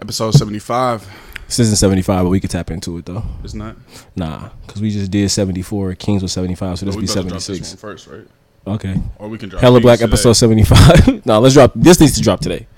Episode 0.00 0.32
seventy 0.32 0.58
five. 0.58 1.06
This 1.46 1.58
isn't 1.58 1.76
75, 1.76 2.26
but 2.26 2.28
we 2.30 2.38
could 2.38 2.50
tap 2.50 2.70
into 2.70 2.96
it 2.98 3.06
though. 3.06 3.24
It's 3.42 3.54
not. 3.54 3.74
Nah, 4.14 4.50
because 4.64 4.80
we 4.80 4.90
just 4.92 5.10
did 5.10 5.28
74. 5.28 5.96
Kings 5.96 6.22
was 6.22 6.30
75, 6.30 6.78
so 6.78 6.86
this 6.86 6.94
But 6.94 7.00
be 7.00 7.06
we 7.08 7.08
better 7.08 7.22
drop 7.22 7.34
this 7.34 7.44
76. 7.46 7.82
one 7.82 7.90
first, 7.92 8.06
right? 8.06 8.26
Okay. 8.68 9.02
Or 9.18 9.28
we 9.28 9.36
can 9.36 9.48
drop 9.48 9.60
Hella 9.60 9.80
Black 9.80 9.98
today. 9.98 10.10
episode 10.12 10.34
75. 10.34 11.26
no, 11.26 11.40
let's 11.40 11.54
drop. 11.54 11.72
This 11.74 11.98
needs 11.98 12.14
to 12.14 12.20
drop 12.20 12.38
today. 12.38 12.68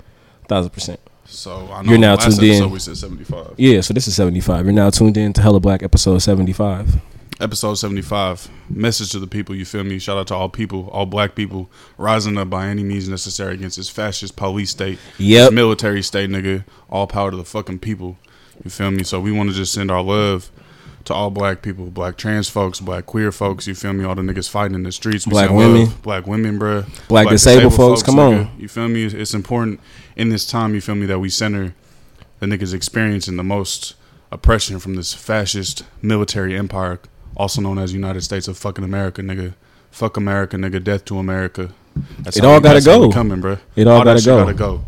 Thousand 0.47 0.71
percent. 0.71 0.99
So 1.25 1.69
I 1.71 1.83
know 1.83 1.89
You're 1.91 1.99
now 1.99 2.15
last 2.15 2.39
tuned 2.39 2.49
in. 2.49 2.71
We 2.71 2.79
said 2.79 2.97
seventy 2.97 3.23
five. 3.23 3.53
Yeah, 3.57 3.81
so 3.81 3.93
this 3.93 4.07
is 4.07 4.15
75. 4.15 4.65
You're 4.65 4.73
now 4.73 4.89
tuned 4.89 5.17
in 5.17 5.33
to 5.33 5.41
Hella 5.43 5.59
Black 5.59 5.83
episode 5.83 6.17
75. 6.17 6.95
Episode 7.39 7.75
seventy 7.75 8.01
five. 8.01 8.47
Message 8.69 9.11
to 9.11 9.19
the 9.19 9.27
people. 9.27 9.55
You 9.55 9.65
feel 9.65 9.83
me? 9.83 9.99
Shout 9.99 10.17
out 10.17 10.27
to 10.27 10.35
all 10.35 10.49
people, 10.49 10.87
all 10.91 11.05
black 11.05 11.35
people, 11.35 11.69
rising 11.97 12.37
up 12.37 12.49
by 12.49 12.67
any 12.67 12.83
means 12.83 13.09
necessary 13.09 13.55
against 13.55 13.75
this 13.77 13.89
fascist 13.89 14.35
police 14.35 14.69
state, 14.69 14.99
this 15.17 15.51
military 15.51 16.01
state, 16.03 16.29
nigga. 16.29 16.63
All 16.89 17.07
power 17.07 17.31
to 17.31 17.37
the 17.37 17.43
fucking 17.43 17.79
people. 17.79 18.17
You 18.63 18.69
feel 18.69 18.91
me? 18.91 19.03
So 19.03 19.19
we 19.19 19.31
want 19.31 19.49
to 19.49 19.55
just 19.55 19.73
send 19.73 19.89
our 19.91 20.01
love 20.03 20.51
to 21.05 21.13
all 21.13 21.31
black 21.31 21.61
people, 21.61 21.87
black 21.87 22.15
trans 22.17 22.47
folks, 22.47 22.79
black 22.79 23.07
queer 23.07 23.31
folks. 23.31 23.67
You 23.67 23.75
feel 23.75 23.91
me? 23.93 24.05
All 24.05 24.15
the 24.15 24.21
niggas 24.21 24.49
fighting 24.49 24.75
in 24.75 24.83
the 24.83 24.91
streets. 24.91 25.25
We 25.27 25.31
Black 25.31 25.49
women. 25.49 25.81
love. 25.85 26.01
black 26.01 26.27
women, 26.27 26.57
bruh. 26.59 27.07
Black 27.09 27.27
disabled 27.27 27.73
folks, 27.75 28.03
come 28.03 28.15
nigga. 28.15 28.47
on. 28.51 28.59
You 28.61 28.67
feel 28.69 28.87
me? 28.87 29.05
It's 29.05 29.33
important 29.33 29.81
in 30.15 30.29
this 30.29 30.45
time. 30.47 30.75
You 30.75 30.81
feel 30.81 30.95
me 30.95 31.07
that 31.07 31.19
we 31.19 31.29
center 31.29 31.73
the 32.39 32.45
niggas 32.45 32.73
experiencing 32.73 33.35
the 33.35 33.43
most 33.43 33.95
oppression 34.31 34.79
from 34.79 34.95
this 34.95 35.13
fascist 35.13 35.83
military 36.01 36.55
empire, 36.57 36.99
also 37.35 37.61
known 37.61 37.77
as 37.77 37.93
United 37.93 38.21
States 38.21 38.47
of 38.47 38.57
fucking 38.57 38.83
America, 38.83 39.21
nigga. 39.21 39.53
Fuck 39.91 40.17
America, 40.17 40.57
nigga. 40.57 40.83
Death 40.83 41.05
to 41.05 41.17
America. 41.17 41.69
That's 42.19 42.37
It 42.37 42.45
all 42.45 42.59
gotta 42.59 42.75
that's 42.75 42.85
how 42.85 42.99
we 42.99 43.07
go. 43.07 43.13
Coming, 43.13 43.41
bruh. 43.41 43.59
It 43.75 43.87
all 43.87 44.03
that 44.03 44.23
gotta 44.23 44.25
go. 44.25 44.37
Gotta 44.39 44.53
go. 44.53 44.85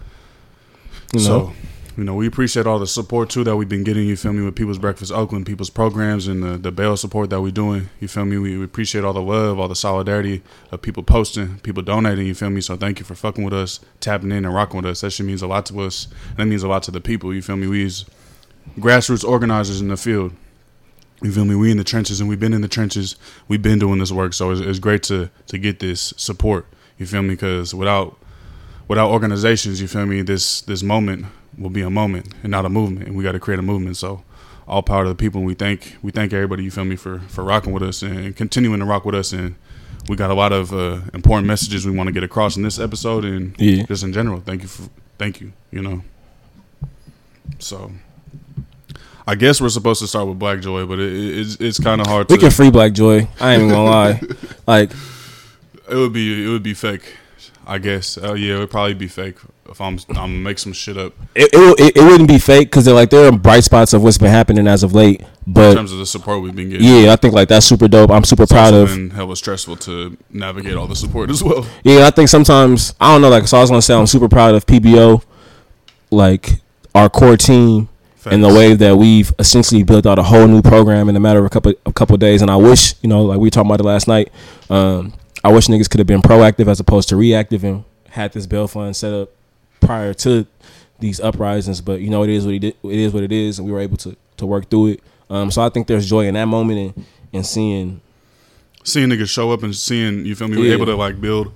You 1.13 1.19
know? 1.19 1.25
So, 1.25 1.53
you 1.97 2.03
know, 2.03 2.15
we 2.15 2.27
appreciate 2.27 2.67
all 2.67 2.79
the 2.79 2.87
support 2.87 3.29
too 3.29 3.43
that 3.45 3.55
we've 3.55 3.69
been 3.69 3.83
getting. 3.83 4.07
You 4.07 4.17
feel 4.17 4.33
me 4.33 4.43
with 4.43 4.55
People's 4.55 4.79
Breakfast 4.79 5.11
Oakland, 5.11 5.45
People's 5.45 5.69
programs, 5.69 6.27
and 6.27 6.43
the 6.43 6.57
the 6.57 6.71
bail 6.71 6.97
support 6.97 7.29
that 7.29 7.41
we're 7.41 7.51
doing. 7.51 7.89
You 7.99 8.07
feel 8.07 8.25
me? 8.25 8.37
We, 8.37 8.57
we 8.57 8.65
appreciate 8.65 9.03
all 9.05 9.13
the 9.13 9.21
love, 9.21 9.59
all 9.59 9.67
the 9.67 9.75
solidarity 9.75 10.41
of 10.71 10.81
people 10.81 11.03
posting, 11.03 11.59
people 11.59 11.83
donating. 11.83 12.27
You 12.27 12.35
feel 12.35 12.49
me? 12.49 12.61
So 12.61 12.75
thank 12.75 12.99
you 12.99 13.05
for 13.05 13.15
fucking 13.15 13.43
with 13.43 13.53
us, 13.53 13.79
tapping 13.99 14.31
in 14.31 14.43
and 14.43 14.53
rocking 14.53 14.77
with 14.77 14.85
us. 14.85 15.01
That 15.01 15.11
shit 15.11 15.25
means 15.25 15.41
a 15.41 15.47
lot 15.47 15.65
to 15.67 15.79
us. 15.81 16.07
And 16.29 16.37
that 16.37 16.45
means 16.47 16.63
a 16.63 16.67
lot 16.67 16.83
to 16.83 16.91
the 16.91 17.01
people. 17.01 17.33
You 17.33 17.41
feel 17.41 17.55
me? 17.55 17.67
We 17.67 17.85
grassroots 18.77 19.23
organizers 19.23 19.79
in 19.79 19.87
the 19.87 19.97
field. 19.97 20.33
You 21.21 21.31
feel 21.31 21.45
me? 21.45 21.55
We 21.55 21.71
in 21.71 21.77
the 21.77 21.83
trenches, 21.83 22.19
and 22.19 22.27
we've 22.29 22.39
been 22.39 22.53
in 22.53 22.61
the 22.61 22.67
trenches. 22.67 23.15
We've 23.47 23.61
been 23.61 23.79
doing 23.79 23.99
this 23.99 24.11
work, 24.11 24.33
so 24.33 24.51
it's, 24.51 24.61
it's 24.61 24.79
great 24.79 25.01
to 25.03 25.29
to 25.47 25.57
get 25.57 25.79
this 25.79 26.13
support. 26.17 26.65
You 26.97 27.05
feel 27.05 27.21
me? 27.21 27.29
Because 27.35 27.73
without 27.73 28.17
without 28.87 29.09
organizations, 29.09 29.81
you 29.81 29.87
feel 29.87 30.05
me, 30.05 30.21
this 30.21 30.61
this 30.61 30.83
moment 30.83 31.25
will 31.57 31.69
be 31.69 31.81
a 31.81 31.89
moment 31.89 32.33
and 32.43 32.51
not 32.51 32.65
a 32.65 32.69
movement. 32.69 33.07
And 33.07 33.15
we 33.17 33.23
got 33.23 33.31
to 33.31 33.39
create 33.39 33.59
a 33.59 33.63
movement. 33.63 33.97
So 33.97 34.23
all 34.67 34.83
power 34.83 35.03
to 35.03 35.09
the 35.09 35.15
people. 35.15 35.39
And 35.39 35.47
we 35.47 35.53
thank 35.55 35.95
we 36.01 36.11
thank 36.11 36.33
everybody. 36.33 36.63
You 36.63 36.71
feel 36.71 36.85
me 36.85 36.95
for 36.97 37.19
for 37.27 37.43
rocking 37.43 37.71
with 37.71 37.83
us 37.83 38.01
and 38.01 38.35
continuing 38.35 38.79
to 38.79 38.85
rock 38.85 39.05
with 39.05 39.15
us. 39.15 39.31
And 39.33 39.55
we 40.09 40.15
got 40.17 40.29
a 40.29 40.35
lot 40.35 40.51
of 40.51 40.73
uh, 40.73 40.99
important 41.13 41.47
messages 41.47 41.85
we 41.85 41.91
want 41.93 42.07
to 42.07 42.13
get 42.13 42.23
across 42.23 42.57
in 42.57 42.63
this 42.63 42.77
episode 42.77 43.23
and 43.25 43.55
Yeah. 43.57 43.83
just 43.85 44.03
in 44.03 44.11
general. 44.13 44.41
Thank 44.41 44.61
you 44.63 44.67
for 44.67 44.89
thank 45.17 45.39
you. 45.41 45.53
You 45.71 45.81
know. 45.81 46.01
So. 47.59 47.91
I 49.27 49.35
guess 49.35 49.59
we're 49.59 49.69
supposed 49.69 50.01
to 50.01 50.07
start 50.07 50.27
with 50.27 50.37
Black 50.37 50.59
Joy, 50.61 50.85
but 50.85 50.99
it, 50.99 51.11
it, 51.13 51.39
it's 51.39 51.55
it's 51.59 51.79
kind 51.79 51.99
of 52.01 52.07
hard 52.07 52.29
We 52.29 52.35
to. 52.37 52.41
can 52.41 52.51
free 52.51 52.69
Black 52.69 52.93
Joy. 52.93 53.27
I 53.39 53.53
ain't 53.53 53.63
even 53.63 53.69
gonna 53.73 53.89
lie. 53.89 54.21
Like, 54.67 54.91
It 55.89 55.95
would 55.95 56.13
be 56.13 56.45
it 56.45 56.49
would 56.49 56.63
be 56.63 56.73
fake. 56.73 57.17
I 57.67 57.79
guess. 57.79 58.17
Uh, 58.17 58.33
yeah, 58.33 58.55
it 58.57 58.59
would 58.59 58.69
probably 58.71 58.93
be 58.93 59.07
fake 59.07 59.37
if 59.71 59.81
I'm 59.81 59.97
I'm 60.09 60.13
gonna 60.15 60.27
make 60.33 60.59
some 60.59 60.71
shit 60.73 60.95
up 60.95 61.13
it, 61.33 61.49
it, 61.51 61.79
it, 61.79 61.97
it 61.97 62.03
wouldn't 62.03 62.29
be 62.29 62.37
fake 62.37 62.67
because 62.69 62.85
they're 62.85 62.93
like, 62.93 63.09
there 63.09 63.27
are 63.27 63.31
bright 63.35 63.63
spots 63.63 63.93
of 63.93 64.03
what's 64.03 64.19
been 64.19 64.29
happening 64.29 64.67
as 64.67 64.83
of 64.83 64.93
late. 64.93 65.23
But 65.47 65.71
in 65.71 65.77
terms 65.77 65.91
of 65.91 65.97
the 65.97 66.05
support 66.05 66.43
we've 66.43 66.55
been 66.55 66.69
getting. 66.69 66.85
yeah, 66.87 67.11
I 67.11 67.15
think 67.15 67.33
like 67.33 67.47
that's 67.49 67.65
super 67.65 67.87
dope. 67.87 68.11
I'm 68.11 68.23
super 68.23 68.43
It's 68.43 68.51
proud 68.51 68.75
of. 68.75 68.89
been 68.89 69.09
hella 69.09 69.35
stressful 69.35 69.77
to 69.77 70.15
navigate 70.29 70.75
all 70.75 70.85
the 70.85 70.95
support 70.95 71.31
as 71.31 71.43
well. 71.43 71.65
Yeah, 71.83 72.05
I 72.05 72.11
think 72.11 72.29
sometimes 72.29 72.93
I 73.01 73.11
don't 73.13 73.23
know. 73.23 73.29
Like, 73.29 73.47
so 73.47 73.57
I 73.57 73.61
was 73.61 73.71
gonna 73.71 73.81
say 73.81 73.95
I'm 73.95 74.05
super 74.05 74.29
proud 74.29 74.53
of 74.53 74.67
PBO, 74.67 75.23
like 76.11 76.61
our 76.93 77.09
core 77.09 77.37
team, 77.37 77.89
and 78.33 78.43
the 78.43 78.49
way 78.53 78.73
that 78.73 78.97
we've 78.97 79.33
essentially 79.39 79.83
built 79.83 80.05
out 80.05 80.17
a 80.19 80.23
whole 80.23 80.47
new 80.47 80.61
program 80.61 81.09
in 81.09 81.15
a 81.15 81.19
matter 81.19 81.39
of 81.39 81.45
a 81.45 81.49
couple 81.49 81.73
a 81.85 81.93
couple 81.93 82.13
of 82.13 82.19
days. 82.19 82.41
And 82.41 82.49
I 82.51 82.55
wish, 82.55 82.95
you 83.01 83.09
know, 83.09 83.23
like 83.23 83.37
we 83.39 83.47
were 83.47 83.51
talking 83.51 83.69
about 83.69 83.79
it 83.79 83.83
last 83.85 84.07
night. 84.07 84.31
Um, 84.69 85.13
I 85.43 85.51
wish 85.51 85.67
niggas 85.67 85.89
could 85.89 85.99
have 85.99 86.07
been 86.07 86.21
proactive 86.21 86.67
as 86.67 86.79
opposed 86.79 87.09
to 87.09 87.15
reactive 87.15 87.63
and 87.63 87.83
had 88.09 88.33
this 88.33 88.45
bail 88.47 88.67
fund 88.67 88.95
set 88.95 89.13
up 89.13 89.29
prior 89.79 90.13
to 90.15 90.47
these 90.99 91.19
uprisings. 91.19 91.81
But 91.81 92.01
you 92.01 92.09
know, 92.09 92.23
it 92.23 92.29
is 92.29 92.45
what 92.45 92.55
it 92.55 92.63
is, 92.63 92.73
it 92.83 92.99
is 92.99 93.13
what 93.13 93.23
it 93.23 93.31
is, 93.31 93.59
and 93.59 93.65
we 93.67 93.71
were 93.71 93.79
able 93.81 93.97
to 93.97 94.15
to 94.37 94.45
work 94.45 94.69
through 94.69 94.87
it. 94.87 95.03
Um, 95.29 95.51
so 95.51 95.61
I 95.61 95.69
think 95.69 95.87
there's 95.87 96.07
joy 96.09 96.25
in 96.27 96.33
that 96.35 96.45
moment 96.45 96.79
and 96.97 97.05
and 97.33 97.45
seeing 97.45 98.01
seeing 98.83 99.09
niggas 99.09 99.29
show 99.29 99.51
up 99.51 99.63
and 99.63 99.75
seeing 99.75 100.25
you 100.25 100.35
feel 100.35 100.47
me, 100.47 100.57
we're 100.57 100.73
able 100.73 100.85
to 100.85 100.95
like 100.95 101.19
build 101.19 101.51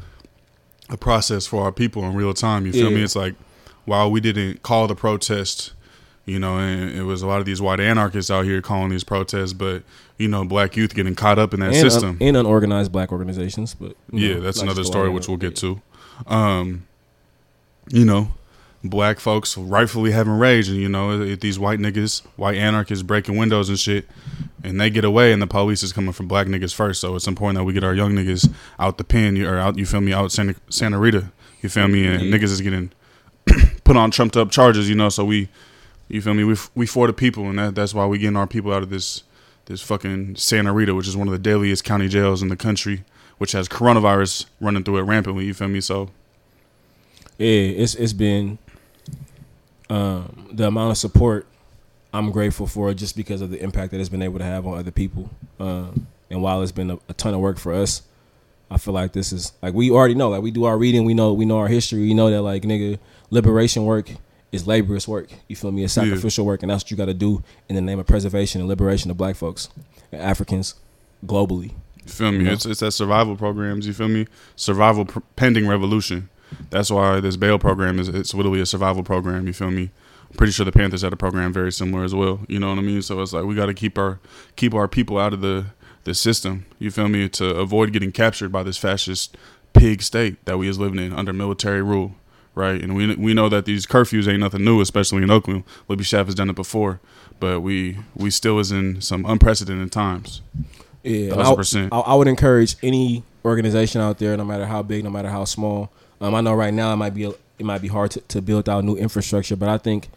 a 0.90 0.97
process 0.97 1.46
for 1.46 1.63
our 1.63 1.72
people 1.72 2.03
in 2.03 2.16
real 2.16 2.34
time. 2.34 2.66
You 2.66 2.72
feel 2.72 2.90
Yeah. 2.90 2.97
me? 2.97 3.03
It's 3.03 3.16
like 3.16 3.36
while 3.86 4.09
we 4.12 4.19
didn't 4.19 4.63
call 4.63 4.88
the 4.88 4.96
protest, 4.96 5.72
you 6.30 6.40
know, 6.40 6.58
and 6.60 6.92
it 6.96 7.04
was 7.04 7.22
a 7.22 7.28
lot 7.28 7.40
of 7.40 7.46
these 7.46 7.62
white 7.62 7.80
anarchists 7.80 8.30
out 8.32 8.46
here 8.46 8.62
calling 8.62 8.90
these 8.90 9.04
protests, 9.04 9.54
but 9.54 9.84
you 10.18 10.28
know, 10.28 10.46
black 10.46 10.76
youth 10.78 10.94
getting 10.96 11.16
caught 11.16 11.40
up 11.40 11.54
in 11.54 11.60
that 11.62 11.68
and, 11.74 11.76
un- 11.76 11.90
system. 11.90 12.18
and 12.22 12.38
unorganized 12.38 12.92
black 12.92 13.12
organizations. 13.12 13.74
But 13.74 13.96
yeah, 14.12 14.36
know, 14.36 14.42
that's 14.42 14.62
another 14.62 14.84
story 14.84 15.10
which 15.10 15.28
we'll 15.28 15.38
get 15.38 15.56
to. 15.58 15.82
Um, 16.28 16.86
you 17.90 18.06
know, 18.06 18.32
black 18.84 19.20
folks 19.20 19.58
rightfully 19.58 20.12
having 20.12 20.34
rage, 20.34 20.68
and 20.70 20.78
you 20.78 20.90
know, 20.90 21.36
these 21.36 21.58
white 21.58 21.80
niggas, 21.80 22.26
white 22.36 22.56
anarchists 22.58 23.04
breaking 23.04 23.38
windows 23.38 23.70
and 23.70 23.80
shit, 23.80 24.06
and 24.64 24.80
they 24.80 24.90
get 24.90 25.04
away, 25.06 25.32
and 25.34 25.42
the 25.42 25.48
police 25.48 25.84
is 25.84 25.92
coming 25.94 26.12
for 26.12 26.24
black 26.24 26.48
niggas 26.48 26.74
first. 26.74 27.02
So 27.02 27.16
it's 27.16 27.28
important 27.28 27.58
that 27.58 27.64
we 27.64 27.74
get 27.74 27.84
our 27.84 27.94
young 27.96 28.14
niggas 28.14 28.52
out 28.78 28.98
the 28.98 29.04
pen, 29.04 29.38
or 29.42 29.58
out, 29.58 29.78
you 29.78 29.86
feel 29.86 30.02
me, 30.02 30.14
out 30.14 30.32
Santa, 30.32 30.56
Santa 30.70 31.00
Rita, 31.00 31.32
you 31.62 31.70
feel 31.70 31.88
me, 31.88 32.06
and 32.06 32.24
Yeah. 32.26 32.38
niggas 32.38 32.44
is 32.52 32.62
getting 32.62 32.92
put 33.84 33.96
on 33.98 34.12
trumped 34.12 34.38
up 34.38 34.52
charges, 34.52 34.88
you 34.90 34.96
know. 34.96 35.10
So 35.10 35.26
we, 35.26 35.50
you 36.09 36.22
feel 36.22 36.34
me, 36.34 36.44
we 36.44 36.56
we 36.75 36.86
for 36.86 37.08
the 37.08 37.14
people, 37.14 37.46
and 37.46 37.58
that, 37.59 37.75
that's 37.75 37.94
why 37.94 38.06
we 38.06 38.18
getting 38.18 38.36
our 38.36 38.47
people 38.47 38.74
out 38.74 38.84
of 38.84 38.90
this 38.90 39.24
this 39.66 39.81
fucking 39.81 40.36
Santa 40.36 40.74
Rita, 40.74 40.96
which 40.96 41.08
is 41.08 41.16
one 41.16 41.28
of 41.28 41.31
the 41.31 41.40
deadliest 41.40 41.84
county 41.84 42.08
jails 42.08 42.42
in 42.42 42.50
the 42.50 42.58
country, 42.58 43.03
which 43.38 43.52
has 43.52 43.70
coronavirus 43.70 44.48
running 44.59 44.84
through 44.84 44.98
it 44.98 45.03
rampantly. 45.03 45.46
You 45.46 45.53
feel 45.53 45.68
me? 45.68 45.80
So 45.80 46.09
Yeah, 47.38 47.48
it's 47.48 47.94
it's 47.96 48.14
been 48.14 48.58
um, 49.90 50.50
the 50.52 50.68
amount 50.68 50.92
of 50.92 50.98
support 50.98 51.46
I'm 52.12 52.31
grateful 52.31 52.66
for 52.66 52.92
just 52.96 53.16
because 53.16 53.42
of 53.42 53.52
the 53.52 53.62
impact 53.62 53.92
that 53.92 54.00
it's 54.00 54.09
been 54.09 54.24
able 54.24 54.40
to 54.40 54.46
have 54.46 54.66
on 54.66 54.80
other 54.80 54.92
people. 54.92 55.30
Um, 55.59 56.08
and 56.31 56.42
while 56.42 56.64
it's 56.64 56.72
been 56.72 56.92
a, 56.92 57.00
a 57.08 57.14
ton 57.14 57.36
of 57.36 57.40
work 57.40 57.59
for 57.59 57.74
us, 57.74 58.02
I 58.72 58.80
feel 58.80 58.96
like 58.96 59.14
this 59.14 59.31
is 59.31 59.53
like 59.62 59.75
we 59.75 59.92
already 59.92 60.16
know, 60.16 60.30
like 60.30 60.42
we 60.42 60.50
do 60.50 60.64
our 60.64 60.78
reading, 60.78 61.06
we 61.06 61.14
know 61.14 61.34
we 61.34 61.46
know 61.46 61.59
our 61.59 61.68
history, 61.68 62.00
we 62.00 62.16
know 62.16 62.31
that 62.31 62.42
like 62.42 62.64
nigga 62.64 62.98
liberation 63.30 63.86
work 63.86 64.09
is 64.52 64.66
laborious 64.68 65.08
work. 65.08 65.30
You 65.48 65.56
feel 65.56 65.72
me? 65.72 65.84
It's 65.84 65.96
Yeah. 65.96 66.04
sacrificial 66.04 66.46
work, 66.46 66.64
and 66.64 66.70
that's 66.72 66.84
what 66.84 66.92
you 66.92 66.98
got 66.98 67.06
to 67.06 67.14
do 67.14 67.44
in 67.68 67.76
the 67.76 67.82
name 67.82 68.00
of 68.00 68.08
preservation 68.08 68.62
and 68.62 68.68
liberation 68.68 69.12
of 69.12 69.18
Black 69.18 69.36
folks 69.36 69.70
and 70.12 70.22
Africans 70.22 70.76
globally. 71.26 71.72
you 72.04 72.12
feel 72.12 72.32
me? 72.32 72.46
Yeah. 72.46 72.54
It's 72.54 72.66
it's 72.66 72.80
that 72.80 72.92
survival 72.92 73.36
programs. 73.36 73.86
You 73.86 73.94
feel 73.94 74.08
me? 74.08 74.26
Survival 74.56 75.06
pr- 75.06 75.20
pending 75.36 75.68
revolution. 75.68 76.30
That's 76.72 76.90
why 76.90 77.20
this 77.20 77.36
bail 77.38 77.60
program 77.60 78.00
is 78.00 78.08
it's 78.08 78.34
literally 78.34 78.60
a 78.62 78.66
survival 78.66 79.04
program. 79.04 79.46
You 79.46 79.54
feel 79.54 79.70
me? 79.70 79.92
I'm 80.32 80.36
pretty 80.38 80.52
sure 80.54 80.66
the 80.66 80.72
Panthers 80.72 81.02
had 81.04 81.14
a 81.14 81.18
program 81.18 81.54
very 81.54 81.72
similar 81.72 82.04
as 82.04 82.16
well. 82.16 82.40
You 82.48 82.60
know 82.60 82.70
what 82.70 82.80
I 82.80 82.81
mean? 82.81 83.02
So 83.04 83.22
it's 83.22 83.34
like 83.34 83.46
we 83.46 83.54
got 83.56 83.68
to 83.68 83.74
keep 83.76 83.98
our 84.00 84.20
keep 84.56 84.74
our 84.74 84.88
people 84.88 85.20
out 85.20 85.34
of 85.34 85.42
the 85.42 85.68
the 86.06 86.16
system. 86.16 86.66
You 86.80 86.90
feel 86.90 87.10
me? 87.10 87.30
To 87.30 87.46
avoid 87.56 87.94
getting 87.94 88.12
captured 88.12 88.52
by 88.52 88.64
this 88.64 88.78
fascist 88.78 89.38
pig 89.74 90.02
state 90.02 90.44
that 90.46 90.58
we 90.58 90.68
is 90.68 90.80
living 90.80 90.98
in 91.00 91.14
under 91.14 91.31
military 91.34 91.84
rule, 91.84 92.16
right? 92.59 92.80
And 92.81 92.96
we 92.96 93.16
we 93.16 93.34
know 93.34 93.50
that 93.50 93.66
these 93.66 93.86
curfews 93.88 94.28
ain't 94.28 94.42
nothing 94.42 94.64
new, 94.64 94.81
especially 94.81 95.24
in 95.24 95.31
Oakland. 95.31 95.64
Libby 95.88 96.03
Schaaf 96.03 96.25
has 96.25 96.36
done 96.36 96.50
it 96.50 96.56
before, 96.56 97.00
but 97.39 97.62
we 97.62 97.98
we 98.16 98.30
still 98.30 98.60
is 98.60 98.72
in 98.72 99.01
some 99.01 99.25
unprecedented 99.25 99.92
times. 99.92 100.42
Yeah, 101.04 101.30
Thousand 101.34 101.54
I, 101.54 101.56
percent. 101.56 101.94
I, 101.94 102.00
I 102.00 102.13
would 102.16 102.28
encourage 102.28 102.75
any 102.84 103.24
organization 103.45 104.01
out 104.01 104.19
there, 104.19 104.36
no 104.36 104.44
matter 104.44 104.66
how 104.66 104.84
big, 104.84 105.04
no 105.06 105.10
matter 105.10 105.30
how 105.30 105.45
small. 105.45 105.89
Um, 106.22 106.36
I 106.36 106.42
know 106.42 106.54
right 106.54 106.74
now 106.74 106.92
it 106.94 106.98
might 106.98 107.13
be 107.16 107.24
it 107.24 107.66
might 107.66 107.81
be 107.81 107.88
hard 107.88 108.12
to, 108.12 108.22
to 108.22 108.42
build 108.42 108.68
out 108.69 108.84
new 108.84 108.95
infrastructure, 108.98 109.56
but 109.56 109.69
I 109.69 109.78
think 109.78 110.10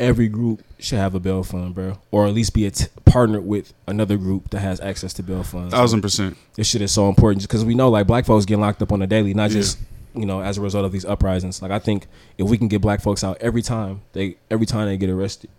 every 0.00 0.28
group 0.28 0.62
should 0.78 0.98
have 0.98 1.14
a 1.14 1.20
bail 1.20 1.42
fund, 1.44 1.74
bro, 1.74 1.98
or 2.10 2.26
at 2.26 2.34
least 2.34 2.54
be 2.54 2.66
a 2.66 2.70
t- 2.70 2.86
partnered 3.04 3.44
with 3.44 3.72
another 3.86 4.16
group 4.16 4.50
that 4.50 4.60
has 4.60 4.80
access 4.80 5.12
to 5.14 5.22
bail 5.22 5.42
funds. 5.42 5.72
Thousand 5.74 6.00
percent. 6.02 6.36
This 6.54 6.66
shit 6.68 6.82
is 6.82 6.92
so 6.92 7.08
important 7.08 7.42
because 7.42 7.64
we 7.64 7.74
know 7.74 7.88
like 7.90 8.06
black 8.06 8.24
folks 8.24 8.44
getting 8.44 8.60
locked 8.62 8.82
up 8.82 8.92
on 8.92 9.02
a 9.02 9.06
daily, 9.06 9.34
not 9.34 9.50
Yeah. 9.50 9.58
just 9.58 9.78
you 10.14 10.26
know 10.26 10.42
as 10.42 10.58
a 10.58 10.60
result 10.60 10.84
of 10.84 10.92
these 10.92 11.04
uprisings. 11.04 11.62
Like 11.62 11.70
I 11.70 11.78
think 11.78 12.06
if 12.38 12.48
we 12.48 12.58
can 12.58 12.68
get 12.68 12.80
black 12.80 13.00
folks 13.00 13.24
out 13.24 13.38
every 13.40 13.62
time 13.62 14.02
they 14.12 14.36
every 14.50 14.66
time 14.66 14.86
they 14.86 14.96
get 14.96 15.10
arrested, 15.10 15.50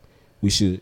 we 0.41 0.49
should. 0.49 0.81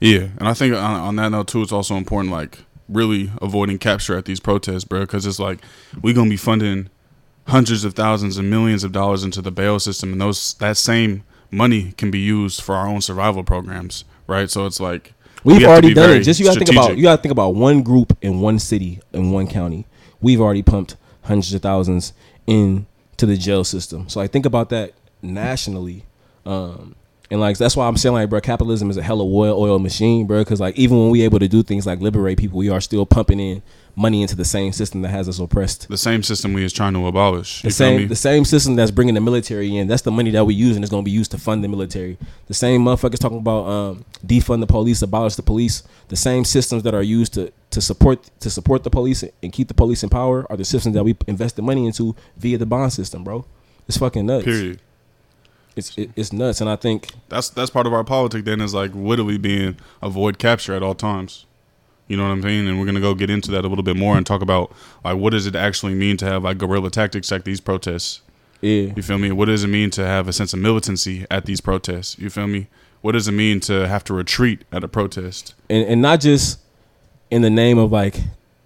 Yeah, 0.00 0.28
and 0.38 0.48
I 0.48 0.54
think 0.54 0.74
on, 0.74 1.00
on 1.00 1.16
that 1.16 1.28
note 1.28 1.48
too, 1.48 1.62
it's 1.62 1.72
also 1.72 1.96
important 1.96 2.32
like 2.32 2.58
really 2.88 3.30
avoiding 3.40 3.78
capture 3.78 4.16
at 4.16 4.24
these 4.24 4.40
protests, 4.40 4.84
bro, 4.84 5.00
because 5.00 5.26
it's 5.26 5.38
like 5.38 5.60
we 6.02 6.12
gonna 6.12 6.30
be 6.30 6.36
funding 6.36 6.90
hundreds 7.48 7.84
of 7.84 7.94
thousands 7.94 8.36
and 8.36 8.50
millions 8.50 8.84
of 8.84 8.92
dollars 8.92 9.24
into 9.24 9.40
the 9.40 9.50
bail 9.50 9.78
system, 9.78 10.12
and 10.12 10.20
those 10.20 10.54
that 10.54 10.76
same 10.76 11.24
money 11.50 11.92
can 11.92 12.10
be 12.10 12.18
used 12.18 12.60
for 12.60 12.74
our 12.74 12.88
own 12.88 13.00
survival 13.00 13.44
programs, 13.44 14.04
right? 14.26 14.50
So 14.50 14.66
it's 14.66 14.80
like 14.80 15.14
We've 15.44 15.58
we 15.58 15.66
already 15.66 15.94
done 15.94 16.10
it. 16.10 16.20
Just 16.20 16.38
you 16.38 16.46
gotta 16.46 16.58
think 16.58 16.70
about 16.70 16.96
you 16.96 17.02
gotta 17.02 17.20
think 17.20 17.32
about 17.32 17.54
one 17.54 17.82
group 17.82 18.16
in 18.22 18.40
one 18.40 18.58
city 18.58 19.00
in 19.12 19.30
one 19.32 19.48
county. 19.48 19.86
We've 20.20 20.40
already 20.40 20.62
pumped 20.62 20.96
hundreds 21.22 21.52
of 21.54 21.62
thousands 21.62 22.12
into 22.46 23.26
the 23.26 23.36
jail 23.36 23.64
system. 23.64 24.08
So 24.08 24.20
I 24.20 24.26
think 24.26 24.46
about 24.46 24.70
that 24.70 24.92
nationally. 25.20 26.04
Um, 26.44 26.94
and 27.30 27.40
like 27.40 27.56
that's 27.56 27.76
why 27.76 27.88
I'm 27.88 27.96
saying 27.96 28.14
like, 28.14 28.28
bro, 28.28 28.40
capitalism 28.40 28.90
is 28.90 28.96
a 28.96 29.02
hella 29.02 29.24
oil 29.24 29.58
oil 29.58 29.78
machine, 29.78 30.26
bro. 30.26 30.40
Because 30.40 30.60
like 30.60 30.76
even 30.76 30.98
when 30.98 31.10
we 31.10 31.22
able 31.22 31.38
to 31.38 31.48
do 31.48 31.62
things 31.62 31.86
like 31.86 32.00
liberate 32.00 32.38
people, 32.38 32.58
we 32.58 32.68
are 32.68 32.80
still 32.80 33.06
pumping 33.06 33.40
in 33.40 33.62
money 33.94 34.22
into 34.22 34.34
the 34.34 34.44
same 34.44 34.72
system 34.72 35.02
that 35.02 35.10
has 35.10 35.28
us 35.28 35.38
oppressed. 35.38 35.86
the 35.88 35.98
same 35.98 36.22
system 36.22 36.54
we 36.54 36.64
is 36.64 36.72
trying 36.72 36.94
to 36.94 37.06
abolish. 37.06 37.60
The 37.62 37.68
You 37.68 37.74
feel 37.74 37.90
me? 37.90 37.98
same, 37.98 38.08
the 38.08 38.16
same 38.16 38.44
system 38.44 38.74
that's 38.76 38.90
bringing 38.90 39.14
the 39.14 39.20
military 39.20 39.76
in. 39.76 39.86
That's 39.86 40.02
the 40.02 40.10
money 40.10 40.30
that 40.30 40.44
we 40.46 40.54
use, 40.54 40.76
and 40.76 40.84
it's 40.84 40.90
going 40.90 41.04
to 41.04 41.04
be 41.04 41.10
used 41.10 41.30
to 41.32 41.38
fund 41.38 41.62
the 41.62 41.68
military. 41.68 42.16
The 42.46 42.54
same 42.54 42.82
motherfuckers 42.82 43.18
talking 43.18 43.38
about 43.38 43.66
um, 43.66 44.04
defund 44.26 44.60
the 44.60 44.66
police, 44.66 45.02
abolish 45.02 45.34
the 45.36 45.42
police. 45.42 45.82
The 46.08 46.16
same 46.16 46.44
systems 46.44 46.82
that 46.84 46.94
are 46.94 47.02
used 47.02 47.34
to 47.34 47.52
to 47.70 47.80
support 47.80 48.28
to 48.40 48.50
support 48.50 48.84
the 48.84 48.90
police 48.90 49.24
and 49.42 49.52
keep 49.52 49.68
the 49.68 49.74
police 49.74 50.02
in 50.02 50.08
power 50.08 50.46
are 50.50 50.56
the 50.56 50.64
systems 50.64 50.94
that 50.94 51.04
we 51.04 51.16
invest 51.26 51.56
the 51.56 51.62
money 51.62 51.86
into 51.86 52.14
via 52.36 52.56
the 52.58 52.66
bond 52.66 52.92
system, 52.92 53.24
bro. 53.24 53.44
It's 53.88 53.98
fucking 53.98 54.24
nuts. 54.26 54.44
Period. 54.44 54.80
It's 55.74 55.96
it, 55.96 56.10
it's 56.16 56.32
nuts, 56.32 56.60
and 56.60 56.68
I 56.68 56.76
think 56.76 57.08
That's 57.28 57.48
that's 57.50 57.70
part 57.70 57.86
of 57.86 57.92
our 57.92 58.04
politic. 58.04 58.44
Then 58.44 58.60
is 58.60 58.74
like 58.74 58.94
literally 58.94 59.38
being 59.38 59.76
avoid 60.02 60.38
capture 60.38 60.74
at 60.74 60.82
all 60.82 60.94
times. 60.94 61.46
You 62.12 62.18
know 62.18 62.24
what 62.24 62.32
I'm 62.32 62.42
saying? 62.42 62.68
And 62.68 62.78
we're 62.78 62.84
gonna 62.84 63.00
go 63.00 63.14
get 63.14 63.30
into 63.30 63.50
that 63.52 63.64
a 63.64 63.68
little 63.68 63.82
bit 63.82 63.96
more 63.96 64.18
and 64.18 64.26
talk 64.26 64.42
about 64.42 64.70
like 65.02 65.16
what 65.16 65.30
does 65.30 65.46
it 65.46 65.56
actually 65.56 65.94
mean 65.94 66.18
to 66.18 66.26
have 66.26 66.44
like 66.44 66.58
guerrilla 66.58 66.90
tactics 66.90 67.30
like 67.30 67.44
these 67.44 67.58
protests. 67.58 68.20
yeah, 68.60 68.92
You 68.94 69.02
feel 69.02 69.16
me? 69.16 69.32
What 69.32 69.46
does 69.46 69.64
it 69.64 69.68
mean 69.68 69.88
to 69.92 70.04
have 70.04 70.28
a 70.28 70.32
sense 70.34 70.52
of 70.52 70.58
militancy 70.58 71.24
at 71.30 71.46
these 71.46 71.62
protests? 71.62 72.18
You 72.18 72.28
feel 72.28 72.48
me? 72.48 72.66
What 73.00 73.12
does 73.12 73.28
it 73.28 73.32
mean 73.32 73.60
to 73.60 73.88
have 73.88 74.04
to 74.04 74.12
retreat 74.12 74.66
at 74.70 74.84
a 74.84 74.88
protest? 74.88 75.54
and 75.70 75.88
and 75.88 76.02
not 76.02 76.20
just 76.20 76.60
in 77.30 77.40
the 77.40 77.48
name 77.48 77.78
of 77.78 77.90
like 77.90 78.20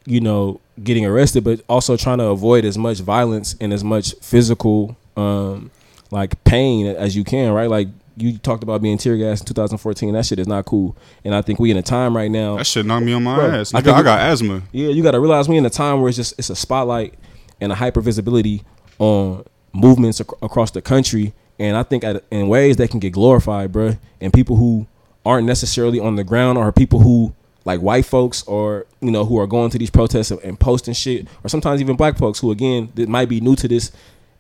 you 0.06 0.20
know 0.20 0.60
getting 0.82 1.06
arrested 1.06 1.44
but 1.44 1.60
also 1.68 1.96
trying 1.96 2.18
to 2.18 2.24
avoid 2.24 2.64
as 2.64 2.76
much 2.76 2.98
violence 2.98 3.54
and 3.60 3.72
as 3.72 3.84
much 3.84 4.12
physical 4.20 4.96
um 5.16 5.70
like 6.10 6.42
pain 6.42 6.88
as 6.88 7.14
you 7.16 7.22
can 7.22 7.52
right 7.52 7.70
like 7.70 7.86
you 8.16 8.38
talked 8.38 8.62
about 8.62 8.80
being 8.82 8.96
tear 8.98 9.16
gas 9.16 9.40
in 9.40 9.46
2014 9.46 10.14
that 10.14 10.24
shit 10.26 10.38
is 10.38 10.46
not 10.46 10.64
cool. 10.64 10.96
And 11.24 11.34
i 11.34 11.42
think 11.42 11.58
we 11.58 11.70
in 11.70 11.76
a 11.76 11.82
time 11.82 12.16
right 12.16 12.30
now. 12.30 12.56
That 12.56 12.66
shit 12.66 12.86
knocked 12.86 13.04
me 13.04 13.12
on 13.12 13.22
my 13.24 13.36
Bro, 13.36 13.50
ass. 13.50 13.74
I 13.74 13.80
Nigga, 13.80 13.84
think 13.84 13.96
I, 13.98 14.02
got 14.02 14.20
asthma. 14.20 14.62
yeah 14.72 14.88
you 14.88 15.02
got 15.02 15.12
to 15.12 15.20
realize 15.20 15.48
we 15.48 15.56
in 15.56 15.66
a 15.66 15.70
time 15.70 16.00
where 16.00 16.08
it's 16.08 16.16
just 16.16 16.34
it's 16.38 16.50
a 16.50 16.56
spotlight 16.56 17.14
and 17.60 17.72
a 17.72 17.74
hyper 17.74 18.00
visibility 18.00 18.62
on 18.98 19.44
movements 19.72 20.20
ac- 20.20 20.30
across 20.42 20.70
the 20.70 20.82
country. 20.82 21.34
And 21.58 21.76
i 21.76 21.82
think 21.82 22.04
at, 22.04 22.24
in 22.30 22.48
ways 22.48 22.76
that 22.76 22.90
can 22.90 23.00
get 23.00 23.12
glorified 23.12 23.72
bruh. 23.72 23.98
And 24.20 24.32
people 24.32 24.56
who 24.56 24.86
aren't 25.24 25.46
necessarily 25.46 25.98
on 26.00 26.16
the 26.16 26.24
ground 26.24 26.56
or 26.58 26.70
people 26.72 27.00
who 27.00 27.34
like 27.64 27.80
white 27.80 28.04
folks 28.06 28.44
or 28.44 28.86
you 29.00 29.10
know 29.10 29.24
who 29.24 29.38
are 29.38 29.46
going 29.46 29.70
to 29.70 29.78
these 29.78 29.90
protests 29.90 30.30
and, 30.30 30.40
and 30.42 30.58
posting 30.60 30.94
shit. 30.94 31.26
Or 31.44 31.48
sometimes 31.48 31.80
even 31.80 31.96
black 31.96 32.16
folks 32.16 32.38
who 32.38 32.50
again 32.52 32.92
that 32.94 33.08
might 33.08 33.28
be 33.28 33.40
new 33.40 33.56
to 33.56 33.66
this 33.68 33.90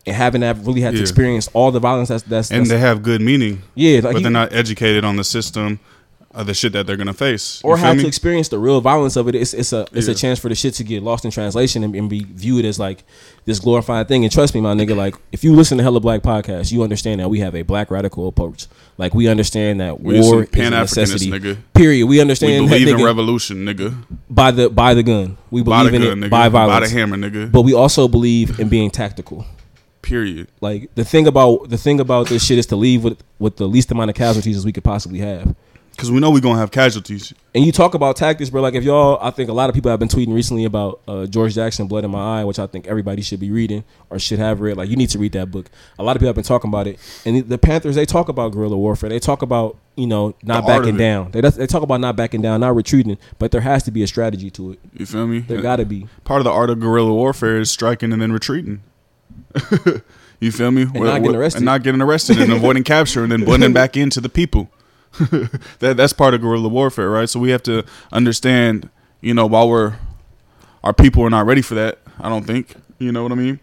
and 0.06 0.14
haven't 0.16 0.42
have 0.42 0.66
really 0.66 0.80
had 0.80 0.92
to 0.92 0.96
Yeah. 0.98 1.02
experience 1.02 1.48
all 1.52 1.70
the 1.70 1.80
violence 1.80 2.08
that's 2.08 2.22
that's, 2.24 2.50
And 2.50 2.60
that's 2.60 2.70
they 2.70 2.78
have 2.78 3.02
good 3.02 3.20
meaning, 3.20 3.62
yeah 3.74 3.94
like 3.94 4.02
but 4.02 4.14
you- 4.16 4.20
they're 4.22 4.30
not 4.30 4.52
educated 4.52 5.04
on 5.04 5.16
the 5.16 5.24
system 5.24 5.80
of 6.34 6.46
the 6.46 6.52
shit 6.52 6.74
that 6.74 6.86
they're 6.86 6.98
gonna 6.98 7.14
face. 7.14 7.62
Or 7.64 7.78
have 7.78 7.96
me? 7.96 8.02
to 8.02 8.06
experience 8.08 8.48
the 8.48 8.58
real 8.58 8.82
violence 8.82 9.16
of 9.16 9.26
it. 9.26 9.34
It's 9.34 9.54
it's 9.54 9.72
a 9.72 9.86
it's 9.94 10.06
a 10.06 10.14
chance 10.14 10.38
for 10.38 10.50
the 10.50 10.54
shit 10.54 10.74
to 10.74 10.84
get 10.84 11.02
lost 11.02 11.24
in 11.24 11.30
translation 11.30 11.82
and, 11.82 11.96
and 11.96 12.10
be 12.10 12.26
viewed 12.30 12.66
as 12.66 12.78
like 12.78 13.04
this 13.46 13.58
glorified 13.58 14.06
thing. 14.06 14.22
And 14.22 14.30
trust 14.30 14.54
me, 14.54 14.60
my 14.60 14.74
nigga, 14.74 14.94
like 14.94 15.14
if 15.32 15.42
you 15.44 15.54
listen 15.54 15.78
to 15.78 15.82
Hella 15.82 15.98
Black 15.98 16.20
podcast, 16.22 16.70
you 16.72 16.82
understand 16.82 17.20
that 17.20 17.30
we 17.30 17.40
have 17.40 17.54
a 17.54 17.62
black 17.62 17.90
radical 17.90 18.28
approach. 18.28 18.66
Like 18.98 19.14
we 19.14 19.28
understand 19.28 19.80
that 19.80 20.02
We 20.02 20.20
war 20.20 20.42
is 20.42 20.48
a 20.52 20.70
necessity. 20.70 21.30
nigga. 21.30 21.56
Period. 21.72 22.04
We 22.06 22.16
We 22.16 22.20
understand 22.20 22.66
that 22.68 22.80
believe 22.80 22.88
in 22.98 23.02
revolution, 23.02 23.64
nigga. 23.64 23.94
by 24.28 24.50
the 24.50 24.68
by 24.68 24.92
the 24.92 25.02
gun. 25.02 25.38
We 25.50 25.62
By 25.62 25.84
believe 25.84 25.92
the 25.92 25.96
in 25.96 26.02
gun, 26.02 26.22
it 26.22 26.26
nigga. 26.26 26.30
by 26.30 26.48
By 26.50 26.64
the 26.66 26.70
violence. 26.70 26.92
hammer, 26.92 27.16
nigga. 27.16 27.50
But 27.50 27.62
we 27.62 27.72
also 27.72 28.08
believe 28.08 28.60
in 28.60 28.68
being 28.68 28.90
tactical. 28.90 29.46
Period. 30.06 30.46
Like 30.60 30.94
the 30.94 31.04
thing 31.04 31.26
about 31.26 31.68
the 31.68 31.76
thing 31.78 31.98
about 31.98 32.28
this 32.28 32.44
shit 32.46 32.58
is 32.58 32.66
to 32.66 32.76
leave 32.76 33.02
with 33.02 33.22
with 33.40 33.56
the 33.56 33.66
least 33.66 33.90
amount 33.90 34.08
of 34.10 34.14
casualties 34.16 34.56
as 34.56 34.64
we 34.64 34.70
could 34.72 34.84
possibly 34.84 35.18
have. 35.18 35.54
Because 35.90 36.10
we 36.12 36.20
know 36.20 36.30
we're 36.30 36.40
gonna 36.40 36.58
have 36.58 36.70
casualties. 36.70 37.32
And 37.54 37.64
you 37.64 37.72
talk 37.72 37.94
about 37.94 38.16
tactics, 38.16 38.50
bro. 38.50 38.60
Like 38.62 38.74
if 38.74 38.84
y'all, 38.84 39.18
I 39.20 39.30
think 39.30 39.48
a 39.48 39.52
lot 39.54 39.68
of 39.70 39.74
people 39.74 39.90
have 39.90 39.98
been 39.98 40.10
tweeting 40.10 40.32
recently 40.34 40.64
about 40.66 41.00
uh, 41.08 41.26
George 41.26 41.54
Jackson, 41.54 41.86
"Blood 41.88 42.04
in 42.04 42.10
My 42.12 42.40
Eye," 42.40 42.44
which 42.44 42.58
I 42.60 42.66
think 42.68 42.86
everybody 42.86 43.20
should 43.22 43.40
be 43.40 43.50
reading 43.50 43.82
or 44.10 44.18
should 44.20 44.38
have 44.38 44.60
read. 44.60 44.76
Like 44.76 44.90
you 44.90 44.96
need 44.96 45.08
to 45.10 45.18
read 45.18 45.32
that 45.32 45.50
book. 45.50 45.70
A 45.98 46.04
lot 46.04 46.14
of 46.14 46.20
people 46.20 46.28
have 46.28 46.34
been 46.36 46.44
talking 46.44 46.68
about 46.68 46.86
it. 46.86 46.98
And 47.24 47.36
the- 47.38 47.40
the 47.40 47.58
Panthers, 47.58 47.96
they 47.96 48.04
talk 48.06 48.28
about 48.28 48.52
guerrilla 48.52 48.76
warfare. 48.76 49.08
They 49.08 49.18
talk 49.18 49.40
about 49.42 49.76
you 49.96 50.06
know 50.06 50.34
not 50.44 50.64
backing 50.66 50.96
down. 50.98 51.30
They 51.32 51.40
they 51.40 51.66
talk 51.66 51.82
about 51.82 52.00
not 52.00 52.14
backing 52.14 52.42
down, 52.42 52.60
not 52.60 52.76
retreating. 52.76 53.16
But 53.40 53.50
there 53.50 53.62
has 53.62 53.82
to 53.84 53.90
be 53.90 54.02
a 54.02 54.06
strategy 54.06 54.50
to 54.50 54.72
it. 54.72 54.78
You 54.92 55.06
feel 55.06 55.26
me? 55.26 55.40
There 55.40 55.60
got 55.62 55.76
to 55.76 55.86
be. 55.86 56.06
Part 56.24 56.40
of 56.40 56.44
the 56.44 56.50
art 56.52 56.68
of 56.70 56.78
guerrilla 56.78 57.12
warfare 57.12 57.56
is 57.58 57.70
striking 57.70 58.12
and 58.12 58.20
then 58.22 58.30
retreating. 58.32 58.82
you 60.40 60.52
feel 60.52 60.70
me? 60.70 60.82
And 60.82 60.94
not 60.94 61.22
getting 61.22 61.36
arrested. 61.36 61.58
And 61.58 61.64
not 61.66 61.82
getting 61.82 62.02
arrested 62.02 62.38
and 62.38 62.52
avoiding 62.52 62.84
capture 62.94 63.22
and 63.22 63.32
then 63.32 63.44
blending 63.44 63.72
back 63.72 63.96
into 63.96 64.20
the 64.20 64.28
people. 64.28 64.70
that 65.78 65.96
that's 65.96 66.12
part 66.12 66.34
of 66.34 66.42
guerrilla 66.42 66.68
warfare, 66.68 67.10
right? 67.10 67.28
So 67.28 67.40
we 67.40 67.50
have 67.50 67.62
to 67.64 67.84
understand, 68.12 68.90
you 69.20 69.32
know, 69.32 69.46
while 69.46 69.68
we're 69.68 69.96
our 70.84 70.92
people 70.92 71.22
are 71.22 71.30
not 71.30 71.46
ready 71.46 71.62
for 71.62 71.74
that, 71.74 71.98
I 72.20 72.28
don't 72.28 72.44
think. 72.46 72.74
You 72.98 73.12
know 73.12 73.22
what 73.22 73.32
I 73.32 73.34
mean? 73.34 73.60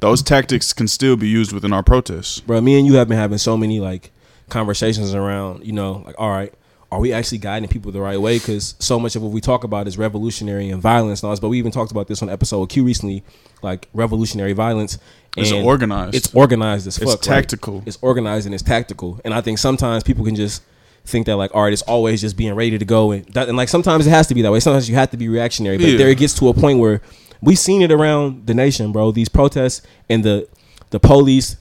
Those 0.00 0.22
tactics 0.22 0.72
can 0.72 0.88
still 0.88 1.16
be 1.16 1.28
used 1.28 1.52
within 1.52 1.72
our 1.72 1.82
protests. 1.82 2.40
bro. 2.40 2.60
Me 2.60 2.78
and 2.78 2.86
you 2.86 2.94
have 2.94 3.08
been 3.08 3.16
having 3.16 3.38
so 3.38 3.56
many 3.56 3.80
like 3.80 4.12
conversations 4.48 5.14
around, 5.14 5.64
you 5.64 5.72
know, 5.72 6.02
like 6.06 6.14
all 6.18 6.30
right, 6.30 6.52
are 6.94 7.00
we 7.00 7.12
actually 7.12 7.38
guiding 7.38 7.68
people 7.68 7.90
the 7.92 8.00
right 8.00 8.20
way? 8.20 8.38
Because 8.38 8.74
so 8.78 8.98
much 9.00 9.16
of 9.16 9.22
what 9.22 9.32
we 9.32 9.40
talk 9.40 9.64
about 9.64 9.88
is 9.88 9.98
revolutionary 9.98 10.70
and 10.70 10.80
violence 10.80 11.20
and 11.22 11.26
all 11.28 11.32
this. 11.32 11.40
But 11.40 11.48
we 11.48 11.58
even 11.58 11.72
talked 11.72 11.90
about 11.90 12.06
this 12.08 12.22
on 12.22 12.28
episode 12.30 12.66
Q 12.68 12.84
recently, 12.84 13.24
like 13.62 13.88
revolutionary 13.92 14.52
violence. 14.52 14.98
It's 15.36 15.50
organized. 15.50 16.14
It's 16.14 16.34
organized 16.34 16.86
as 16.86 16.96
It's 16.98 17.04
fuck. 17.10 17.20
right? 17.26 17.40
tactical. 17.40 17.82
It's 17.84 17.98
organized 18.00 18.46
and 18.46 18.54
it's 18.54 18.62
tactical. 18.62 19.20
And 19.24 19.34
I 19.34 19.40
think 19.40 19.58
sometimes 19.58 20.04
people 20.04 20.24
can 20.24 20.36
just 20.36 20.62
think 21.04 21.26
that 21.26 21.36
like, 21.36 21.54
all 21.54 21.64
right, 21.64 21.72
it's 21.72 21.82
always 21.82 22.20
just 22.20 22.36
being 22.36 22.54
ready 22.54 22.78
to 22.78 22.84
go, 22.84 23.10
and 23.10 23.24
that, 23.34 23.48
and 23.48 23.56
like 23.56 23.68
sometimes 23.68 24.06
it 24.06 24.10
has 24.10 24.26
to 24.28 24.34
be 24.34 24.42
that 24.42 24.52
way. 24.52 24.60
Sometimes 24.60 24.88
you 24.88 24.94
have 24.94 25.10
to 25.10 25.16
be 25.16 25.28
reactionary, 25.28 25.76
but 25.76 25.86
Yeah. 25.88 25.98
there 25.98 26.08
it 26.08 26.18
gets 26.18 26.34
to 26.38 26.48
a 26.48 26.54
point 26.54 26.78
where 26.78 27.02
we've 27.42 27.58
seen 27.58 27.82
it 27.82 27.90
around 27.92 28.46
the 28.46 28.54
nation, 28.54 28.92
bro. 28.92 29.10
These 29.10 29.28
protests 29.28 29.82
and 30.08 30.22
the 30.24 30.46
the 30.90 31.00
police, 31.00 31.56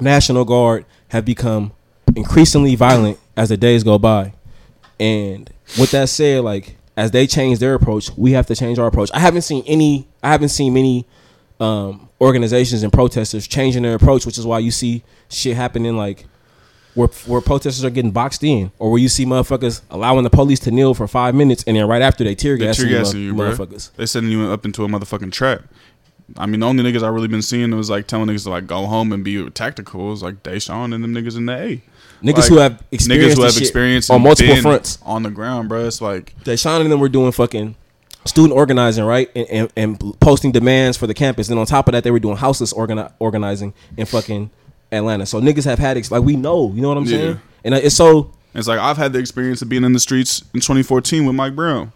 National 0.00 0.44
Guard 0.44 0.84
have 1.08 1.24
become 1.24 1.72
increasingly 2.14 2.74
violent 2.76 3.18
as 3.36 3.48
the 3.48 3.56
days 3.56 3.82
go 3.82 3.98
by. 3.98 4.32
And 5.02 5.50
with 5.80 5.90
that 5.90 6.08
said, 6.08 6.44
like 6.44 6.76
as 6.96 7.10
they 7.10 7.26
change 7.26 7.58
their 7.58 7.74
approach, 7.74 8.10
we 8.16 8.32
have 8.32 8.46
to 8.46 8.54
change 8.54 8.78
our 8.78 8.86
approach. 8.86 9.10
I 9.12 9.18
haven't 9.18 9.42
seen 9.42 9.64
any. 9.66 10.06
I 10.22 10.30
haven't 10.30 10.50
seen 10.50 10.74
many 10.74 11.08
um, 11.58 12.08
organizations 12.20 12.84
and 12.84 12.92
protesters 12.92 13.48
changing 13.48 13.82
their 13.82 13.94
approach, 13.94 14.24
which 14.24 14.38
is 14.38 14.46
why 14.46 14.60
you 14.60 14.70
see 14.70 15.02
shit 15.28 15.56
happening 15.56 15.96
like 15.96 16.26
where 16.94 17.08
where 17.26 17.40
protesters 17.40 17.84
are 17.84 17.90
getting 17.90 18.12
boxed 18.12 18.44
in, 18.44 18.70
or 18.78 18.92
where 18.92 19.00
you 19.00 19.08
see 19.08 19.26
motherfuckers 19.26 19.80
allowing 19.90 20.22
the 20.22 20.30
police 20.30 20.60
to 20.60 20.70
kneel 20.70 20.94
for 20.94 21.08
five 21.08 21.34
minutes, 21.34 21.64
and 21.66 21.76
then 21.76 21.88
right 21.88 22.02
after 22.02 22.22
they 22.22 22.36
tear 22.36 22.56
gas 22.56 22.78
you, 22.78 22.86
you, 23.18 23.34
bro. 23.34 23.50
motherfuckers. 23.50 23.92
They 23.96 24.06
setting 24.06 24.30
you 24.30 24.52
up 24.52 24.64
into 24.64 24.84
a 24.84 24.86
motherfucking 24.86 25.32
trap. 25.32 25.62
I 26.36 26.46
mean, 26.46 26.60
the 26.60 26.66
only 26.66 26.84
niggas 26.84 27.02
I 27.02 27.08
really 27.08 27.26
been 27.26 27.42
seeing 27.42 27.74
was 27.76 27.90
like 27.90 28.06
telling 28.06 28.28
niggas 28.28 28.44
to 28.44 28.50
like 28.50 28.68
go 28.68 28.86
home 28.86 29.12
and 29.12 29.24
be 29.24 29.50
tactical. 29.50 30.06
It 30.06 30.10
was 30.10 30.22
like 30.22 30.44
Deshaun 30.44 30.94
and 30.94 31.02
them 31.02 31.12
niggas 31.12 31.36
in 31.36 31.46
the 31.46 31.56
A. 31.56 31.82
Niggas 32.22 32.36
Like, 32.38 32.48
who 32.48 32.56
have 32.58 32.72
Niggas 32.72 32.82
experienced 32.92 33.36
who 33.36 33.42
have 33.44 33.56
experience 33.56 34.10
on 34.10 34.22
multiple 34.22 34.56
fronts. 34.56 34.98
on 35.04 35.22
the 35.24 35.30
ground, 35.30 35.68
bro. 35.68 35.84
It's 35.86 36.00
like 36.00 36.34
Deshaun 36.44 36.80
and 36.80 36.90
them 36.92 37.00
were 37.00 37.08
doing 37.08 37.32
fucking 37.32 37.74
student 38.24 38.52
organizing, 38.56 39.04
right? 39.04 39.28
And, 39.34 39.46
and, 39.50 39.72
and 40.00 40.20
posting 40.20 40.52
demands 40.52 40.96
for 40.96 41.06
the 41.08 41.14
campus. 41.14 41.48
And 41.48 41.58
on 41.58 41.66
top 41.66 41.88
of 41.88 41.92
that, 41.92 42.04
they 42.04 42.10
were 42.12 42.20
doing 42.20 42.36
houseless 42.36 42.72
organi- 42.72 43.12
organizing 43.18 43.74
in 43.96 44.06
fucking 44.06 44.50
Atlanta. 44.92 45.26
So 45.26 45.40
niggas 45.40 45.64
have 45.64 45.78
had, 45.80 45.96
ex- 45.96 46.10
like, 46.12 46.22
we 46.22 46.36
know, 46.36 46.70
you 46.72 46.80
know 46.82 46.88
what 46.88 46.98
I'm 46.98 47.04
Yeah. 47.04 47.10
saying? 47.18 47.40
And 47.64 47.74
uh, 47.74 47.80
it's 47.82 47.96
so, 47.96 48.30
it's 48.54 48.68
like 48.68 48.78
I've 48.78 48.96
had 48.98 49.12
the 49.12 49.18
experience 49.18 49.60
of 49.62 49.68
being 49.68 49.82
in 49.82 49.92
the 49.92 49.98
streets 50.00 50.42
in 50.54 50.60
2014 50.60 51.24
with 51.26 51.34
Mike 51.34 51.56
Brown, 51.56 51.92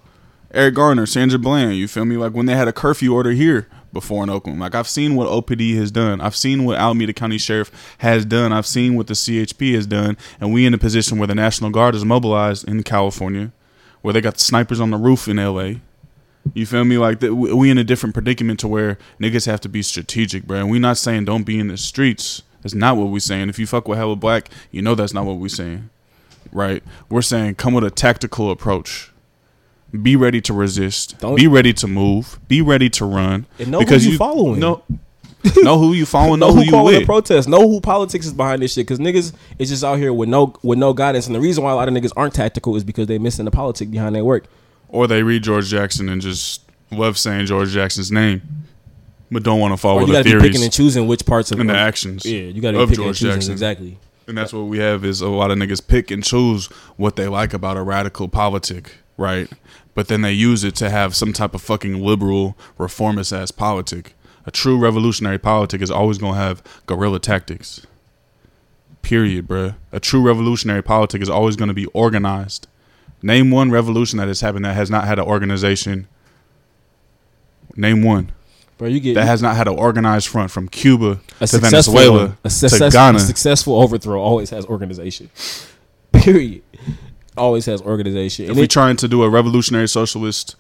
Eric 0.53 0.75
Garner, 0.75 1.07
Sandra 1.07 1.39
Bland. 1.39 1.77
You 1.77 1.87
feel 1.87 2.05
me? 2.05 2.17
Like 2.17 2.33
when 2.33 2.47
they 2.47 2.55
had 2.57 2.67
a 2.67 2.73
curfew 2.73 3.15
order 3.15 3.31
here 3.31 3.69
before 3.97 4.23
in 4.23 4.31
Oakland. 4.31 4.61
Like 4.61 4.75
I've 4.75 4.89
seen 4.89 5.17
what 5.17 5.29
OPD 5.29 5.75
has 5.77 5.91
done. 5.91 6.21
I've 6.21 6.37
seen 6.37 6.65
what 6.65 6.79
Alameda 6.79 7.13
County 7.13 7.39
Sheriff 7.39 7.71
has 7.99 8.25
done. 8.25 8.53
I've 8.53 8.67
seen 8.67 8.95
what 8.95 9.07
the 9.07 9.15
CHP 9.15 9.75
has 9.75 9.87
done. 9.87 10.19
And 10.39 10.53
we 10.53 10.67
in 10.67 10.75
a 10.75 10.79
position 10.79 11.19
where 11.19 11.27
the 11.27 11.35
National 11.35 11.71
Guard 11.71 11.95
is 11.95 12.05
mobilized 12.05 12.69
in 12.69 12.83
California, 12.83 13.53
where 14.03 14.13
they 14.13 14.21
got 14.21 14.35
the 14.35 14.41
snipers 14.41 14.81
on 14.81 14.91
the 14.91 14.99
roof 14.99 15.29
in 15.29 15.39
LA. 15.39 15.81
You 16.55 16.67
feel 16.67 16.85
me? 16.85 16.99
Like 16.99 17.21
that, 17.21 17.35
we 17.35 17.53
we 17.53 17.71
in 17.71 17.79
a 17.79 17.85
different 17.85 18.15
predicament 18.15 18.61
to 18.61 18.69
where 18.69 18.99
niggas 19.21 19.47
have 19.47 19.61
to 19.63 19.69
be 19.69 19.83
strategic, 19.83 20.45
bro. 20.45 20.59
And 20.59 20.71
we 20.71 20.79
not 20.79 20.99
saying 20.99 21.25
don't 21.25 21.45
be 21.45 21.59
in 21.59 21.69
the 21.69 21.77
streets. 21.77 22.43
That's 22.63 22.75
not 22.75 22.97
what 22.97 23.07
we 23.07 23.19
saying. 23.19 23.49
If 23.49 23.59
you 23.59 23.67
fuck 23.67 23.89
with 23.89 23.99
hella 23.99 24.17
black, 24.17 24.51
you 24.71 24.83
know 24.83 24.95
that's 24.95 25.15
not 25.15 25.25
what 25.25 25.39
we 25.39 25.49
saying, 25.49 25.89
right? 26.53 26.83
We're 27.09 27.23
saying 27.23 27.57
come 27.57 27.75
with 27.75 27.85
a 27.85 27.91
tactical 27.91 28.51
approach. 28.51 29.11
Be 30.03 30.17
ready 30.17 30.41
to 30.43 30.53
resist. 30.53 31.19
Don't- 31.21 31.37
be 31.37 31.47
ready 31.47 31.73
to 31.75 31.87
move. 31.87 32.39
Be 32.49 32.61
ready 32.63 32.91
to 32.91 33.05
run. 33.05 33.47
And 33.59 33.71
know 33.71 33.81
who 33.81 33.97
you 33.97 34.17
following. 34.19 34.61
No, 34.61 34.83
know 35.63 35.79
who 35.79 35.93
you 35.93 36.05
following. 36.07 36.41
Know, 36.41 36.49
know 36.49 36.53
who, 36.55 36.59
who 36.61 36.65
you 36.67 36.71
calling 36.71 36.93
the 36.95 36.99
with. 37.01 37.07
protest. 37.07 37.49
Know 37.49 37.69
who 37.69 37.81
politics 37.81 38.27
is 38.27 38.33
behind 38.33 38.61
this 38.63 38.73
shit. 38.75 38.87
Because 38.87 38.99
niggas 38.99 39.33
is 39.59 39.69
just 39.71 39.85
out 39.85 39.97
here 39.99 40.13
with 40.13 40.29
no 40.29 40.55
with 40.63 40.79
no 40.79 40.93
guidance. 40.93 41.27
And 41.27 41.35
the 41.35 41.41
reason 41.41 41.63
why 41.65 41.73
a 41.73 41.75
lot 41.77 41.89
of 41.89 41.95
niggas 41.95 42.13
aren't 42.17 42.35
tactical 42.35 42.77
is 42.77 42.85
because 42.85 43.07
they 43.07 43.19
missing 43.19 43.45
the 43.45 43.51
politics 43.51 43.91
behind 43.91 44.15
their 44.15 44.25
work. 44.25 44.47
or 44.89 45.07
they 45.07 45.23
read 45.23 45.43
George 45.45 45.69
Jackson 45.69 46.09
and 46.09 46.21
just 46.21 46.63
love 46.91 47.17
saying 47.17 47.47
George 47.47 47.71
Jackson's 47.71 48.11
name, 48.13 48.43
but 49.31 49.43
don't 49.45 49.61
want 49.61 49.71
to 49.71 49.75
Or 49.75 49.79
follow 49.79 50.01
you 50.01 50.07
the 50.07 50.13
gotta 50.13 50.25
be 50.25 50.31
theories 50.31 50.47
picking 50.49 50.63
and 50.65 50.73
choosing 50.73 51.07
which 51.07 51.25
parts 51.27 51.51
of 51.53 51.59
and 51.61 51.69
the 51.71 51.75
of- 51.75 51.79
actions. 51.81 52.25
Yeah, 52.27 52.41
you 52.43 52.61
gotta 52.61 52.79
be 52.79 52.85
picking 52.87 52.97
George 53.05 53.09
and 53.09 53.17
choosing 53.17 53.31
Jackson. 53.33 53.53
exactly. 53.53 53.99
And 54.29 54.37
that's 54.37 54.53
what 54.53 54.63
we 54.63 54.79
have 54.79 55.05
is 55.05 55.21
a 55.21 55.29
lot 55.29 55.51
of 55.53 55.59
niggas 55.59 55.87
pick 55.87 56.11
and 56.11 56.23
choose 56.25 56.67
what 56.97 57.15
they 57.17 57.29
like 57.29 57.55
about 57.55 57.77
a 57.77 57.83
radical 57.83 58.27
politic, 58.29 58.95
right? 59.17 59.51
But 59.95 60.09
then 60.09 60.23
they 60.23 60.33
use 60.33 60.65
it 60.65 60.75
to 60.77 60.91
have 60.91 61.15
some 61.15 61.33
type 61.33 61.55
of 61.55 61.63
fucking 61.63 62.03
liberal 62.03 62.57
reformist 62.79 63.33
ass 63.33 63.51
politic. 63.51 64.15
A 64.45 64.51
true 64.51 64.79
revolutionary 64.79 65.39
politic 65.39 65.83
is 65.83 65.91
always 65.91 66.19
gonna 66.19 66.37
have 66.37 66.63
guerrilla 66.87 67.19
tactics. 67.19 67.87
Period, 69.03 69.49
bruh. 69.49 69.77
A 69.93 70.01
true 70.01 70.23
revolutionary 70.23 70.83
politic 70.83 71.23
is 71.23 71.31
always 71.31 71.57
gonna 71.57 71.75
be 71.75 71.87
organized. 71.87 72.67
Name 73.23 73.51
one 73.51 73.71
revolution 73.71 74.19
that 74.19 74.29
has 74.29 74.41
happened 74.41 74.65
that 74.65 74.75
has 74.75 74.91
not 74.91 75.05
had 75.05 75.19
an 75.19 75.25
organization. 75.25 76.07
Name 77.77 78.03
one 78.03 78.33
Bro, 78.79 78.89
you 78.89 79.01
get 79.01 79.15
that 79.15 79.27
has 79.27 79.41
not 79.41 79.57
had 79.57 79.69
an 79.69 79.79
organized 79.79 80.29
front 80.29 80.51
from 80.51 80.69
Cuba 80.69 81.21
to 81.41 81.59
Venezuela 81.59 82.37
a, 82.45 82.49
to 82.51 82.91
Ghana. 82.93 83.17
a 83.17 83.21
successful 83.21 83.81
overthrow 83.81 84.21
always 84.21 84.51
has 84.51 84.67
organization. 84.67 85.31
Period. 86.13 86.63
Always 87.37 87.67
has 87.67 87.83
organization. 87.83 88.47
if 88.47 88.51
And 88.51 88.59
we're 88.59 88.67
trying 88.67 88.97
to 88.97 89.09
do 89.09 89.23
a 89.23 89.31
revolutionary 89.31 89.89
socialist 89.89 90.57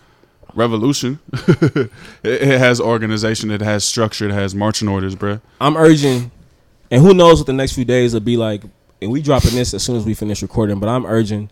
revolution, 0.54 1.18
it, 1.32 1.90
it 2.22 2.58
has 2.58 2.80
organization, 2.80 3.50
it 3.50 3.60
has 3.60 3.84
structure, 3.84 4.28
it 4.28 4.32
has 4.32 4.54
marching 4.54 4.88
orders, 4.88 5.14
bruh. 5.16 5.40
I'm 5.60 5.76
urging, 5.76 6.30
and 6.90 7.02
who 7.02 7.14
knows 7.14 7.40
what 7.40 7.46
the 7.46 7.52
next 7.52 7.72
few 7.72 7.84
days 7.84 8.14
will 8.14 8.20
be 8.20 8.36
like. 8.36 8.62
And 9.02 9.12
we 9.12 9.20
dropping 9.20 9.54
this 9.54 9.74
as 9.74 9.82
soon 9.82 9.96
as 9.96 10.06
we 10.06 10.14
finish 10.14 10.40
recording. 10.40 10.80
But 10.80 10.88
I'm 10.88 11.04
urging 11.04 11.50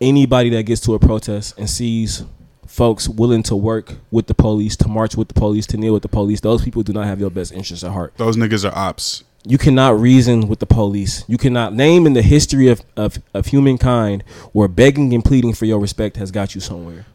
anybody 0.00 0.50
that 0.50 0.64
gets 0.64 0.80
to 0.82 0.94
a 0.94 0.98
protest 0.98 1.58
and 1.58 1.68
sees 1.68 2.24
folks 2.66 3.08
willing 3.08 3.42
to 3.42 3.56
work 3.56 3.96
with 4.10 4.26
the 4.26 4.34
police, 4.34 4.76
to 4.76 4.88
march 4.88 5.16
with 5.16 5.28
the 5.28 5.34
police, 5.34 5.66
to 5.66 5.76
kneel 5.76 5.92
with 5.92 6.02
the 6.02 6.08
police, 6.08 6.40
those 6.40 6.62
people 6.62 6.82
do 6.82 6.92
not 6.92 7.04
have 7.04 7.18
your 7.18 7.30
best 7.30 7.52
interests 7.52 7.84
at 7.84 7.90
heart. 7.90 8.14
Those 8.16 8.36
niggas 8.36 8.64
are 8.64 8.76
ops. 8.76 9.24
You 9.44 9.56
cannot 9.58 9.98
reason 9.98 10.48
with 10.48 10.58
the 10.58 10.66
police. 10.66 11.24
You 11.26 11.38
cannot 11.38 11.72
name 11.74 12.06
in 12.06 12.12
the 12.12 12.22
history 12.22 12.68
of, 12.68 12.82
of, 12.96 13.18
of 13.32 13.46
humankind 13.46 14.22
where 14.52 14.68
begging 14.68 15.14
and 15.14 15.24
pleading 15.24 15.54
for 15.54 15.64
your 15.64 15.78
respect 15.78 16.16
has 16.18 16.30
got 16.30 16.54
you 16.54 16.60
somewhere. 16.60 17.06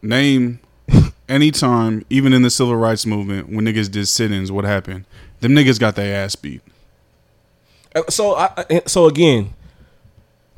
Name 0.00 0.60
anytime, 1.28 2.04
even 2.08 2.32
in 2.32 2.42
the 2.42 2.50
civil 2.50 2.76
rights 2.76 3.04
movement, 3.04 3.48
when 3.48 3.64
niggas 3.64 3.90
did 3.90 4.06
sit-ins, 4.06 4.52
what 4.52 4.64
happened? 4.64 5.06
Them 5.40 5.52
niggas 5.52 5.80
got 5.80 5.96
their 5.96 6.24
ass 6.24 6.36
beat. 6.36 6.60
Uh, 7.94 8.02
So, 8.08 8.36
I, 8.36 8.64
I- 8.70 8.82
so 8.86 9.06
again, 9.06 9.52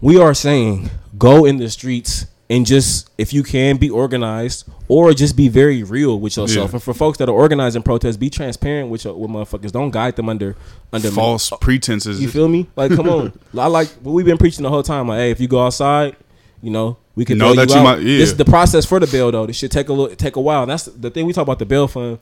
we 0.00 0.19
are 0.19 0.35
saying 0.35 0.90
go 1.16 1.47
in 1.47 1.57
the 1.57 1.71
streets 1.71 2.26
and 2.50 2.66
just, 2.66 3.09
if 3.16 3.33
you 3.33 3.43
can, 3.43 3.78
be 3.78 3.88
organized 3.88 4.69
or 4.88 5.12
just 5.14 5.37
be 5.37 5.49
very 5.49 5.83
real 5.83 6.21
with 6.21 6.37
yourself. 6.37 6.69
Yeah. 6.71 6.75
And 6.75 6.83
for 6.83 6.95
folks 6.95 7.19
that 7.19 7.29
are 7.29 7.33
organizing 7.35 7.83
protests, 7.83 8.17
be 8.17 8.31
transparent 8.31 8.91
with 8.91 9.05
your 9.05 9.14
with 9.14 9.31
motherfuckers. 9.31 9.73
Don't 9.73 9.91
guide 9.91 10.17
them 10.17 10.29
under 10.29 10.57
under 10.93 11.11
False 11.11 11.50
uh, 11.53 11.57
pretenses. 11.57 12.21
You 12.21 12.29
feel 12.29 12.49
me? 12.49 12.69
Like, 12.76 12.95
come 12.95 13.09
on. 13.09 13.33
I 13.59 13.67
like 13.67 13.88
what 14.03 14.12
we've 14.12 14.26
been 14.26 14.38
preaching 14.38 14.62
the 14.62 14.71
whole 14.71 14.83
time. 14.83 15.09
Like, 15.09 15.19
hey, 15.19 15.31
if 15.31 15.41
you 15.41 15.49
go 15.49 15.64
outside, 15.64 16.17
you 16.62 16.71
know, 16.71 16.99
we 17.14 17.25
can 17.25 17.38
Know 17.38 17.55
that 17.55 17.71
you 17.71 17.76
you 17.76 17.83
might- 17.83 17.99
yeah. 18.00 18.19
This 18.19 18.31
is 18.31 18.37
the 18.37 18.45
process 18.45 18.85
for 18.85 18.99
the 19.00 19.07
bail, 19.07 19.31
though. 19.31 19.47
This 19.47 19.57
should 19.57 19.71
take 19.71 19.88
a 19.88 19.93
little, 19.93 20.14
take 20.17 20.37
a 20.37 20.41
while. 20.41 20.62
And 20.62 20.71
that's 20.71 20.85
the 20.85 21.11
thing 21.11 21.26
we 21.26 21.33
talk 21.33 21.43
about 21.43 21.59
the 21.59 21.67
bail 21.67 21.87
fund. 21.88 22.19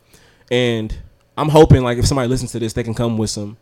And 0.51 0.95
I'm 1.37 1.49
hoping, 1.49 1.83
like, 1.83 1.99
if 1.99 2.07
somebody 2.07 2.29
listens 2.29 2.53
to 2.53 2.59
this, 2.59 2.73
they 2.75 2.83
can 2.83 2.95
come 2.95 3.17
with 3.19 3.31
some 3.31 3.57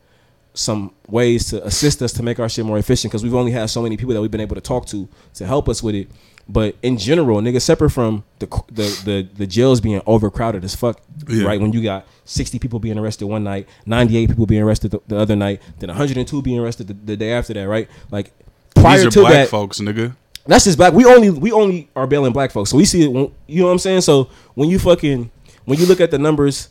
some 0.54 0.92
ways 1.08 1.48
to 1.50 1.64
assist 1.64 2.02
us 2.02 2.12
to 2.14 2.22
make 2.22 2.38
our 2.40 2.48
shit 2.48 2.64
more 2.66 2.78
efficient 2.78 3.10
because 3.10 3.22
we've 3.22 3.34
only 3.34 3.52
had 3.52 3.70
so 3.70 3.82
many 3.82 3.96
people 3.96 4.14
that 4.14 4.20
we've 4.20 4.30
been 4.30 4.40
able 4.40 4.56
to 4.56 4.60
talk 4.60 4.86
to 4.86 5.08
to 5.34 5.46
help 5.46 5.68
us 5.68 5.82
with 5.82 5.94
it. 5.94 6.08
But 6.48 6.74
in 6.82 6.96
general, 6.98 7.40
nigga, 7.40 7.60
separate 7.62 7.90
from 7.90 8.24
the 8.40 8.46
the 8.72 9.02
the, 9.04 9.28
the 9.36 9.46
jails 9.46 9.80
being 9.80 10.02
overcrowded 10.06 10.64
as 10.64 10.74
fuck, 10.74 11.00
Yeah. 11.28 11.44
right? 11.44 11.60
When 11.60 11.72
you 11.72 11.80
got 11.82 12.06
60 12.24 12.58
people 12.58 12.80
being 12.80 12.98
arrested 12.98 13.26
one 13.26 13.44
night, 13.44 13.68
98 13.86 14.28
people 14.30 14.46
being 14.46 14.62
arrested 14.62 14.90
the, 14.90 15.00
the 15.06 15.16
other 15.18 15.36
night, 15.36 15.62
then 15.78 15.88
102 15.88 16.42
being 16.42 16.58
arrested 16.58 16.88
the, 16.88 16.94
the 16.94 17.16
day 17.16 17.32
after 17.32 17.54
that, 17.54 17.68
right? 17.68 17.88
Like 18.10 18.32
prior 18.74 19.08
to 19.08 19.20
black 19.20 19.32
that, 19.32 19.48
folks, 19.48 19.78
nigga. 19.78 20.16
that's 20.44 20.64
just 20.64 20.76
black. 20.76 20.92
We 20.92 21.04
only 21.04 21.30
we 21.30 21.52
only 21.52 21.88
are 21.94 22.08
bailing 22.08 22.32
black 22.32 22.50
folks, 22.50 22.70
so 22.70 22.76
we 22.76 22.84
see 22.84 23.04
it. 23.04 23.12
When, 23.12 23.30
you 23.46 23.60
know 23.60 23.66
what 23.66 23.72
I'm 23.72 23.78
saying? 23.78 24.00
So 24.00 24.28
when 24.54 24.68
you 24.70 24.80
fucking 24.80 25.30
when 25.66 25.78
you 25.78 25.86
look 25.86 26.00
at 26.00 26.10
the 26.10 26.18
numbers 26.18 26.68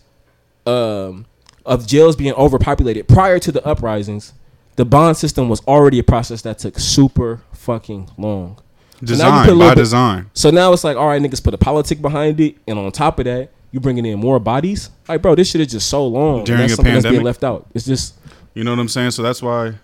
um, 0.66 1.26
of 1.70 1.88
jails 1.88 2.16
being 2.18 2.34
overpopulated 2.34 3.08
prior 3.08 3.40
to 3.40 3.52
the 3.52 3.66
uprisings, 3.66 4.34
the 4.76 4.84
bond 4.84 5.16
system 5.16 5.48
was 5.48 5.62
already 5.68 6.00
a 6.00 6.04
process 6.04 6.42
that 6.42 6.60
took 6.60 6.78
super 6.80 7.42
fucking 7.54 8.10
long. 8.18 8.58
So 9.00 9.06
Design 9.06 9.46
little 9.48 9.60
by 9.60 9.70
bit- 9.70 9.78
design. 9.82 10.30
So 10.34 10.50
now 10.50 10.74
it's 10.74 10.84
like, 10.84 10.98
all 10.98 11.08
right, 11.08 11.22
niggas 11.22 11.42
put 11.44 11.54
a 11.54 11.58
politic 11.58 12.02
behind 12.02 12.40
it, 12.42 12.58
and 12.68 12.78
on 12.78 12.92
top 12.92 13.20
of 13.20 13.26
that, 13.26 13.52
you 13.72 13.80
bringing 13.80 14.06
in 14.06 14.20
more 14.20 14.40
bodies. 14.40 14.90
Like, 15.08 15.22
bro, 15.22 15.36
this 15.36 15.50
shit 15.52 15.62
is 15.62 15.68
just 15.68 15.90
so 15.90 16.06
long. 16.06 16.44
During 16.44 16.62
that's 16.62 16.74
a 16.74 16.76
something 16.78 16.94
that's 16.96 17.04
being 17.06 17.14
pandemic? 17.18 17.26
left 17.26 17.44
out. 17.46 17.68
It's 17.74 17.86
just 17.86 18.16
You 18.56 18.64
know 18.64 18.72
what 18.72 18.80
I'm 18.80 18.90
saying? 18.90 19.12
So 19.12 19.22
that's 19.22 19.42
why, 19.42 19.76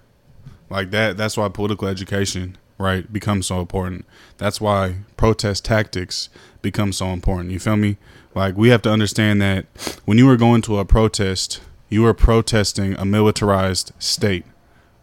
like 0.69 0.91
that. 0.91 1.15
That's 1.17 1.37
why 1.37 1.47
political 1.49 1.87
education, 1.87 2.57
right, 2.79 3.11
becomes 3.13 3.45
so 3.45 3.59
important. 3.61 4.05
That's 4.37 4.59
why 4.59 4.95
protest 5.17 5.63
tactics 5.63 6.29
become 6.63 6.91
so 6.91 7.07
important. 7.09 7.51
You 7.51 7.59
feel 7.59 7.77
me? 7.77 7.97
Like 8.33 8.57
we 8.57 8.69
have 8.69 8.81
to 8.81 8.91
understand 8.91 9.39
that 9.43 9.65
when 10.05 10.17
you 10.17 10.27
are 10.29 10.35
going 10.35 10.61
to 10.63 10.79
a 10.79 10.83
protest, 10.85 11.61
you 11.89 12.05
are 12.05 12.13
protesting 12.13 12.93
a 12.95 13.05
militarized 13.05 13.91
state 13.99 14.45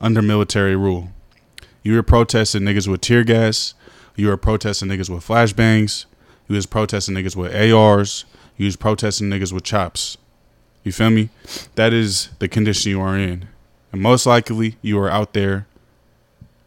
under 0.00 0.20
military 0.20 0.74
rule. 0.74 1.10
You 1.82 1.98
are 1.98 2.02
protesting 2.02 2.62
niggas 2.62 2.88
with 2.88 3.00
tear 3.00 3.24
gas. 3.24 3.74
You 4.16 4.30
are 4.30 4.36
protesting 4.36 4.88
niggas 4.88 5.08
with 5.08 5.26
flashbangs. 5.26 6.06
You 6.48 6.56
was 6.56 6.66
protesting 6.66 7.14
niggas 7.14 7.36
with 7.36 7.54
ARs. 7.54 8.24
You 8.56 8.66
was 8.66 8.76
protesting 8.76 9.28
niggas 9.30 9.52
with 9.52 9.64
chops. 9.64 10.18
You 10.84 10.92
feel 10.92 11.10
me? 11.10 11.30
That 11.76 11.92
is 11.92 12.30
the 12.40 12.48
condition 12.48 12.90
you 12.90 13.00
are 13.00 13.16
in. 13.16 13.48
And 13.92 14.00
most 14.00 14.26
likely 14.26 14.76
you 14.82 14.98
are 14.98 15.10
out 15.10 15.32
there 15.32 15.66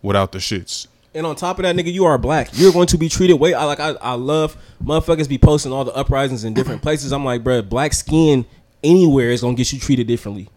without 0.01 0.31
the 0.31 0.39
shits. 0.39 0.87
And 1.13 1.25
on 1.25 1.35
top 1.35 1.59
of 1.59 1.63
that, 1.63 1.75
nigga, 1.75 1.91
you 1.91 2.05
are 2.05 2.17
black. 2.17 2.49
You're 2.53 2.73
going 2.73 2.87
to 2.87 2.97
be 2.97 3.07
treated 3.07 3.35
way. 3.35 3.53
I 3.53 3.63
like. 3.63 3.79
I, 3.79 3.91
I 4.01 4.13
love 4.13 4.57
motherfuckers 4.83 5.29
be 5.29 5.37
posting 5.37 5.71
all 5.71 5.85
the 5.85 5.93
uprisings 5.93 6.43
in 6.43 6.53
different 6.53 6.81
places. 6.81 7.13
I'm 7.13 7.23
like, 7.23 7.41
bruh, 7.41 7.67
black 7.67 7.93
skin 7.93 8.45
anywhere 8.85 9.31
is 9.31 9.41
gonna 9.41 9.55
get 9.55 9.73
you 9.73 9.79
treated 9.79 10.07
differently. 10.07 10.47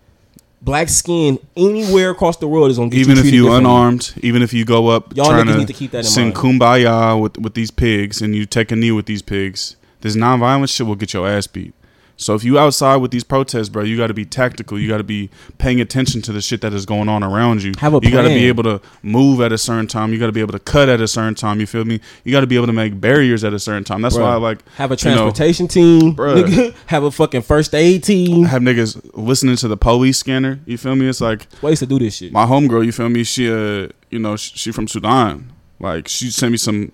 Black 0.60 0.88
skin 0.88 1.38
anywhere 1.56 2.10
across 2.10 2.36
the 2.36 2.48
world 2.48 2.70
is 2.70 2.78
gonna 2.78 2.90
get 2.90 3.00
even 3.00 3.16
you 3.16 3.22
if 3.22 3.32
you 3.32 3.52
unarmed, 3.52 4.12
even 4.22 4.42
if 4.42 4.52
you 4.52 4.64
go 4.64 4.88
up 4.88 5.16
Y'all 5.16 5.26
trying 5.26 5.46
to 5.46 5.56
need 5.56 5.68
to 5.68 5.72
keep 5.72 5.92
that 5.92 5.98
in 5.98 6.04
sing 6.04 6.24
mind. 6.26 6.36
kumbaya 6.36 7.20
with 7.20 7.38
with 7.38 7.54
these 7.54 7.70
pigs 7.70 8.20
and 8.20 8.34
you 8.34 8.44
take 8.44 8.72
a 8.72 8.76
knee 8.76 8.90
with 8.92 9.06
these 9.06 9.22
pigs, 9.22 9.76
this 10.00 10.16
nonviolent 10.16 10.68
shit 10.74 10.86
will 10.86 10.96
get 10.96 11.12
your 11.12 11.28
ass 11.28 11.46
beat. 11.46 11.74
So 12.20 12.34
if 12.34 12.42
you 12.42 12.58
outside 12.58 12.96
with 12.96 13.12
these 13.12 13.22
protests, 13.22 13.68
bro, 13.68 13.84
you 13.84 13.96
got 13.96 14.08
to 14.08 14.14
be 14.14 14.24
tactical. 14.24 14.76
You 14.76 14.88
got 14.88 14.98
to 14.98 15.04
be 15.04 15.30
paying 15.58 15.80
attention 15.80 16.20
to 16.22 16.32
the 16.32 16.40
shit 16.40 16.60
that 16.62 16.74
is 16.74 16.84
going 16.84 17.08
on 17.08 17.22
around 17.22 17.62
you. 17.62 17.72
Have 17.78 17.94
a 17.94 18.00
you 18.02 18.10
got 18.10 18.22
to 18.22 18.28
be 18.28 18.46
able 18.48 18.64
to 18.64 18.80
move 19.04 19.40
at 19.40 19.52
a 19.52 19.56
certain 19.58 19.86
time. 19.86 20.12
You 20.12 20.18
got 20.18 20.26
to 20.26 20.32
be 20.32 20.40
able 20.40 20.50
to 20.52 20.58
cut 20.58 20.88
at 20.88 21.00
a 21.00 21.06
certain 21.06 21.36
time. 21.36 21.60
You 21.60 21.66
feel 21.68 21.84
me? 21.84 22.00
You 22.24 22.32
got 22.32 22.40
to 22.40 22.48
be 22.48 22.56
able 22.56 22.66
to 22.66 22.72
make 22.72 23.00
barriers 23.00 23.44
at 23.44 23.52
a 23.52 23.58
certain 23.60 23.84
time. 23.84 24.02
That's 24.02 24.16
Bruh. 24.16 24.22
why 24.22 24.32
I 24.32 24.36
like 24.36 24.68
Have 24.72 24.90
a 24.90 24.96
you 24.96 25.10
know, 25.10 25.30
transportation 25.30 25.68
team, 25.68 26.14
Bruh. 26.16 26.42
nigga. 26.42 26.74
Have 26.86 27.04
a 27.04 27.12
fucking 27.12 27.42
first 27.42 27.72
aid 27.72 28.02
team. 28.02 28.44
have 28.46 28.62
niggas 28.62 29.10
listening 29.14 29.54
to 29.54 29.68
the 29.68 29.76
police 29.76 30.18
scanner. 30.18 30.58
You 30.66 30.76
feel 30.76 30.96
me? 30.96 31.08
It's 31.08 31.20
like 31.20 31.46
Ways 31.62 31.78
to 31.78 31.86
do 31.86 32.00
this 32.00 32.16
shit. 32.16 32.32
my 32.32 32.46
homegirl, 32.46 32.84
you 32.84 32.90
feel 32.90 33.08
me? 33.08 33.22
She 33.22 33.48
uh, 33.48 33.88
you 34.10 34.18
know, 34.18 34.34
she, 34.36 34.58
she 34.58 34.72
from 34.72 34.88
Sudan. 34.88 35.52
Like 35.78 36.08
she 36.08 36.32
sent 36.32 36.50
me 36.50 36.58
some 36.58 36.90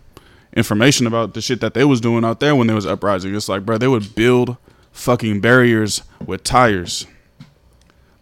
information 0.54 1.06
about 1.06 1.34
the 1.34 1.40
shit 1.40 1.60
that 1.62 1.72
they 1.74 1.84
was 1.84 2.00
doing 2.00 2.24
out 2.24 2.40
there 2.40 2.54
when 2.54 2.66
there 2.66 2.76
was 2.76 2.86
uprising. 2.86 3.34
It's 3.34 3.48
like, 3.48 3.64
bro, 3.64 3.78
they 3.78 3.88
would 3.88 4.14
build 4.14 4.56
fucking 4.94 5.40
barriers 5.40 6.02
with 6.24 6.44
tires, 6.44 7.06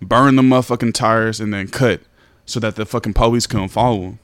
burn 0.01 0.35
the 0.35 0.43
motherfucking 0.43 0.95
tires, 0.95 1.39
and 1.39 1.55
then 1.55 1.69
cut 1.69 2.01
so 2.45 2.59
that 2.59 2.75
the 2.75 2.85
fucking 2.85 3.13
police 3.13 3.47
couldn't 3.47 3.69
follow 3.69 4.01
them. 4.01 4.19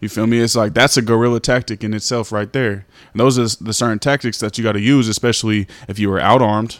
You 0.00 0.08
feel 0.08 0.28
me? 0.28 0.38
It's 0.38 0.54
like 0.54 0.72
that's 0.72 0.96
a 0.96 1.02
guerrilla 1.02 1.40
tactic 1.40 1.82
in 1.82 1.92
itself, 1.92 2.30
right 2.30 2.50
there. 2.52 2.86
And 3.12 3.20
those 3.20 3.38
are 3.38 3.62
the 3.62 3.72
certain 3.72 3.98
tactics 3.98 4.38
that 4.38 4.56
you 4.56 4.64
got 4.64 4.72
to 4.72 4.80
use, 4.80 5.08
especially 5.08 5.66
if 5.88 5.98
you 5.98 6.08
were 6.08 6.20
out 6.20 6.40
armed, 6.40 6.78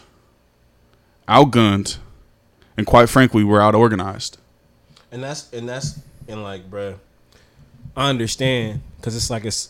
outgunned, 1.27 1.97
and 2.77 2.87
quite 2.87 3.09
frankly, 3.09 3.43
we're 3.43 3.61
out 3.61 3.75
organized. 3.75 4.37
And 5.11 5.21
that's 5.21 5.51
and 5.51 5.67
that's 5.67 5.99
and 6.29 6.41
like, 6.41 6.71
bruh, 6.71 6.95
I 7.97 8.09
understand 8.09 8.81
because 8.95 9.17
it's 9.17 9.29
like 9.29 9.43
it's 9.43 9.69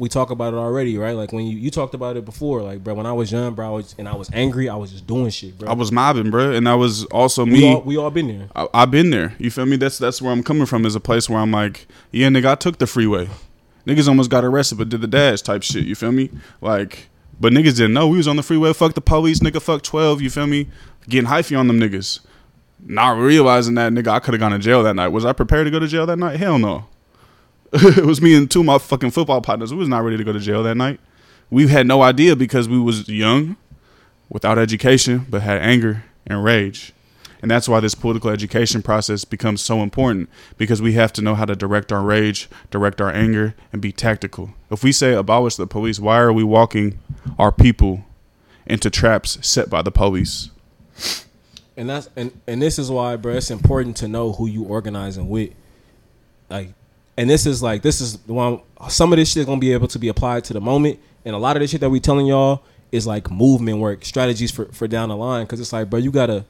we 0.00 0.08
talk 0.08 0.30
about 0.30 0.54
it 0.54 0.56
already, 0.56 0.96
right? 0.96 1.12
Like 1.12 1.30
when 1.30 1.44
you 1.44 1.58
you 1.58 1.70
talked 1.70 1.92
about 1.92 2.16
it 2.16 2.24
before, 2.24 2.62
like, 2.62 2.82
bro, 2.82 2.94
when 2.94 3.04
I 3.04 3.12
was 3.12 3.30
young, 3.30 3.54
bro, 3.54 3.66
I 3.66 3.70
was, 3.70 3.94
and 3.98 4.08
I 4.08 4.14
was 4.14 4.30
angry, 4.32 4.66
I 4.68 4.74
was 4.74 4.90
just 4.92 5.06
doing 5.06 5.28
shit, 5.28 5.58
bro. 5.58 5.68
I 5.68 5.74
was 5.74 5.92
mobbing, 5.92 6.30
bro, 6.30 6.52
and 6.52 6.66
that 6.66 6.74
was 6.74 7.04
also 7.06 7.44
we 7.44 7.50
me. 7.50 7.74
all 7.74 7.82
we 7.82 7.96
all 7.98 8.10
been 8.10 8.28
there. 8.28 8.48
I, 8.56 8.66
I've 8.72 8.90
been 8.90 9.10
there. 9.10 9.34
You 9.38 9.50
feel 9.50 9.66
me? 9.66 9.76
That's 9.76 9.98
that's 9.98 10.22
where 10.22 10.32
I'm 10.32 10.42
coming 10.42 10.64
from. 10.64 10.86
Is 10.86 10.94
a 10.94 11.00
place 11.00 11.28
where 11.28 11.38
I'm 11.38 11.50
like, 11.50 11.86
yeah, 12.12 12.28
nigga, 12.28 12.46
I 12.46 12.54
took 12.54 12.78
the 12.78 12.86
freeway. 12.86 13.28
Niggas 13.86 14.08
almost 14.08 14.30
got 14.30 14.42
arrested, 14.44 14.78
but 14.78 14.88
did 14.88 15.02
the 15.02 15.06
dash 15.06 15.42
type 15.42 15.62
shit. 15.62 15.84
You 15.84 15.94
feel 15.94 16.12
me? 16.12 16.30
Like, 16.62 17.08
but 17.38 17.52
niggas 17.52 17.76
didn't 17.76 17.92
know 17.92 18.08
we 18.08 18.16
was 18.16 18.28
on 18.28 18.36
the 18.36 18.42
freeway. 18.42 18.72
Fuck 18.72 18.94
the 18.94 19.00
police, 19.02 19.40
nigga. 19.40 19.60
Fuck 19.60 19.82
twelve. 19.82 20.22
You 20.22 20.30
feel 20.30 20.46
me? 20.46 20.66
getting 21.08 21.28
hyphy 21.28 21.58
on 21.58 21.66
them 21.66 21.78
niggas, 21.78 22.20
not 22.84 23.18
realizing 23.18 23.74
that 23.74 23.92
nigga 23.92 24.08
I 24.08 24.20
could 24.20 24.34
have 24.34 24.40
gone 24.40 24.52
to 24.52 24.58
jail 24.58 24.82
that 24.82 24.94
night. 24.94 25.08
Was 25.08 25.24
I 25.24 25.32
prepared 25.32 25.66
to 25.66 25.70
go 25.70 25.78
to 25.78 25.86
jail 25.86 26.06
that 26.06 26.18
night? 26.18 26.38
Hell 26.38 26.58
no. 26.58 26.86
it 27.98 28.04
was 28.04 28.20
me 28.20 28.34
and 28.34 28.50
two 28.50 28.60
of 28.60 28.66
my 28.66 28.78
fucking 28.78 29.10
football 29.12 29.40
partners. 29.40 29.72
We 29.72 29.78
was 29.78 29.88
not 29.88 30.02
ready 30.02 30.16
to 30.16 30.24
go 30.24 30.32
to 30.32 30.40
jail 30.40 30.62
that 30.64 30.76
night. 30.76 31.00
We 31.50 31.68
had 31.68 31.86
no 31.86 32.02
idea 32.02 32.36
because 32.36 32.68
we 32.68 32.78
was 32.78 33.08
young, 33.08 33.56
without 34.30 34.58
education, 34.58 35.26
but 35.28 35.42
had 35.42 35.60
anger 35.60 36.04
and 36.26 36.42
rage. 36.42 36.92
And 37.42 37.50
that's 37.50 37.68
why 37.68 37.80
this 37.80 37.94
political 37.94 38.30
education 38.30 38.82
process 38.82 39.24
becomes 39.24 39.62
so 39.62 39.82
important 39.82 40.28
because 40.58 40.82
we 40.82 40.92
have 40.92 41.12
to 41.14 41.22
know 41.22 41.34
how 41.34 41.46
to 41.46 41.56
direct 41.56 41.90
our 41.90 42.02
rage, 42.02 42.48
direct 42.70 43.00
our 43.00 43.10
anger, 43.10 43.54
and 43.72 43.80
be 43.80 43.92
tactical. 43.92 44.50
If 44.70 44.84
we 44.84 44.92
say 44.92 45.14
abolish 45.14 45.56
the 45.56 45.66
police, 45.66 45.98
why 45.98 46.18
are 46.18 46.32
we 46.32 46.44
walking 46.44 46.98
our 47.38 47.50
people 47.50 48.04
into 48.66 48.90
traps 48.90 49.38
set 49.46 49.70
by 49.70 49.82
the 49.82 49.90
police? 49.90 50.50
And 51.76 51.88
that's 51.88 52.10
and, 52.14 52.38
and 52.46 52.60
this 52.60 52.78
is 52.78 52.90
why, 52.90 53.16
bro, 53.16 53.34
it's 53.34 53.50
important 53.50 53.96
to 53.98 54.08
know 54.08 54.32
who 54.32 54.46
you 54.46 54.64
organizing 54.64 55.30
with. 55.30 55.50
Like 56.50 56.74
and 57.16 57.28
this 57.28 57.46
is 57.46 57.62
like 57.62 57.82
this 57.82 58.00
is 58.00 58.16
the 58.18 58.32
one 58.32 58.60
some 58.88 59.12
of 59.12 59.18
this 59.18 59.30
shit 59.30 59.40
is 59.40 59.46
gonna 59.46 59.60
be 59.60 59.72
able 59.72 59.88
to 59.88 59.98
be 59.98 60.08
applied 60.08 60.44
to 60.44 60.52
the 60.52 60.60
moment. 60.60 60.98
And 61.24 61.34
a 61.34 61.38
lot 61.38 61.56
of 61.56 61.60
this 61.60 61.70
shit 61.70 61.80
that 61.82 61.90
we 61.90 62.00
telling 62.00 62.26
y'all 62.26 62.62
is 62.92 63.06
like 63.06 63.30
movement 63.30 63.78
work, 63.78 64.04
strategies 64.04 64.50
for, 64.50 64.66
for 64.72 64.88
down 64.88 65.10
the 65.10 65.16
line. 65.16 65.46
Cause 65.46 65.60
it's 65.60 65.72
like, 65.72 65.90
bro, 65.90 65.98
you 66.00 66.10
gotta 66.10 66.44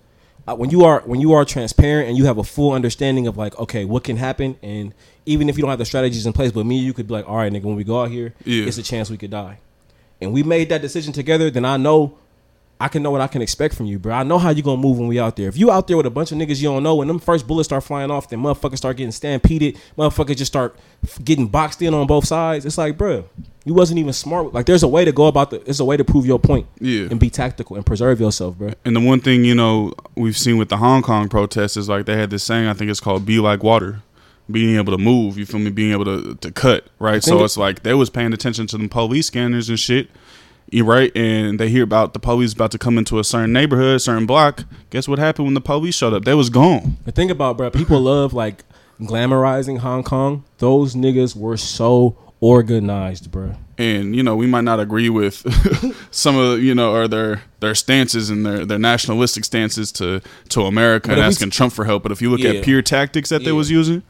uh, 0.46 0.54
when 0.54 0.70
you 0.70 0.84
are 0.84 1.00
when 1.06 1.20
you 1.20 1.32
are 1.32 1.44
transparent 1.44 2.08
and 2.08 2.16
you 2.16 2.24
have 2.24 2.38
a 2.38 2.44
full 2.44 2.72
understanding 2.72 3.26
of 3.26 3.36
like 3.36 3.58
okay 3.58 3.84
what 3.84 4.04
can 4.04 4.16
happen 4.16 4.56
and 4.62 4.94
even 5.26 5.48
if 5.48 5.56
you 5.56 5.62
don't 5.62 5.70
have 5.70 5.78
the 5.78 5.84
strategies 5.84 6.24
in 6.24 6.32
place 6.32 6.50
but 6.50 6.64
me 6.64 6.78
you 6.78 6.92
could 6.94 7.06
be 7.06 7.12
like 7.12 7.28
all 7.28 7.36
right 7.36 7.52
nigga 7.52 7.64
when 7.64 7.76
we 7.76 7.84
go 7.84 8.00
out 8.00 8.10
here 8.10 8.32
Yeah. 8.44 8.64
it's 8.64 8.78
a 8.78 8.82
chance 8.82 9.10
we 9.10 9.18
could 9.18 9.30
die 9.30 9.58
and 10.20 10.32
we 10.32 10.42
made 10.42 10.70
that 10.70 10.80
decision 10.80 11.12
together 11.12 11.50
then 11.50 11.66
i 11.66 11.76
know 11.76 12.16
i 12.80 12.88
can 12.88 13.02
know 13.02 13.10
what 13.10 13.20
i 13.20 13.26
can 13.26 13.42
expect 13.42 13.74
from 13.74 13.86
you 13.86 13.98
bro 13.98 14.12
i 14.14 14.22
know 14.22 14.38
how 14.38 14.50
you 14.50 14.62
gonna 14.62 14.80
move 14.80 14.98
when 14.98 15.06
we 15.08 15.18
out 15.20 15.36
there 15.36 15.48
if 15.48 15.56
you 15.56 15.70
out 15.70 15.86
there 15.86 15.96
with 15.96 16.06
a 16.06 16.10
bunch 16.10 16.32
of 16.32 16.38
niggas 16.38 16.60
you 16.62 16.68
don't 16.68 16.82
know 16.82 16.94
when 16.96 17.06
them 17.08 17.18
first 17.18 17.46
bullets 17.46 17.68
start 17.68 17.84
flying 17.84 18.10
off 18.10 18.28
then 18.30 18.38
motherfuckers 18.40 18.78
start 18.78 18.96
getting 18.96 19.12
stampeded 19.12 19.78
motherfuckers 19.98 20.36
just 20.36 20.50
start 20.50 20.76
getting 21.24 21.46
boxed 21.46 21.80
in 21.82 21.92
on 21.94 22.06
both 22.06 22.26
sides 22.26 22.64
it's 22.66 22.78
like 22.78 22.96
bro 22.96 23.24
you 23.64 23.74
wasn't 23.74 23.98
even 23.98 24.12
smart 24.12 24.52
like 24.54 24.64
there's 24.66 24.82
a 24.82 24.88
way 24.88 25.04
to 25.04 25.12
go 25.12 25.26
about 25.26 25.50
the 25.50 25.58
there's 25.58 25.80
a 25.80 25.84
way 25.84 25.96
to 25.96 26.04
prove 26.04 26.24
your 26.26 26.38
point 26.38 26.66
Yeah. 26.80 27.08
and 27.10 27.20
be 27.20 27.28
tactical 27.30 27.76
and 27.76 27.84
preserve 27.84 28.18
yourself 28.20 28.56
bro 28.56 28.72
And 28.84 28.96
the 28.96 29.00
one 29.00 29.20
thing 29.20 29.44
you 29.44 29.54
know 29.54 29.92
we've 30.16 30.36
seen 30.38 30.56
with 30.56 30.70
the 30.70 30.78
Hong 30.78 31.02
Kong 31.02 31.28
protests 31.28 31.76
is 31.76 31.88
like 31.88 32.06
they 32.06 32.16
had 32.16 32.30
this 32.30 32.42
saying 32.42 32.66
I 32.66 32.72
think 32.74 32.90
it's 32.90 33.00
called 33.00 33.26
"be 33.26 33.38
like 33.38 33.62
water," 33.62 34.00
being 34.50 34.76
able 34.76 34.92
to 34.96 34.98
move. 34.98 35.38
You 35.38 35.46
feel 35.46 35.60
me? 35.60 35.70
Being 35.70 35.92
able 35.92 36.06
to 36.06 36.34
to 36.36 36.50
cut 36.50 36.86
right. 36.98 37.22
So 37.22 37.38
it- 37.40 37.44
it's 37.44 37.56
like 37.58 37.82
they 37.82 37.94
was 37.94 38.08
paying 38.10 38.32
attention 38.32 38.66
to 38.68 38.78
the 38.78 38.88
police 38.88 39.26
scanners 39.26 39.68
and 39.68 39.78
shit. 39.78 40.08
You 40.70 40.84
right? 40.84 41.10
And 41.16 41.58
they 41.58 41.68
hear 41.68 41.82
about 41.82 42.12
the 42.12 42.18
police 42.20 42.52
about 42.52 42.70
to 42.72 42.78
come 42.78 42.96
into 42.98 43.18
a 43.18 43.24
certain 43.24 43.52
neighborhood, 43.52 44.00
certain 44.00 44.26
block. 44.26 44.64
Guess 44.90 45.08
what 45.08 45.18
happened 45.18 45.46
when 45.46 45.54
the 45.54 45.60
police 45.60 45.94
showed 45.96 46.12
up? 46.14 46.24
They 46.24 46.34
was 46.34 46.48
gone. 46.50 46.96
The 47.04 47.12
thing 47.12 47.30
about 47.30 47.56
bro, 47.56 47.70
people 47.70 48.00
love 48.12 48.32
like 48.32 48.64
glamorizing 49.00 49.78
Hong 49.78 50.02
Kong. 50.04 50.44
Those 50.58 50.94
niggas 50.94 51.34
were 51.34 51.56
so 51.56 52.16
organized, 52.40 53.30
bro. 53.30 53.54
and 53.76 54.16
you 54.16 54.22
know 54.22 54.34
we 54.34 54.46
might 54.46 54.64
not 54.64 54.80
agree 54.80 55.10
with 55.10 55.44
some 56.10 56.36
of 56.38 56.62
you 56.62 56.74
know 56.74 56.92
or 56.94 57.06
their 57.06 57.42
their 57.60 57.74
stances 57.74 58.30
and 58.30 58.46
their 58.46 58.64
their 58.64 58.78
nationalistic 58.78 59.44
stances 59.44 59.92
to 59.92 60.22
to 60.48 60.62
America 60.62 61.08
But 61.08 61.18
and 61.18 61.26
asking 61.26 61.50
Trump 61.50 61.72
for 61.72 61.84
help. 61.84 62.02
But 62.02 62.12
if 62.12 62.22
you 62.22 62.30
look 62.30 62.40
Yeah. 62.40 62.52
at 62.52 62.64
pure 62.64 62.80
tactics 62.82 63.28
that 63.28 63.44
they 63.44 63.52
was 63.52 63.70
using, 63.70 64.02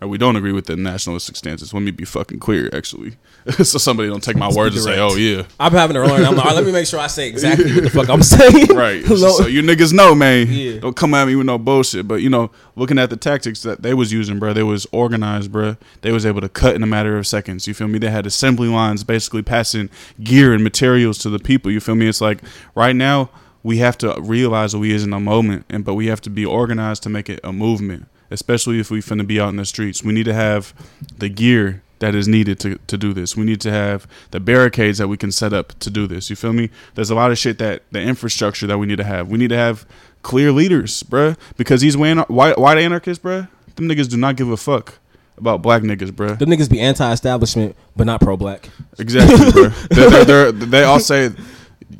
or 0.00 0.08
we 0.08 0.18
don't 0.18 0.36
agree 0.36 0.52
with 0.52 0.66
the 0.66 0.76
nationalistic 0.76 1.36
stances. 1.36 1.74
Let 1.74 1.82
me 1.82 1.90
be 1.90 2.04
fucking 2.04 2.38
clear, 2.38 2.70
actually, 2.72 3.16
so 3.62 3.78
somebody 3.78 4.08
don't 4.08 4.22
take 4.22 4.36
my 4.36 4.46
Let's 4.46 4.56
words 4.56 4.76
and 4.76 4.84
say, 4.84 4.98
"Oh 4.98 5.14
yeah, 5.16 5.44
I'm 5.58 5.72
having 5.72 5.94
to 5.94 6.00
learn. 6.02 6.24
I'm 6.24 6.34
like, 6.36 6.44
all 6.44 6.50
right, 6.52 6.54
let 6.56 6.64
me 6.64 6.72
make 6.72 6.86
sure 6.86 6.98
I 7.00 7.06
say 7.06 7.28
exactly 7.28 7.72
what 7.74 7.84
the 7.84 7.90
fuck 7.90 8.08
I'm 8.08 8.22
saying. 8.22 8.68
right." 8.74 9.04
So 9.20 9.46
you 9.46 9.62
niggas 9.62 9.92
know, 9.92 10.14
man. 10.14 10.46
Yeah. 10.50 10.78
Don't 10.80 10.96
come 10.96 11.12
at 11.14 11.26
me 11.26 11.36
with 11.36 11.46
no 11.46 11.58
bullshit. 11.58 12.08
But 12.08 12.22
you 12.22 12.30
know, 12.30 12.50
looking 12.76 12.98
at 12.98 13.10
the 13.10 13.16
tactics 13.16 13.62
that 13.62 13.82
they 13.82 13.92
was 13.94 14.12
using, 14.12 14.38
bro, 14.38 14.52
they 14.52 14.62
was 14.62 14.86
organized, 14.92 15.52
bro. 15.52 15.76
They 16.00 16.10
was 16.12 16.24
able 16.24 16.40
to 16.40 16.48
cut 16.48 16.74
in 16.74 16.82
a 16.82 16.86
matter 16.86 17.18
of 17.18 17.26
seconds. 17.26 17.66
You 17.66 17.74
feel 17.74 17.88
me? 17.88 17.98
They 17.98 18.10
had 18.10 18.26
assembly 18.26 18.68
lines 18.68 19.04
basically 19.04 19.42
passing 19.42 19.90
gear 20.22 20.52
and 20.54 20.64
materials 20.64 21.18
to 21.18 21.30
the 21.30 21.38
people. 21.38 21.70
You 21.70 21.80
feel 21.80 21.94
me? 21.94 22.08
It's 22.08 22.20
like 22.20 22.40
right 22.74 22.96
now 22.96 23.30
we 23.62 23.78
have 23.78 23.98
to 23.98 24.18
realize 24.20 24.72
that 24.72 24.78
we 24.78 24.92
is 24.92 25.04
in 25.04 25.12
a 25.12 25.20
moment, 25.20 25.66
and 25.68 25.84
but 25.84 25.94
we 25.94 26.06
have 26.06 26.20
to 26.22 26.30
be 26.30 26.44
organized 26.46 27.02
to 27.04 27.08
make 27.10 27.28
it 27.28 27.40
a 27.44 27.52
movement. 27.52 28.06
Especially 28.30 28.78
if 28.78 28.90
we 28.90 29.00
finna 29.00 29.26
be 29.26 29.40
out 29.40 29.48
in 29.48 29.56
the 29.56 29.64
streets, 29.64 30.04
we 30.04 30.12
need 30.12 30.24
to 30.24 30.34
have 30.34 30.72
the 31.18 31.28
gear 31.28 31.82
that 31.98 32.14
is 32.14 32.26
needed 32.26 32.58
to, 32.60 32.78
to 32.86 32.96
do 32.96 33.12
this. 33.12 33.36
We 33.36 33.44
need 33.44 33.60
to 33.60 33.70
have 33.70 34.06
the 34.30 34.40
barricades 34.40 34.98
that 34.98 35.08
we 35.08 35.16
can 35.16 35.30
set 35.30 35.52
up 35.52 35.78
to 35.80 35.90
do 35.90 36.06
this. 36.06 36.30
You 36.30 36.36
feel 36.36 36.52
me? 36.52 36.70
There's 36.94 37.10
a 37.10 37.14
lot 37.14 37.30
of 37.30 37.38
shit 37.38 37.58
that 37.58 37.82
the 37.90 38.00
infrastructure 38.00 38.66
that 38.66 38.78
we 38.78 38.86
need 38.86 38.96
to 38.96 39.04
have. 39.04 39.28
We 39.28 39.36
need 39.36 39.48
to 39.48 39.56
have 39.56 39.86
clear 40.22 40.50
leaders, 40.50 41.02
bruh. 41.02 41.36
Because 41.56 41.82
these 41.82 41.96
white, 41.96 42.28
white, 42.30 42.78
anarchists, 42.78 43.22
bruh, 43.22 43.48
them 43.76 43.88
niggas 43.88 44.08
do 44.08 44.16
not 44.16 44.36
give 44.36 44.48
a 44.50 44.56
fuck 44.56 44.98
about 45.36 45.60
black 45.60 45.82
niggas, 45.82 46.10
bruh. 46.10 46.38
Them 46.38 46.48
niggas 46.48 46.70
be 46.70 46.80
anti-establishment, 46.80 47.76
but 47.96 48.06
not 48.06 48.20
pro-black. 48.20 48.70
Exactly, 48.98 49.36
bruh. 49.36 49.88
They're, 49.88 50.10
they're, 50.10 50.24
they're, 50.24 50.52
they 50.52 50.84
all 50.84 51.00
say, 51.00 51.30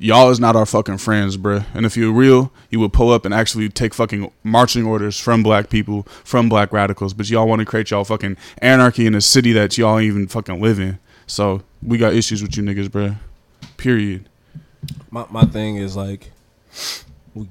y'all 0.00 0.30
is 0.30 0.40
not 0.40 0.56
our 0.56 0.66
fucking 0.66 0.98
friends, 0.98 1.36
bruh. 1.36 1.64
And 1.74 1.86
if 1.86 1.96
you're 1.96 2.12
real, 2.12 2.50
you 2.70 2.80
would 2.80 2.92
pull 2.92 3.10
up 3.10 3.24
and 3.24 3.32
actually 3.32 3.68
take 3.68 3.94
fucking 3.94 4.32
marching 4.42 4.86
orders 4.86 5.20
from 5.20 5.42
black 5.42 5.68
people, 5.68 6.02
from 6.24 6.48
black 6.48 6.72
radicals. 6.72 7.14
But 7.14 7.28
y'all 7.28 7.46
want 7.46 7.60
to 7.60 7.66
create 7.66 7.90
y'all 7.90 8.04
fucking 8.04 8.36
anarchy 8.58 9.06
in 9.06 9.14
a 9.14 9.20
city 9.20 9.52
that 9.52 9.76
y'all 9.78 10.00
even 10.00 10.26
fucking 10.26 10.60
live 10.60 10.80
in. 10.80 10.98
So 11.26 11.62
we 11.82 11.98
got 11.98 12.14
issues 12.14 12.42
with 12.42 12.56
you 12.56 12.62
niggas, 12.62 12.88
bruh. 12.88 13.16
Period. 13.76 14.28
My 15.10 15.26
my 15.30 15.44
thing 15.44 15.76
is 15.76 15.94
like, 15.94 16.32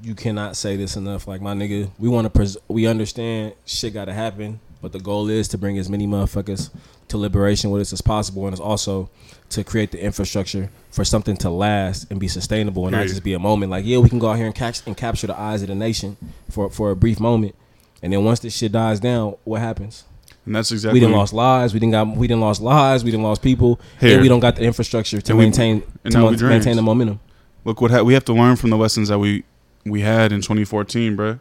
you 0.01 0.15
cannot 0.15 0.57
say 0.57 0.75
this 0.75 0.95
enough. 0.95 1.27
Like 1.27 1.41
my 1.41 1.53
nigga, 1.53 1.89
we 1.99 2.09
want 2.09 2.25
to 2.25 2.29
pres- 2.29 2.57
we 2.67 2.87
understand 2.87 3.53
shit 3.65 3.93
got 3.93 4.05
to 4.05 4.13
happen, 4.13 4.59
but 4.81 4.91
the 4.91 4.99
goal 4.99 5.29
is 5.29 5.47
to 5.49 5.57
bring 5.57 5.77
as 5.77 5.89
many 5.89 6.07
motherfuckers 6.07 6.71
to 7.09 7.17
liberation 7.17 7.69
with 7.69 7.81
us 7.81 7.93
as 7.93 8.01
possible, 8.01 8.45
and 8.45 8.53
it's 8.53 8.61
also 8.61 9.09
to 9.49 9.63
create 9.63 9.91
the 9.91 10.03
infrastructure 10.03 10.69
for 10.91 11.03
something 11.03 11.35
to 11.37 11.49
last 11.49 12.07
and 12.09 12.19
be 12.19 12.27
sustainable, 12.27 12.85
and 12.87 12.95
not 12.95 13.07
just 13.07 13.23
be 13.23 13.33
a 13.33 13.39
moment. 13.39 13.71
Like 13.71 13.85
yeah, 13.85 13.97
we 13.97 14.09
can 14.09 14.19
go 14.19 14.29
out 14.29 14.37
here 14.37 14.45
and 14.45 14.55
catch 14.55 14.85
and 14.85 14.95
capture 14.95 15.27
the 15.27 15.39
eyes 15.39 15.61
of 15.61 15.67
the 15.67 15.75
nation 15.75 16.17
for 16.49 16.69
for 16.69 16.91
a 16.91 16.95
brief 16.95 17.19
moment, 17.19 17.55
and 18.01 18.13
then 18.13 18.23
once 18.23 18.39
this 18.39 18.55
shit 18.55 18.71
dies 18.71 18.99
down, 18.99 19.35
what 19.43 19.61
happens? 19.61 20.03
And 20.45 20.55
that's 20.55 20.71
exactly 20.71 20.95
we 20.95 20.99
didn't 20.99 21.15
lost 21.15 21.33
lives. 21.33 21.73
We 21.73 21.79
didn't 21.79 21.91
got. 21.91 22.07
We 22.15 22.27
didn't 22.27 22.41
lost 22.41 22.61
lives. 22.61 23.03
We 23.03 23.11
didn't 23.11 23.23
lost 23.23 23.41
people. 23.41 23.79
Here. 23.99 24.13
And 24.13 24.21
we 24.21 24.27
don't 24.29 24.39
got 24.39 24.55
the 24.55 24.63
infrastructure 24.63 25.21
to 25.21 25.35
we- 25.35 25.43
maintain 25.43 25.81
to 26.09 26.25
we 26.25 26.37
maintain 26.37 26.75
the 26.75 26.81
momentum. 26.81 27.19
look 27.65 27.81
what 27.81 27.91
ha- 27.91 28.01
we 28.01 28.13
have 28.13 28.25
to 28.25 28.33
learn 28.33 28.55
from 28.55 28.69
the 28.69 28.77
lessons 28.77 29.09
that 29.09 29.19
we 29.19 29.43
we 29.85 30.01
had 30.01 30.31
in 30.31 30.41
2014, 30.41 31.15
bruh, 31.15 31.39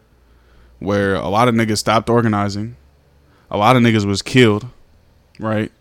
where 0.79 1.15
a 1.15 1.27
lot 1.27 1.47
of 1.47 1.55
niggas 1.55 1.77
stopped 1.77 2.09
organizing, 2.09 2.75
a 3.49 3.57
lot 3.57 3.75
of 3.75 3.81
niggas 3.81 4.05
was 4.05 4.21
killed, 4.21 4.67
right, 5.39 5.71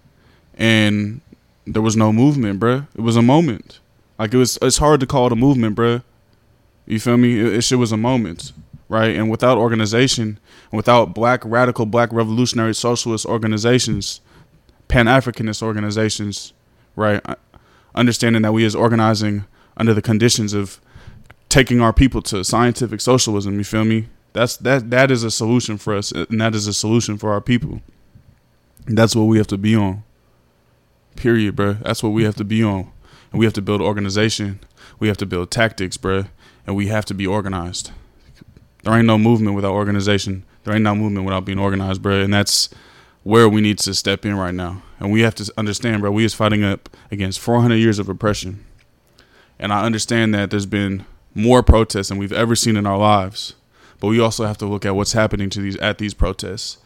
and 0.57 1.21
there 1.73 1.83
was 1.83 1.97
no 1.97 2.13
movement, 2.13 2.61
bruh. 2.61 2.87
It 2.95 3.01
was 3.01 3.17
a 3.17 3.23
moment. 3.23 3.81
Like 4.19 4.35
it 4.35 4.39
was. 4.39 4.59
It's 4.63 4.79
hard 4.79 5.01
to 5.01 5.07
call 5.07 5.27
it 5.27 5.33
a 5.33 5.37
movement, 5.37 5.77
bruh. 5.77 6.03
You 6.87 6.99
feel 6.99 7.17
me? 7.17 7.39
It, 7.39 7.55
it 7.55 7.63
shit 7.63 7.79
was 7.79 7.93
a 7.93 7.97
moment, 7.97 8.53
right? 8.89 9.15
And 9.15 9.31
without 9.31 9.59
organization, 9.59 10.39
without 10.73 11.15
black 11.15 11.43
radical, 11.45 11.87
black 11.87 12.13
revolutionary 12.13 12.75
socialist 12.75 13.27
organizations, 13.27 14.21
Pan 14.89 15.07
Africanist 15.07 15.63
organizations, 15.63 16.53
right? 16.97 17.21
Uh, 17.25 17.37
understanding 17.95 18.43
that 18.43 18.53
we 18.53 18.65
is 18.65 18.75
organizing 18.75 19.45
under 19.77 19.95
the 19.95 20.03
conditions 20.03 20.55
of 20.55 20.81
taking 21.49 21.81
our 21.81 21.93
people 21.93 22.23
to 22.23 22.45
scientific 22.45 23.01
socialism. 23.01 23.59
You 23.59 23.65
feel 23.65 23.85
me? 23.85 24.09
That's 24.33 24.57
that 24.59 24.91
that 24.91 25.11
is 25.11 25.23
a 25.23 25.31
solution 25.31 25.79
for 25.79 25.95
us, 25.95 26.13
and 26.13 26.41
that 26.41 26.55
is 26.55 26.67
a 26.67 26.75
solution 26.75 27.19
for 27.19 27.33
our 27.33 27.41
people. 27.41 27.83
That's 28.87 29.15
what 29.15 29.25
we 29.25 29.39
have 29.39 29.47
to 29.49 29.59
be 29.59 29.77
on. 29.77 30.03
Period, 31.19 31.57
bro. 31.57 31.73
That's 31.73 32.01
what 32.01 32.11
we 32.11 32.23
have 32.23 32.37
to 32.37 32.45
be 32.45 32.63
on, 32.63 32.93
and 33.33 33.41
we 33.41 33.45
have 33.45 33.53
to 33.55 33.61
build 33.61 33.81
organization. 33.81 34.61
We 35.01 35.09
have 35.09 35.17
to 35.17 35.27
build 35.27 35.51
tactics, 35.51 35.97
bro. 35.97 36.27
and 36.65 36.77
we 36.77 36.87
have 36.87 37.05
to 37.07 37.15
be 37.15 37.27
organized. 37.27 37.91
There 38.85 38.95
ain't 38.95 39.07
no 39.07 39.19
movement 39.19 39.57
without 39.57 39.73
organization. 39.73 40.45
There 40.63 40.73
ain't 40.73 40.85
no 40.85 40.95
movement 40.95 41.27
without 41.27 41.45
being 41.45 41.59
organized, 41.59 42.03
bro. 42.03 42.21
and 42.21 42.33
that's 42.33 42.69
where 43.25 43.49
we 43.49 43.61
need 43.61 43.81
to 43.81 43.95
step 43.95 44.25
in 44.25 44.37
right 44.37 44.55
now. 44.55 44.85
And 45.01 45.11
we 45.11 45.23
have 45.23 45.35
to 45.35 45.53
understand, 45.57 46.03
bro, 46.03 46.13
we 46.13 46.25
is 46.25 46.35
fighting 46.35 46.63
up 46.63 46.89
against 47.11 47.41
400 47.41 47.75
years 47.75 47.99
of 47.99 48.09
oppression. 48.09 48.65
And 49.59 49.73
I 49.73 49.85
understand 49.85 50.33
that 50.35 50.51
there's 50.51 50.67
been 50.67 51.05
more 51.35 51.65
protests 51.65 52.11
than 52.11 52.19
we've 52.19 52.33
ever 52.33 52.55
seen 52.55 52.77
in 52.77 52.87
our 52.87 52.97
lives. 52.97 53.55
But 53.99 54.07
we 54.07 54.21
also 54.21 54.47
have 54.47 54.59
to 54.59 54.67
look 54.67 54.87
at 54.87 54.95
what's 54.95 55.15
happening 55.15 55.51
to 55.51 55.61
these 55.61 55.77
at 55.79 55.99
these 55.99 56.15
protests 56.15 56.79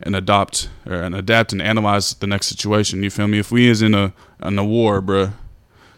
and 0.00 0.14
adopt 0.14 0.68
or 0.86 0.94
and 0.94 1.14
adapt 1.14 1.52
and 1.52 1.62
analyze 1.62 2.14
the 2.14 2.26
next 2.26 2.46
situation. 2.46 3.02
You 3.02 3.10
feel 3.10 3.28
me? 3.28 3.38
If 3.38 3.50
we 3.50 3.68
is 3.68 3.82
in 3.82 3.94
a 3.94 4.12
in 4.42 4.58
a 4.58 4.64
war, 4.64 5.00
bruh, 5.00 5.32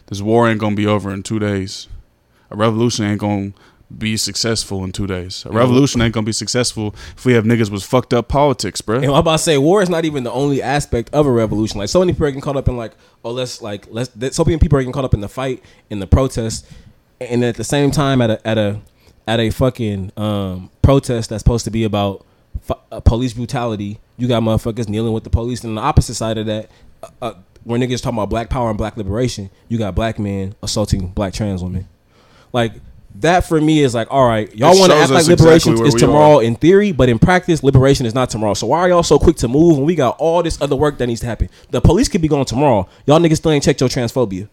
this 0.07 0.23
war 0.23 0.49
ain't 0.49 0.61
gonna 0.61 0.77
be 0.77 0.87
over 0.87 1.13
in 1.13 1.23
two 1.23 1.39
days. 1.39 1.89
A 2.51 2.57
revolution 2.57 3.05
ain't 3.05 3.21
gonna 3.21 3.53
be 3.97 4.17
successful 4.17 4.85
in 4.85 4.93
two 4.93 5.07
days. 5.07 5.45
A 5.47 5.51
revolution 5.51 6.01
ain't 6.03 6.15
gonna 6.15 6.25
be 6.25 6.33
successful 6.33 6.95
if 7.17 7.25
we 7.25 7.33
have 7.33 7.45
niggas 7.45 7.71
with 7.71 7.85
fucked 7.85 8.13
up 8.15 8.29
politics, 8.29 8.81
bruh. 8.81 8.97
And 8.97 9.07
I'm 9.07 9.15
about 9.15 9.33
to 9.33 9.39
say, 9.39 9.59
war 9.59 9.83
is 9.83 9.89
not 9.89 10.05
even 10.05 10.25
the 10.25 10.33
only 10.33 10.63
aspect 10.63 11.13
of 11.13 11.27
a 11.27 11.31
revolution. 11.31 11.79
Like 11.79 11.89
so 11.89 12.01
many 12.01 12.13
people 12.13 12.27
are 12.27 12.31
getting 12.31 12.43
caught 12.43 12.57
up 12.57 12.69
in 12.69 12.77
like, 12.77 12.93
oh, 13.25 13.33
let's 13.33 13.61
like 13.63 13.87
let's. 13.91 14.09
That, 14.11 14.35
so 14.35 14.45
many 14.45 14.59
people 14.59 14.79
are 14.79 14.83
getting 14.83 14.93
caught 14.93 15.05
up 15.05 15.15
in 15.15 15.21
the 15.21 15.29
fight, 15.29 15.63
in 15.91 15.99
the 15.99 16.07
protest, 16.07 16.67
and 17.21 17.45
at 17.45 17.57
the 17.57 17.65
same 17.65 17.91
time, 17.91 18.21
at 18.21 18.31
a 18.31 18.47
at 18.47 18.59
a 18.59 18.81
at 19.27 19.41
a 19.41 19.51
fucking 19.51 20.13
um, 20.17 20.71
protest 20.81 21.31
that's 21.31 21.43
supposed 21.43 21.65
to 21.65 21.71
be 21.71 21.85
about 21.85 22.25
uh, 22.71 23.01
police 23.01 23.33
brutality, 23.33 23.99
you 24.17 24.29
got 24.29 24.43
motherfuckers 24.43 24.89
kneeling 24.89 25.13
with 25.13 25.25
the 25.25 25.31
police. 25.31 25.63
And 25.63 25.71
on 25.71 25.75
the 25.77 25.81
opposite 25.83 26.15
side 26.15 26.39
of 26.39 26.47
that, 26.47 26.71
uh, 27.03 27.09
uh, 27.23 27.35
when 27.65 27.81
niggas 27.81 28.03
talking 28.03 28.19
about 28.19 28.31
black 28.31 28.49
power 28.49 28.69
and 28.69 28.79
black 28.79 28.97
liberation, 28.97 29.51
you 29.69 29.79
got 29.79 29.95
black 29.95 30.19
men 30.19 30.55
assaulting 30.63 31.09
black 31.09 31.35
trans 31.35 31.63
women. 31.63 31.89
Like 32.53 32.73
that 33.17 33.45
for 33.45 33.61
me 33.61 33.81
is 33.83 33.95
like, 33.95 34.09
all 34.11 34.27
right, 34.27 34.55
y'all 34.55 34.79
want 34.79 34.93
to 34.93 34.99
act 34.99 35.11
like 35.11 35.27
liberation 35.27 35.73
exactly 35.73 35.81
where 35.81 35.87
is 35.89 35.95
tomorrow 35.95 36.39
in 36.39 36.55
theory, 36.55 36.93
but 36.93 37.09
in 37.09 37.19
practice, 37.19 37.63
liberation 37.63 38.07
is 38.07 38.15
not 38.15 38.31
tomorrow. 38.31 38.55
So 38.55 38.69
why 38.69 38.81
are 38.81 38.89
y'all 38.89 39.03
so 39.03 39.19
quick 39.19 39.37
to 39.37 39.49
move 39.49 39.77
when 39.77 39.87
we 39.87 39.95
got 39.95 40.17
all 40.19 40.43
this 40.43 40.61
other 40.61 40.77
work 40.77 40.99
that 40.99 41.07
needs 41.07 41.21
to 41.21 41.27
happen? 41.27 41.49
The 41.71 41.81
police 41.81 42.09
could 42.09 42.23
be 42.23 42.29
going 42.29 42.45
tomorrow. 42.45 42.89
Y'all 43.07 43.19
niggas 43.19 43.37
still 43.37 43.51
ain't 43.51 43.65
checked 43.65 43.81
your 43.81 43.89
transphobia. 43.89 44.49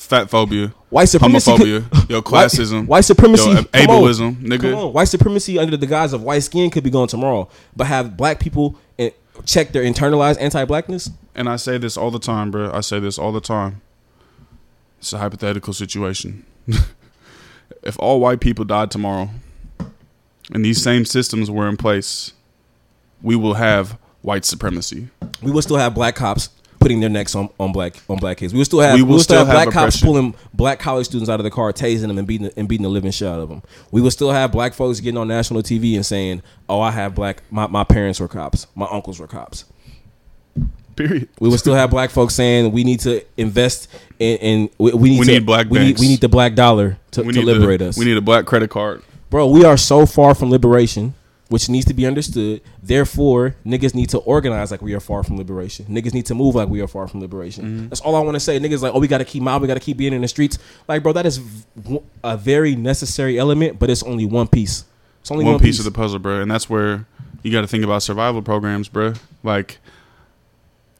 Fat 0.00 0.30
phobia, 0.30 0.72
White 0.88 1.08
supremacy, 1.08 1.50
homophobia, 1.50 2.08
your 2.10 2.22
classism, 2.22 2.80
white, 2.80 2.88
white 2.88 3.04
supremacy, 3.04 3.50
ableism, 3.52 4.26
on, 4.28 4.34
nigga. 4.36 4.60
Come 4.62 4.74
on. 4.74 4.92
White 4.94 5.08
supremacy 5.08 5.58
under 5.58 5.76
the 5.76 5.86
guise 5.86 6.12
of 6.12 6.22
white 6.22 6.42
skin 6.42 6.70
could 6.70 6.82
be 6.82 6.90
gone 6.90 7.06
tomorrow, 7.06 7.48
but 7.76 7.86
have 7.86 8.16
black 8.16 8.40
people 8.40 8.78
check 9.44 9.72
their 9.72 9.82
internalized 9.82 10.40
anti-blackness. 10.40 11.10
And 11.34 11.48
I 11.48 11.56
say 11.56 11.78
this 11.78 11.96
all 11.96 12.10
the 12.10 12.18
time, 12.18 12.50
bro. 12.50 12.70
I 12.72 12.80
say 12.80 12.98
this 12.98 13.18
all 13.18 13.32
the 13.32 13.40
time. 13.40 13.80
It's 14.98 15.12
a 15.12 15.18
hypothetical 15.18 15.72
situation. 15.72 16.44
if 17.82 17.98
all 17.98 18.20
white 18.20 18.40
people 18.40 18.64
died 18.64 18.90
tomorrow 18.90 19.30
and 20.52 20.64
these 20.64 20.82
same 20.82 21.04
systems 21.04 21.50
were 21.50 21.68
in 21.68 21.76
place, 21.76 22.32
we 23.22 23.36
will 23.36 23.54
have 23.54 23.98
white 24.22 24.44
supremacy. 24.44 25.08
We 25.42 25.50
will 25.50 25.62
still 25.62 25.76
have 25.78 25.94
black 25.94 26.16
cops 26.16 26.50
putting 26.80 26.98
their 26.98 27.10
necks 27.10 27.34
on, 27.34 27.48
on 27.60 27.72
black 27.72 27.94
on 28.08 28.16
black 28.18 28.38
kids. 28.38 28.52
We 28.52 28.58
will 28.58 28.64
still 28.64 28.80
have 28.80 28.94
We 28.94 29.02
we 29.02 29.08
will 29.08 29.14
will, 29.16 29.22
still, 29.22 29.36
still 29.36 29.46
have 29.46 29.54
black 29.54 29.66
have 29.66 29.84
cops 29.92 30.00
pulling 30.00 30.34
black 30.52 30.80
college 30.80 31.06
students 31.06 31.30
out 31.30 31.38
of 31.38 31.44
the 31.44 31.50
car, 31.50 31.72
tasing 31.72 32.08
them 32.08 32.18
and 32.18 32.26
beating 32.26 32.48
the, 32.48 32.58
and 32.58 32.68
beating 32.68 32.82
the 32.82 32.88
living 32.88 33.12
shit 33.12 33.28
out 33.28 33.38
of 33.38 33.48
them. 33.48 33.62
We 33.92 34.00
will 34.00 34.10
still 34.10 34.32
have 34.32 34.50
black 34.50 34.74
folks 34.74 34.98
getting 34.98 35.18
on 35.18 35.28
national 35.28 35.62
TV 35.62 35.94
and 35.94 36.04
saying, 36.04 36.42
"Oh, 36.68 36.80
I 36.80 36.90
have 36.90 37.14
black. 37.14 37.42
My, 37.50 37.66
my 37.68 37.84
parents 37.84 38.18
were 38.18 38.28
cops. 38.28 38.66
My 38.74 38.86
uncles 38.90 39.20
were 39.20 39.28
cops." 39.28 39.66
Period. 40.96 41.28
We 41.38 41.48
will 41.48 41.58
still 41.58 41.74
have 41.74 41.90
black 41.90 42.10
folks 42.10 42.34
saying 42.34 42.72
we 42.72 42.82
need 42.82 43.00
to 43.00 43.24
invest 43.36 43.88
in, 44.18 44.36
in 44.38 44.70
we, 44.78 44.92
we 44.92 45.10
need 45.10 45.20
We 45.20 45.26
to, 45.26 45.32
need 45.32 45.46
black 45.46 45.70
we 45.70 45.78
need, 45.78 45.98
we 45.98 46.08
need 46.08 46.20
the 46.20 46.28
black 46.28 46.54
dollar 46.54 46.98
to, 47.12 47.22
to 47.22 47.42
liberate 47.42 47.78
the, 47.78 47.88
us. 47.88 47.96
We 47.96 48.04
need 48.04 48.16
a 48.16 48.22
black 48.22 48.44
credit 48.44 48.70
card. 48.70 49.02
Bro, 49.30 49.48
we 49.48 49.64
are 49.64 49.76
so 49.76 50.06
far 50.06 50.34
from 50.34 50.50
liberation, 50.50 51.14
which 51.50 51.68
needs 51.68 51.84
to 51.84 51.94
be 51.94 52.06
understood. 52.06 52.62
Therefore, 52.80 53.56
niggas 53.66 53.92
need 53.92 54.08
to 54.10 54.18
organize 54.18 54.70
like 54.70 54.80
we 54.80 54.94
are 54.94 55.00
far 55.00 55.24
from 55.24 55.36
liberation. 55.36 55.84
Niggas 55.86 56.14
need 56.14 56.26
to 56.26 56.34
move 56.34 56.54
like 56.54 56.68
we 56.68 56.80
are 56.80 56.86
far 56.86 57.08
from 57.08 57.20
liberation. 57.20 57.64
Mm-hmm. 57.64 57.88
That's 57.88 58.00
all 58.00 58.14
I 58.14 58.20
want 58.20 58.36
to 58.36 58.40
say. 58.40 58.58
Niggas 58.60 58.82
like, 58.82 58.94
oh, 58.94 59.00
we 59.00 59.08
got 59.08 59.18
to 59.18 59.24
keep 59.24 59.42
mob, 59.42 59.60
we 59.60 59.66
got 59.66 59.74
to 59.74 59.80
keep 59.80 59.96
being 59.96 60.12
in 60.12 60.22
the 60.22 60.28
streets. 60.28 60.58
Like, 60.86 61.02
bro, 61.02 61.12
that 61.12 61.26
is 61.26 61.38
v- 61.38 62.02
a 62.22 62.36
very 62.36 62.76
necessary 62.76 63.36
element, 63.36 63.80
but 63.80 63.90
it's 63.90 64.04
only 64.04 64.26
one 64.26 64.46
piece. 64.46 64.84
It's 65.22 65.30
only 65.32 65.44
one, 65.44 65.54
one, 65.54 65.60
piece, 65.60 65.80
of 65.80 65.84
the 65.84 65.90
puzzle, 65.90 66.20
bro. 66.20 66.40
And 66.40 66.48
that's 66.48 66.70
where 66.70 67.04
you 67.42 67.50
got 67.50 67.62
to 67.62 67.66
think 67.66 67.82
about 67.82 68.04
survival 68.04 68.42
programs, 68.42 68.88
bro. 68.88 69.14
Like, 69.42 69.78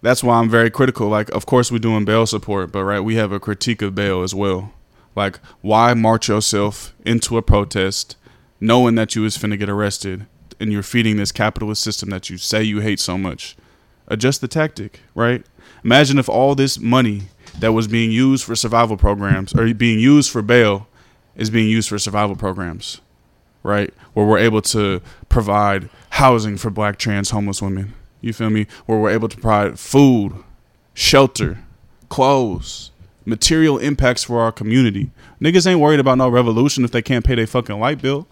that's 0.02 0.24
why 0.24 0.40
I'm 0.40 0.50
very 0.50 0.68
critical. 0.68 1.08
Like, 1.08 1.30
of 1.30 1.46
course, 1.46 1.70
we're 1.70 1.78
doing 1.78 2.04
bail 2.04 2.26
support, 2.26 2.72
but 2.72 2.82
right, 2.82 3.00
we 3.00 3.14
have 3.14 3.30
a 3.30 3.38
critique 3.38 3.82
of 3.82 3.94
bail 3.94 4.22
as 4.22 4.34
well. 4.34 4.72
Like, 5.14 5.38
why 5.60 5.94
march 5.94 6.28
yourself 6.28 6.92
into 7.04 7.36
a 7.36 7.42
protest 7.42 8.16
knowing 8.60 8.96
that 8.96 9.14
you 9.14 9.22
was 9.22 9.38
finna 9.38 9.56
get 9.56 9.68
arrested 9.68 10.26
and 10.60 10.72
you're 10.72 10.82
feeding 10.82 11.16
this 11.16 11.32
capitalist 11.32 11.82
system 11.82 12.10
that 12.10 12.30
you 12.30 12.36
say 12.36 12.62
you 12.62 12.80
hate 12.80 13.00
so 13.00 13.18
much? 13.18 13.56
Adjust 14.06 14.40
the 14.40 14.48
tactic, 14.48 15.00
right? 15.14 15.44
Imagine 15.84 16.18
if 16.18 16.28
all 16.28 16.54
this 16.54 16.78
money 16.78 17.22
that 17.58 17.72
was 17.72 17.88
being 17.88 18.10
used 18.10 18.44
for 18.44 18.54
survival 18.54 18.96
programs 18.96 19.54
or 19.54 19.72
being 19.74 19.98
used 19.98 20.30
for 20.30 20.42
bail 20.42 20.86
is 21.36 21.50
being 21.50 21.68
used 21.68 21.88
for 21.88 21.98
survival 21.98 22.36
programs 22.36 23.00
right? 23.62 23.92
Where 24.14 24.26
we're 24.26 24.38
able 24.38 24.62
to 24.62 25.00
provide 25.28 25.88
housing 26.10 26.56
for 26.56 26.70
black 26.70 26.98
trans 26.98 27.30
homeless 27.30 27.62
women. 27.62 27.94
You 28.20 28.32
feel 28.32 28.50
me? 28.50 28.66
Where 28.86 28.98
we're 28.98 29.10
able 29.10 29.28
to 29.28 29.36
provide 29.36 29.78
food, 29.78 30.34
shelter, 30.94 31.58
clothes, 32.08 32.90
material 33.24 33.78
impacts 33.78 34.24
for 34.24 34.40
our 34.40 34.52
community. 34.52 35.10
Niggas 35.40 35.66
ain't 35.66 35.80
worried 35.80 36.00
about 36.00 36.18
no 36.18 36.28
revolution 36.28 36.84
if 36.84 36.90
they 36.90 37.02
can't 37.02 37.24
pay 37.24 37.34
their 37.34 37.46
fucking 37.46 37.78
light 37.78 38.02
bill. 38.02 38.26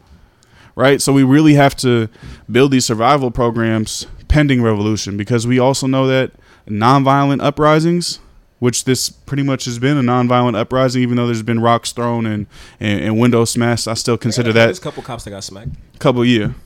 Right? 0.79 1.03
So 1.03 1.13
we 1.13 1.25
really 1.25 1.55
have 1.55 1.75
to 1.79 2.09
build 2.51 2.71
these 2.71 2.85
survival 2.87 3.33
programs 3.33 4.07
pending 4.29 4.63
revolution 4.63 5.17
because 5.17 5.45
we 5.45 5.59
also 5.59 5.89
know 5.89 6.07
that 6.07 6.31
nonviolent 6.69 7.43
uprisings 7.43 8.21
which 8.61 8.85
this 8.85 9.09
pretty 9.09 9.43
much 9.45 9.65
has 9.67 9.79
been 9.79 9.97
a 9.97 10.03
nonviolent 10.03 10.57
uprising, 10.57 11.01
even 11.03 11.17
though 11.17 11.27
there's 11.27 11.43
been 11.45 11.61
rocks 11.61 11.93
thrown 11.93 12.27
and, 12.27 12.47
and, 12.81 13.01
and 13.05 13.17
windows 13.19 13.51
smashed. 13.51 13.87
I 13.87 13.95
still 13.95 14.19
consider 14.19 14.53
that 14.53 14.65
There's 14.67 14.79
a 14.79 14.83
couple 14.83 15.01
cops 15.05 15.23
that 15.25 15.31
got 15.31 15.45
smacked. 15.45 15.71
couple 16.01 16.25
year 16.25 16.57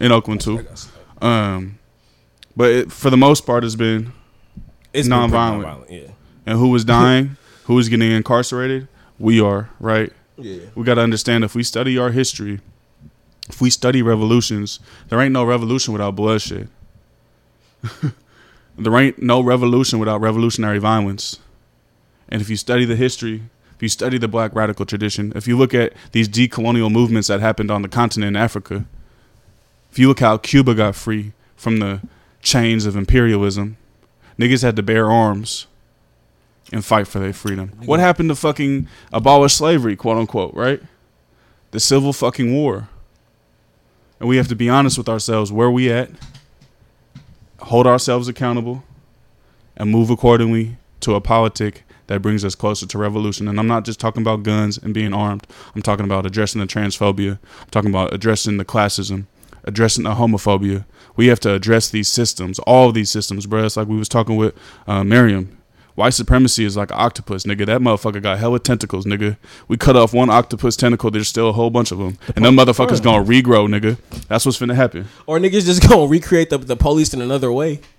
in 0.00 0.10
Oakland 0.10 0.40
too. 0.40 0.56
That 0.56 0.68
got 0.68 0.78
smacked. 0.78 1.22
Um, 1.22 1.78
but 2.56 2.70
it, 2.70 2.92
for 2.92 3.08
the 3.10 3.16
most 3.16 3.46
part, 3.46 3.62
it's 3.64 3.76
been 3.76 4.12
It's 4.92 5.06
been 5.08 5.16
Nonviolent. 5.16 5.62
nonviolent, 5.64 5.90
Yeah. 5.90 6.10
and 6.44 6.58
who 6.58 6.68
was 6.70 6.84
dying, 6.84 7.36
who 7.66 7.74
was 7.74 7.88
getting 7.88 8.10
incarcerated. 8.10 8.88
We 9.20 9.40
are 9.40 9.70
right. 9.78 10.12
Yeah. 10.36 10.62
We 10.74 10.82
got 10.84 10.94
to 10.94 11.02
understand 11.02 11.44
if 11.44 11.54
we 11.54 11.62
study 11.62 11.96
our 11.98 12.10
history, 12.10 12.58
if 13.48 13.60
we 13.60 13.70
study 13.70 14.02
revolutions, 14.02 14.80
there 15.08 15.20
ain't 15.20 15.32
no 15.32 15.44
revolution 15.44 15.92
without 15.92 16.14
bloodshed. 16.16 16.68
there 18.78 18.96
ain't 18.96 19.22
no 19.22 19.40
revolution 19.40 19.98
without 19.98 20.20
revolutionary 20.20 20.78
violence. 20.78 21.38
And 22.28 22.42
if 22.42 22.50
you 22.50 22.56
study 22.56 22.84
the 22.84 22.96
history, 22.96 23.42
if 23.74 23.82
you 23.82 23.88
study 23.88 24.18
the 24.18 24.28
black 24.28 24.54
radical 24.54 24.84
tradition, 24.84 25.32
if 25.34 25.46
you 25.46 25.56
look 25.56 25.72
at 25.72 25.92
these 26.12 26.28
decolonial 26.28 26.90
movements 26.90 27.28
that 27.28 27.40
happened 27.40 27.70
on 27.70 27.82
the 27.82 27.88
continent 27.88 28.36
in 28.36 28.36
Africa, 28.36 28.84
if 29.90 29.98
you 29.98 30.08
look 30.08 30.20
how 30.20 30.36
Cuba 30.36 30.74
got 30.74 30.94
free 30.94 31.32
from 31.56 31.78
the 31.78 32.00
chains 32.42 32.86
of 32.86 32.96
imperialism, 32.96 33.76
niggas 34.38 34.62
had 34.62 34.76
to 34.76 34.82
bear 34.82 35.10
arms 35.10 35.66
and 36.72 36.84
fight 36.84 37.08
for 37.08 37.18
their 37.18 37.32
freedom. 37.32 37.72
What 37.84 38.00
happened 38.00 38.28
to 38.28 38.34
fucking 38.34 38.88
abolish 39.12 39.54
slavery, 39.54 39.96
quote 39.96 40.18
unquote, 40.18 40.54
right? 40.54 40.82
The 41.70 41.80
civil 41.80 42.12
fucking 42.12 42.52
war. 42.52 42.88
And 44.20 44.28
we 44.28 44.36
have 44.36 44.48
to 44.48 44.56
be 44.56 44.68
honest 44.68 44.98
with 44.98 45.08
ourselves 45.08 45.52
where 45.52 45.70
we 45.70 45.90
at, 45.90 46.10
hold 47.60 47.86
ourselves 47.86 48.28
accountable, 48.28 48.82
and 49.76 49.90
move 49.90 50.10
accordingly 50.10 50.76
to 51.00 51.14
a 51.14 51.20
politic 51.20 51.84
that 52.08 52.22
brings 52.22 52.44
us 52.44 52.54
closer 52.54 52.86
to 52.86 52.98
revolution. 52.98 53.48
And 53.48 53.60
I'm 53.60 53.66
not 53.66 53.84
just 53.84 54.00
talking 54.00 54.22
about 54.22 54.42
guns 54.42 54.78
and 54.78 54.92
being 54.92 55.14
armed. 55.14 55.46
I'm 55.74 55.82
talking 55.82 56.04
about 56.04 56.26
addressing 56.26 56.60
the 56.60 56.66
transphobia. 56.66 57.38
I'm 57.60 57.70
talking 57.70 57.90
about 57.90 58.12
addressing 58.12 58.56
the 58.56 58.64
classism, 58.64 59.26
addressing 59.64 60.04
the 60.04 60.14
homophobia. 60.14 60.84
We 61.16 61.28
have 61.28 61.40
to 61.40 61.52
address 61.52 61.90
these 61.90 62.08
systems, 62.08 62.58
all 62.60 62.90
these 62.92 63.10
systems, 63.10 63.46
bro. 63.46 63.64
It's 63.64 63.76
like 63.76 63.88
we 63.88 63.98
was 63.98 64.08
talking 64.08 64.36
with 64.36 64.54
uh, 64.86 65.04
Miriam. 65.04 65.57
White 65.98 66.14
supremacy 66.14 66.64
is 66.64 66.76
like 66.76 66.92
an 66.92 66.96
octopus, 66.96 67.42
nigga. 67.42 67.66
That 67.66 67.80
motherfucker 67.80 68.22
got 68.22 68.38
hella 68.38 68.60
tentacles, 68.60 69.04
nigga. 69.04 69.36
We 69.66 69.76
cut 69.76 69.96
off 69.96 70.14
one 70.14 70.30
octopus 70.30 70.76
tentacle, 70.76 71.10
there's 71.10 71.26
still 71.26 71.48
a 71.48 71.52
whole 71.52 71.70
bunch 71.70 71.90
of 71.90 71.98
them. 71.98 72.16
And 72.36 72.44
them 72.44 72.54
motherfuckers 72.54 73.02
gonna 73.02 73.24
regrow, 73.24 73.66
nigga. 73.66 73.98
That's 74.28 74.46
what's 74.46 74.60
finna 74.60 74.76
happen. 74.76 75.08
Or 75.26 75.40
niggas 75.40 75.64
just 75.64 75.82
gonna 75.88 76.06
recreate 76.06 76.50
the, 76.50 76.58
the 76.58 76.76
police 76.76 77.12
in 77.14 77.20
another 77.20 77.50
way. 77.52 77.80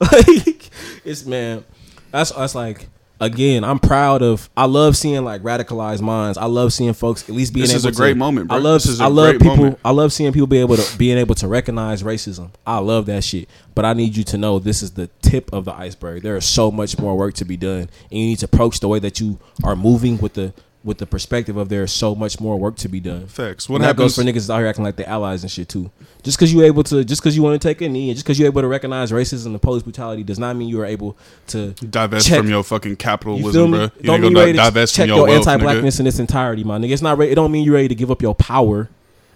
Like 0.00 0.68
it's 1.04 1.24
man, 1.24 1.64
that's 2.10 2.32
that's 2.32 2.54
like 2.54 2.86
again. 3.20 3.64
I'm 3.64 3.78
proud 3.78 4.22
of. 4.22 4.48
I 4.56 4.66
love 4.66 4.96
seeing 4.96 5.24
like 5.24 5.42
radicalized 5.42 6.00
minds. 6.00 6.38
I 6.38 6.46
love 6.46 6.72
seeing 6.72 6.92
folks 6.92 7.22
at 7.28 7.34
least 7.34 7.52
being 7.54 7.64
able 7.64 7.68
to. 7.70 7.74
This 7.74 7.84
able 7.84 7.88
is 7.90 7.96
a 7.96 7.96
to- 7.96 8.02
great 8.02 8.16
moment, 8.16 8.48
bro. 8.48 8.56
I 8.56 8.60
love. 8.60 8.82
This 8.82 8.92
is 8.92 9.00
a 9.00 9.04
I 9.04 9.06
love 9.08 9.30
great 9.32 9.40
people. 9.42 9.56
moment. 9.56 9.78
I 9.84 9.90
love 9.90 10.12
seeing 10.12 10.32
people 10.32 10.46
be 10.46 10.58
able 10.58 10.76
to 10.76 10.98
being 10.98 11.18
able 11.18 11.34
to 11.36 11.48
recognize 11.48 12.02
racism. 12.02 12.50
I 12.66 12.78
love 12.78 13.06
that 13.06 13.24
shit. 13.24 13.48
But 13.74 13.84
I 13.84 13.92
need 13.92 14.16
you 14.16 14.24
to 14.24 14.36
know 14.38 14.58
this 14.58 14.82
is 14.82 14.92
the 14.92 15.08
tip 15.22 15.52
of 15.52 15.64
the 15.64 15.72
iceberg. 15.74 16.22
There 16.22 16.36
is 16.36 16.44
so 16.44 16.70
much 16.70 16.98
more 16.98 17.16
work 17.16 17.34
to 17.34 17.44
be 17.44 17.56
done, 17.56 17.82
and 17.82 17.90
you 18.10 18.26
need 18.26 18.38
to 18.40 18.46
approach 18.46 18.80
the 18.80 18.88
way 18.88 18.98
that 18.98 19.20
you 19.20 19.38
are 19.62 19.76
moving 19.76 20.18
with 20.18 20.34
the 20.34 20.52
with 20.84 20.98
the 20.98 21.06
perspective 21.06 21.56
of 21.56 21.68
there 21.68 21.82
is 21.82 21.92
so 21.92 22.14
much 22.14 22.40
more 22.40 22.56
work 22.58 22.76
to 22.76 22.88
be 22.88 23.00
done. 23.00 23.26
Facts. 23.26 23.68
What 23.68 23.76
and 23.76 23.84
that 23.84 23.88
happens 23.88 24.16
goes 24.16 24.24
for 24.24 24.30
niggas 24.30 24.48
out 24.48 24.58
here 24.58 24.66
acting 24.66 24.84
like 24.84 24.96
they 24.96 25.04
allies 25.04 25.42
and 25.42 25.50
shit 25.50 25.68
too. 25.68 25.90
Just 26.22 26.38
because 26.38 26.52
you 26.52 26.62
able 26.62 26.82
to, 26.84 27.04
just 27.04 27.20
because 27.20 27.36
you 27.36 27.42
want 27.42 27.60
to 27.60 27.68
take 27.68 27.80
a 27.80 27.88
knee, 27.88 28.10
and 28.10 28.16
just 28.16 28.24
because 28.24 28.38
you're 28.38 28.46
able 28.46 28.62
to 28.62 28.68
recognize 28.68 29.10
racism 29.10 29.46
and 29.46 29.62
police 29.62 29.82
brutality, 29.82 30.22
does 30.22 30.38
not 30.38 30.56
mean 30.56 30.68
you 30.68 30.80
are 30.80 30.86
able 30.86 31.16
to. 31.48 31.72
divest 31.72 32.28
check- 32.28 32.38
from 32.38 32.48
your 32.48 32.62
fucking 32.62 32.96
capitalism, 32.96 33.52
feel 33.52 33.68
bro? 33.70 33.80
You 33.82 34.02
Don't 34.02 34.20
mean 34.20 34.32
you 34.32 34.38
ready 34.38 34.52
to 34.52 34.58
divest 34.58 34.94
check 34.94 35.04
from 35.04 35.08
your, 35.08 35.18
your 35.18 35.36
wealth, 35.36 35.48
anti-blackness 35.48 36.00
in 36.00 36.06
its 36.06 36.18
entirety, 36.18 36.64
my 36.64 36.78
nigga. 36.78 36.92
It's 36.92 37.02
not. 37.02 37.18
Re- 37.18 37.30
it 37.30 37.34
don't 37.34 37.50
mean 37.50 37.64
you're 37.64 37.74
ready 37.74 37.88
to 37.88 37.94
give 37.94 38.10
up 38.10 38.22
your 38.22 38.34
power. 38.34 38.88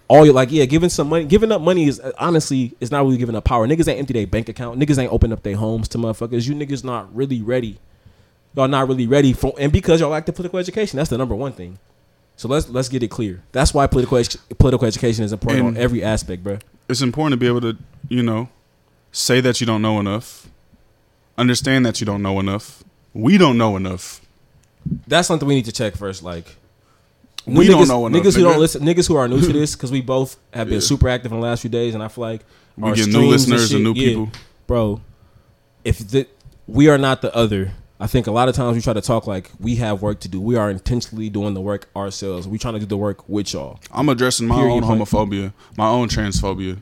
All 0.09 0.26
you 0.26 0.33
like, 0.33 0.50
yeah, 0.52 0.66
giving 0.66 0.90
some 0.90 1.09
money, 1.09 1.24
giving 1.24 1.50
up 1.50 1.62
money 1.62 1.87
is 1.88 1.98
uh, 1.98 2.12
honestly, 2.18 2.74
it's 2.81 2.90
not 2.90 3.05
really 3.05 3.16
giving 3.16 3.35
up 3.35 3.44
power. 3.44 3.66
Niggas 3.66 3.88
ain't 3.88 3.98
empty 3.98 4.12
their 4.12 4.26
bank 4.26 4.48
account. 4.48 4.78
Niggas 4.78 4.98
ain't 4.98 5.12
open 5.12 5.33
up 5.33 5.42
their 5.42 5.57
homes 5.57 5.88
to 5.88 5.98
motherfuckers. 5.98 6.46
You 6.46 6.55
niggas 6.55 6.85
not 6.85 7.14
really 7.14 7.40
ready. 7.40 7.78
Y'all 8.54 8.68
not 8.68 8.86
really 8.88 9.06
ready 9.06 9.32
for, 9.32 9.54
and 9.58 9.72
because 9.72 10.00
y'all 10.00 10.10
lack 10.10 10.26
the 10.26 10.32
political 10.32 10.58
education, 10.58 10.96
that's 10.98 11.08
the 11.10 11.16
number 11.18 11.34
one 11.34 11.52
thing. 11.52 11.78
So 12.36 12.48
let's 12.48 12.68
let's 12.68 12.88
get 12.88 13.02
it 13.02 13.08
clear. 13.08 13.42
That's 13.52 13.72
why 13.72 13.86
political 13.86 14.18
edu- 14.18 14.38
political 14.58 14.86
education 14.86 15.24
is 15.24 15.32
important 15.32 15.66
And- 15.66 15.76
on 15.76 15.82
every 15.82 16.02
aspect, 16.02 16.42
bro. 16.44 16.58
it's 16.88 17.00
important 17.02 17.32
to 17.32 17.36
be 17.38 17.46
able 17.46 17.60
to, 17.62 17.76
you 18.08 18.22
know, 18.22 18.48
say 19.12 19.40
that 19.40 19.60
you 19.60 19.66
don't 19.66 19.80
know 19.82 20.00
enough, 20.00 20.48
understand 21.38 21.86
that 21.86 22.00
you 22.00 22.04
don't 22.06 22.22
know 22.22 22.38
enough. 22.40 22.82
We 23.14 23.38
don't 23.38 23.56
know 23.58 23.76
enough. 23.76 24.20
That's 25.06 25.28
something 25.28 25.46
we 25.46 25.54
need 25.54 25.66
to 25.66 25.72
check 25.72 25.96
first. 25.96 26.22
Like, 26.22 26.56
We 27.46 27.66
niggas, 27.66 27.68
don't 27.70 27.88
know 27.88 28.06
enough, 28.06 28.22
niggas 28.22 28.36
who 28.36 28.42
don't 28.42 28.58
listen, 28.58 28.82
niggas 28.82 29.06
who 29.08 29.16
are 29.16 29.28
new 29.28 29.40
to 29.40 29.52
this, 29.60 29.74
because 29.76 29.90
we 29.92 30.00
both 30.00 30.36
have 30.52 30.66
been 30.68 30.74
Yeah. 30.74 30.80
super 30.80 31.08
active 31.08 31.32
in 31.32 31.38
the 31.40 31.44
last 31.46 31.60
few 31.60 31.70
days, 31.70 31.94
and 31.94 32.02
I 32.02 32.08
feel 32.08 32.22
like 32.22 32.42
We 32.76 32.92
get 32.94 33.08
new 33.08 33.26
listeners 33.28 33.62
and, 33.62 33.70
shit, 33.70 33.80
new 33.82 33.92
yeah, 33.94 34.08
people. 34.08 34.30
bro. 34.66 35.00
If 35.84 35.98
the 36.08 36.26
we 36.66 36.88
are 36.88 36.98
not 36.98 37.22
the 37.22 37.34
other, 37.34 37.72
I 38.02 38.08
think 38.08 38.26
a 38.26 38.32
lot 38.32 38.48
of 38.48 38.56
times 38.56 38.74
we 38.74 38.82
try 38.82 38.92
to 38.94 39.00
talk 39.00 39.28
like 39.28 39.50
we 39.60 39.76
have 39.76 40.02
work 40.02 40.18
to 40.20 40.28
do. 40.28 40.40
We 40.40 40.56
are 40.56 40.68
intentionally 40.70 41.30
doing 41.30 41.54
the 41.54 41.60
work 41.60 41.88
ourselves. 41.94 42.48
We 42.48 42.58
trying 42.58 42.74
to 42.74 42.80
do 42.80 42.86
the 42.86 42.96
work 42.96 43.28
with 43.28 43.52
y'all. 43.52 43.78
I'm 43.92 44.08
addressing 44.08 44.48
my 44.48 44.56
Period, 44.56 44.72
own 44.74 44.82
homophobia, 44.82 45.52
my 45.76 45.86
own 45.86 46.08
transphobia. 46.08 46.76
You 46.76 46.78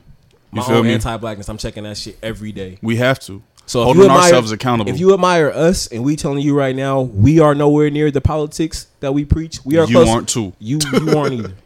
My 0.51 0.63
feel 0.63 0.77
own 0.77 0.87
me? 0.87 0.93
anti-blackness. 0.93 1.47
I'm 1.47 1.57
checking 1.59 1.83
that 1.83 1.97
shit 1.97 2.17
every 2.23 2.51
day. 2.51 2.79
we 2.81 2.95
have 2.95 3.19
to. 3.21 3.43
So 3.67 3.83
Holding 3.83 4.01
admire, 4.01 4.17
ourselves 4.23 4.51
accountable. 4.51 4.91
If 4.91 4.99
you 4.99 5.13
admire 5.13 5.49
us, 5.49 5.87
and 5.87 6.03
we 6.03 6.15
telling 6.15 6.39
you 6.39 6.55
right 6.57 6.75
now, 6.75 7.01
we 7.01 7.39
are 7.39 7.53
nowhere 7.53 7.89
near 7.91 8.09
the 8.09 8.19
politics 8.19 8.87
that 8.99 9.13
we 9.13 9.23
preach. 9.23 9.63
We 9.63 9.77
are. 9.77 9.85
you 9.85 9.93
close. 9.97 10.09
aren't 10.09 10.27
too. 10.27 10.53
You 10.59 10.79
you 10.91 11.17
aren't 11.17 11.33
either. 11.33 11.53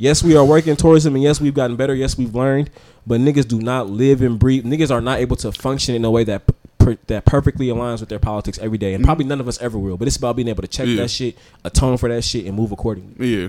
Yes, 0.00 0.22
we 0.22 0.36
are 0.36 0.44
working 0.44 0.76
towards 0.76 1.02
them, 1.02 1.16
and 1.16 1.24
yes, 1.24 1.40
we've 1.40 1.54
gotten 1.54 1.74
better. 1.74 1.92
Yes, 1.92 2.16
we've 2.16 2.32
learned, 2.32 2.70
but 3.04 3.20
niggas 3.20 3.48
do 3.48 3.60
not 3.60 3.90
live 3.90 4.22
and 4.22 4.38
breathe. 4.38 4.64
Niggas 4.64 4.92
are 4.92 5.00
not 5.00 5.18
able 5.18 5.34
to 5.34 5.50
function 5.50 5.96
in 5.96 6.04
a 6.04 6.10
way 6.10 6.22
that 6.22 6.42
per, 6.78 6.96
that 7.08 7.24
perfectly 7.24 7.66
aligns 7.68 8.00
with 8.00 8.08
their 8.08 8.18
politics 8.18 8.58
every 8.58 8.78
day, 8.78 8.94
and 8.94 9.04
probably 9.04 9.24
none 9.24 9.40
of 9.40 9.48
us 9.48 9.60
ever 9.60 9.78
will. 9.78 9.96
But 9.96 10.08
it's 10.08 10.16
about 10.16 10.36
being 10.36 10.48
able 10.48 10.62
to 10.62 10.68
check 10.68 10.86
Yeah. 10.86 10.96
that 11.02 11.10
shit, 11.10 11.36
atone 11.64 11.96
for 11.98 12.08
that 12.08 12.22
shit, 12.22 12.46
and 12.46 12.56
move 12.56 12.72
accordingly. 12.72 13.42
Yeah. 13.42 13.48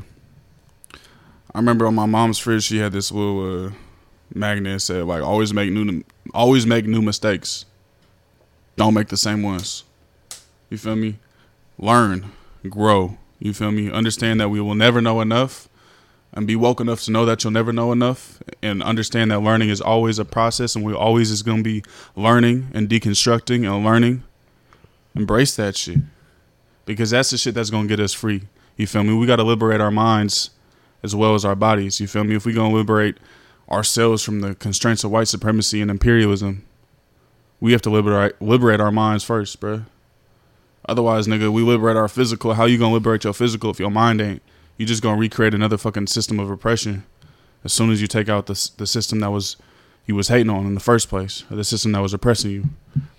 I 1.54 1.60
remember 1.60 1.88
on 1.88 1.96
my 1.96 2.06
mom's 2.06 2.38
fridge, 2.38 2.64
she 2.64 2.78
had 2.78 2.92
this 2.92 3.12
little 3.12 3.68
uh, 3.68 3.72
magnet 4.34 4.74
that 4.76 4.80
said 4.82 5.06
like, 5.06 5.24
"Always 5.24 5.54
make 5.54 5.72
new, 5.72 6.04
always 6.34 6.66
make 6.68 6.86
new 6.86 7.02
mistakes. 7.02 7.66
Don't 8.76 8.94
make 8.94 9.08
the 9.08 9.18
same 9.18 9.42
ones." 9.42 9.84
You 10.70 10.78
feel 10.78 10.96
me? 10.96 11.18
Learn, 11.80 12.32
grow. 12.70 13.18
You 13.40 13.54
feel 13.54 13.72
me? 13.72 13.90
Understand 13.90 14.40
that 14.42 14.50
we 14.50 14.60
will 14.60 14.76
never 14.76 15.02
know 15.02 15.22
enough, 15.22 15.69
and 16.34 16.46
be 16.46 16.56
woke 16.56 16.80
enough 16.80 17.02
to 17.04 17.12
know 17.12 17.26
that 17.26 17.44
you'll 17.44 17.52
never 17.52 17.74
know 17.74 17.92
enough, 17.92 18.42
and 18.62 18.84
understand 18.84 19.32
that 19.32 19.40
learning 19.40 19.70
is 19.70 19.82
always 19.82 20.20
a 20.20 20.26
process, 20.26 20.76
and 20.76 20.86
we 20.86 20.94
always 20.94 21.32
is 21.32 21.42
gonna 21.42 21.64
be 21.64 21.84
learning 22.16 22.70
and 22.74 22.88
deconstructing 22.88 23.66
and 23.70 23.84
learning. 23.84 24.24
Embrace 25.16 25.56
that 25.56 25.76
shit, 25.76 26.00
because 26.86 27.10
that's 27.10 27.32
the 27.32 27.38
shit 27.38 27.56
that's 27.56 27.70
gonna 27.70 27.88
get 27.88 28.00
us 28.00 28.14
free. 28.14 28.44
You 28.78 28.88
feel 28.88 29.04
me? 29.04 29.14
We 29.14 29.26
gotta 29.26 29.44
liberate 29.44 29.82
our 29.82 29.92
minds 29.92 30.52
as 31.04 31.16
well 31.16 31.34
as 31.36 31.44
our 31.46 31.56
bodies. 31.56 32.00
You 32.00 32.08
feel 32.08 32.24
me? 32.24 32.36
If 32.36 32.46
we 32.46 32.54
gonna 32.54 32.74
liberate 32.74 33.18
ourselves 33.70 34.24
from 34.24 34.42
the 34.42 34.56
constraints 34.56 35.04
of 35.04 35.12
white 35.12 35.28
supremacy 35.28 35.82
and 35.82 35.92
imperialism, 35.92 36.64
we 37.60 37.72
have 37.72 37.82
to 37.82 37.90
liberate 37.90 38.42
liberate 38.42 38.80
our 38.80 38.92
minds 38.92 39.24
first, 39.24 39.60
bruh. 39.60 39.86
Otherwise, 40.88 41.28
nigga, 41.28 41.52
we 41.52 41.62
liberate 41.62 41.98
our 41.98 42.08
physical. 42.08 42.54
How 42.54 42.66
you 42.66 42.78
gonna 42.78 42.94
liberate 42.94 43.24
your 43.24 43.34
physical 43.34 43.70
if 43.70 43.80
your 43.80 43.92
mind 43.92 44.22
ain't? 44.22 44.42
You 44.80 44.86
just 44.86 45.04
gonna 45.04 45.20
recreate 45.20 45.54
another 45.54 45.78
fucking 45.78 46.08
system 46.08 46.40
of 46.40 46.50
oppression. 46.50 47.04
As 47.66 47.74
soon 47.74 47.92
as 47.92 48.00
you 48.02 48.08
take 48.08 48.30
out 48.30 48.46
the 48.46 48.72
the 48.78 48.88
system 48.88 49.20
that 49.20 49.30
was 49.30 49.58
you 50.06 50.16
was 50.16 50.30
hating 50.30 50.50
on 50.50 50.66
in 50.66 50.74
the 50.74 50.80
first 50.80 51.10
place, 51.10 51.44
or 51.52 51.58
the 51.58 51.66
system 51.66 51.92
that 51.92 52.00
was 52.00 52.14
oppressing 52.14 52.52
you, 52.52 52.64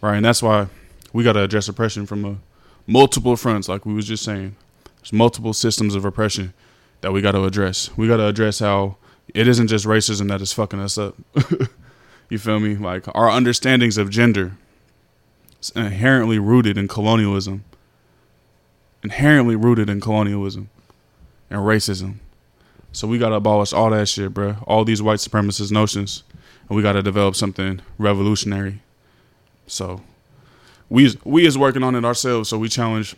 right? 0.00 0.16
And 0.16 0.24
that's 0.24 0.42
why 0.42 0.68
we 1.12 1.22
gotta 1.22 1.42
address 1.42 1.68
oppression 1.68 2.06
from 2.06 2.24
a 2.24 2.36
multiple 2.86 3.36
fronts, 3.36 3.68
like 3.68 3.84
we 3.84 3.92
was 3.92 4.06
just 4.06 4.24
saying. 4.24 4.56
There's 4.96 5.12
multiple 5.12 5.52
systems 5.52 5.94
of 5.94 6.06
oppression 6.06 6.54
that 7.02 7.12
we 7.12 7.20
got 7.20 7.32
to 7.32 7.44
address. 7.44 7.90
We 7.96 8.08
got 8.08 8.18
to 8.18 8.26
address 8.26 8.58
how 8.58 8.96
it 9.32 9.46
isn't 9.48 9.68
just 9.68 9.86
racism 9.86 10.28
that 10.28 10.40
is 10.40 10.52
fucking 10.52 10.80
us 10.80 10.98
up. 10.98 11.14
you 12.28 12.38
feel 12.38 12.60
me? 12.60 12.76
Like 12.76 13.04
our 13.14 13.30
understandings 13.30 13.96
of 13.96 14.10
gender 14.10 14.56
is 15.60 15.70
inherently 15.76 16.38
rooted 16.38 16.76
in 16.76 16.88
colonialism. 16.88 17.64
Inherently 19.02 19.56
rooted 19.56 19.88
in 19.88 20.00
colonialism 20.00 20.68
and 21.50 21.60
racism. 21.60 22.16
So 22.92 23.06
we 23.06 23.18
got 23.18 23.28
to 23.30 23.36
abolish 23.36 23.72
all 23.72 23.90
that 23.90 24.08
shit, 24.08 24.32
bruh. 24.32 24.62
All 24.66 24.84
these 24.84 25.02
white 25.02 25.18
supremacist 25.18 25.70
notions. 25.70 26.22
And 26.68 26.76
we 26.76 26.82
got 26.82 26.92
to 26.92 27.02
develop 27.02 27.36
something 27.36 27.80
revolutionary. 27.98 28.80
So 29.66 30.02
we 30.88 31.16
we 31.24 31.46
is 31.46 31.56
working 31.58 31.82
on 31.82 31.94
it 31.94 32.04
ourselves. 32.04 32.48
So 32.48 32.58
we 32.58 32.68
challenge 32.68 33.14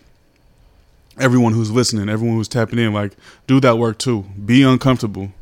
everyone 1.18 1.52
who's 1.52 1.70
listening, 1.70 2.08
everyone 2.08 2.36
who's 2.36 2.48
tapping 2.48 2.78
in, 2.78 2.92
like, 2.92 3.12
do 3.46 3.60
that 3.60 3.78
work 3.78 3.98
too. 3.98 4.24
Be 4.44 4.62
uncomfortable. 4.62 5.32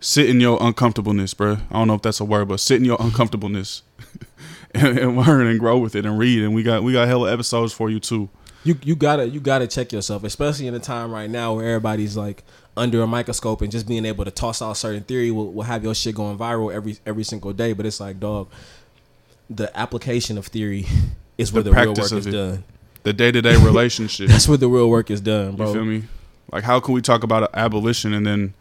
Sit 0.00 0.30
in 0.30 0.40
your 0.40 0.58
uncomfortableness, 0.62 1.34
bro. 1.34 1.58
I 1.70 1.74
don't 1.74 1.88
know 1.88 1.94
if 1.94 2.02
that's 2.02 2.20
a 2.20 2.24
word, 2.24 2.48
but 2.48 2.60
sit 2.60 2.76
in 2.76 2.86
your 2.86 2.96
uncomfortableness 3.00 3.82
and, 4.74 4.98
and 4.98 5.16
learn 5.16 5.46
and 5.46 5.60
grow 5.60 5.78
with 5.78 5.94
it 5.94 6.06
and 6.06 6.18
read. 6.18 6.42
And 6.42 6.54
we 6.54 6.62
got 6.62 6.82
we 6.82 6.94
got 6.94 7.06
hella 7.06 7.30
episodes 7.30 7.72
for 7.74 7.90
you 7.90 8.00
too. 8.00 8.30
You 8.64 8.78
you 8.82 8.94
gotta 8.94 9.26
you 9.28 9.40
gotta 9.40 9.66
check 9.66 9.92
yourself, 9.92 10.22
especially 10.24 10.66
in 10.66 10.74
a 10.74 10.80
time 10.80 11.10
right 11.12 11.30
now 11.30 11.54
where 11.54 11.66
everybody's 11.66 12.16
like 12.16 12.44
under 12.76 13.02
a 13.02 13.06
microscope 13.06 13.62
and 13.62 13.72
just 13.72 13.88
being 13.88 14.04
able 14.04 14.24
to 14.24 14.30
toss 14.30 14.60
out 14.62 14.74
certain 14.76 15.02
theory 15.02 15.30
will, 15.30 15.50
will 15.52 15.62
have 15.62 15.82
your 15.82 15.94
shit 15.94 16.14
going 16.14 16.36
viral 16.36 16.72
every 16.72 16.98
every 17.06 17.24
single 17.24 17.52
day. 17.52 17.72
But 17.72 17.86
it's 17.86 18.00
like, 18.00 18.20
dog, 18.20 18.48
the 19.48 19.74
application 19.78 20.36
of 20.38 20.46
theory 20.46 20.86
is 21.38 21.52
where 21.52 21.62
The 21.62 21.70
the, 21.70 21.76
real 21.76 21.94
work 21.94 22.12
is 22.12 22.26
it. 22.26 22.30
done. 22.32 22.64
The 23.02 23.12
day 23.14 23.32
to 23.32 23.40
day 23.40 23.56
relationship. 23.56 24.28
That's 24.28 24.46
where 24.46 24.58
the 24.58 24.68
real 24.68 24.90
work 24.90 25.10
is 25.10 25.22
done, 25.22 25.56
You 25.56 25.72
feel 25.72 25.84
me? 25.86 26.02
Like, 26.52 26.64
how 26.64 26.80
can 26.80 26.92
we 26.92 27.00
talk 27.00 27.22
about 27.22 27.48
abolition 27.54 28.12
and 28.12 28.26
then, 28.26 28.52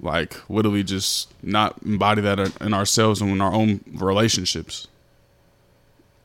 like, 0.00 0.34
what 0.48 0.62
do 0.62 0.70
we 0.70 0.82
just 0.82 1.32
not 1.44 1.76
embody 1.84 2.22
that 2.22 2.40
in 2.60 2.74
ourselves 2.74 3.20
and 3.20 3.30
in 3.30 3.40
our 3.40 3.52
own 3.52 3.80
relationships? 3.94 4.88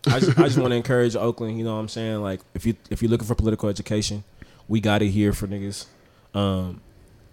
I 0.08 0.20
just, 0.20 0.38
I 0.40 0.44
just 0.44 0.58
want 0.58 0.72
to 0.72 0.76
encourage 0.76 1.16
Oakland. 1.16 1.58
You 1.58 1.64
know 1.64 1.74
what 1.76 1.82
I'm 1.82 1.88
saying? 1.90 2.22
Like, 2.22 2.42
if 2.54 2.66
you 2.66 2.76
if 2.90 3.02
you're 3.02 3.10
looking 3.12 3.28
for 3.28 3.36
political 3.36 3.70
education, 3.70 4.24
we 4.68 4.80
got 4.82 5.02
it 5.02 5.10
here 5.10 5.34
for 5.34 5.48
niggas. 5.48 5.86
Um, 6.34 6.82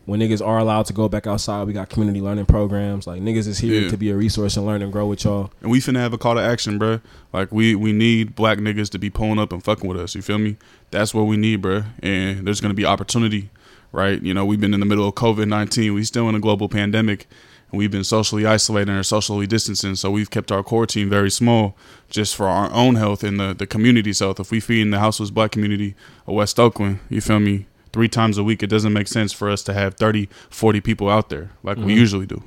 when 0.06 0.18
niggas 0.20 0.44
are 0.44 0.58
allowed 0.58 0.86
to 0.86 0.92
go 0.92 1.08
back 1.08 1.26
outside, 1.26 1.66
we 1.66 1.72
got 1.72 1.88
community 1.88 2.20
learning 2.20 2.46
programs. 2.46 3.06
Like 3.06 3.22
niggas 3.22 3.46
is 3.46 3.58
here 3.58 3.82
Yeah. 3.82 3.90
to 3.90 3.96
be 3.96 4.10
a 4.10 4.16
resource 4.16 4.56
and 4.56 4.66
learn 4.66 4.82
and 4.82 4.92
grow 4.92 5.06
with 5.06 5.24
y'all. 5.24 5.52
And 5.60 5.70
we 5.70 5.78
finna 5.78 5.98
have 5.98 6.12
a 6.12 6.18
call 6.18 6.34
to 6.34 6.40
action, 6.40 6.78
bruh. 6.78 7.00
Like 7.32 7.52
we 7.52 7.74
we 7.74 7.92
need 7.92 8.34
black 8.34 8.58
niggas 8.58 8.90
to 8.90 8.98
be 8.98 9.10
pulling 9.10 9.38
up 9.38 9.52
and 9.52 9.62
fucking 9.62 9.88
with 9.88 9.98
us. 10.00 10.14
You 10.14 10.22
feel 10.22 10.38
me? 10.38 10.56
That's 10.90 11.14
what 11.14 11.22
we 11.24 11.36
need, 11.36 11.62
bruh. 11.62 11.84
And 12.02 12.46
there's 12.46 12.60
gonna 12.60 12.74
be 12.74 12.84
opportunity, 12.84 13.50
right? 13.92 14.20
You 14.20 14.34
know, 14.34 14.44
we've 14.44 14.60
been 14.60 14.74
in 14.74 14.80
the 14.80 14.86
middle 14.86 15.06
of 15.06 15.14
COVID 15.14 15.46
nineteen. 15.48 15.94
We 15.94 16.02
still 16.04 16.28
in 16.28 16.34
a 16.34 16.40
global 16.40 16.68
pandemic, 16.68 17.28
and 17.70 17.78
we've 17.78 17.90
been 17.90 18.04
socially 18.04 18.46
isolating 18.46 18.94
or 18.94 19.02
socially 19.02 19.46
distancing. 19.46 19.94
So 19.94 20.10
we've 20.10 20.30
kept 20.30 20.50
our 20.52 20.62
core 20.62 20.86
team 20.86 21.08
very 21.08 21.30
small, 21.30 21.76
just 22.08 22.34
for 22.36 22.46
our 22.48 22.72
own 22.72 22.94
health 22.96 23.22
and 23.24 23.38
the 23.40 23.54
the 23.54 23.66
community's 23.66 24.18
health. 24.20 24.40
If 24.40 24.50
we 24.50 24.60
feed 24.60 24.82
in 24.82 24.90
the 24.90 24.98
houseless 24.98 25.30
black 25.30 25.52
community 25.52 25.94
of 26.26 26.34
West 26.34 26.58
Oakland, 26.58 27.00
you 27.08 27.20
feel 27.20 27.40
me? 27.40 27.66
Three 27.92 28.08
times 28.08 28.38
a 28.38 28.44
week, 28.44 28.62
it 28.62 28.68
doesn't 28.68 28.92
make 28.92 29.08
sense 29.08 29.32
for 29.32 29.50
us 29.50 29.64
to 29.64 29.72
have 29.72 29.94
30, 29.94 30.28
40 30.48 30.80
people 30.80 31.08
out 31.10 31.28
there 31.28 31.50
like 31.64 31.76
we 31.76 31.92
Mhm. 31.94 31.96
usually 31.96 32.26
do, 32.26 32.42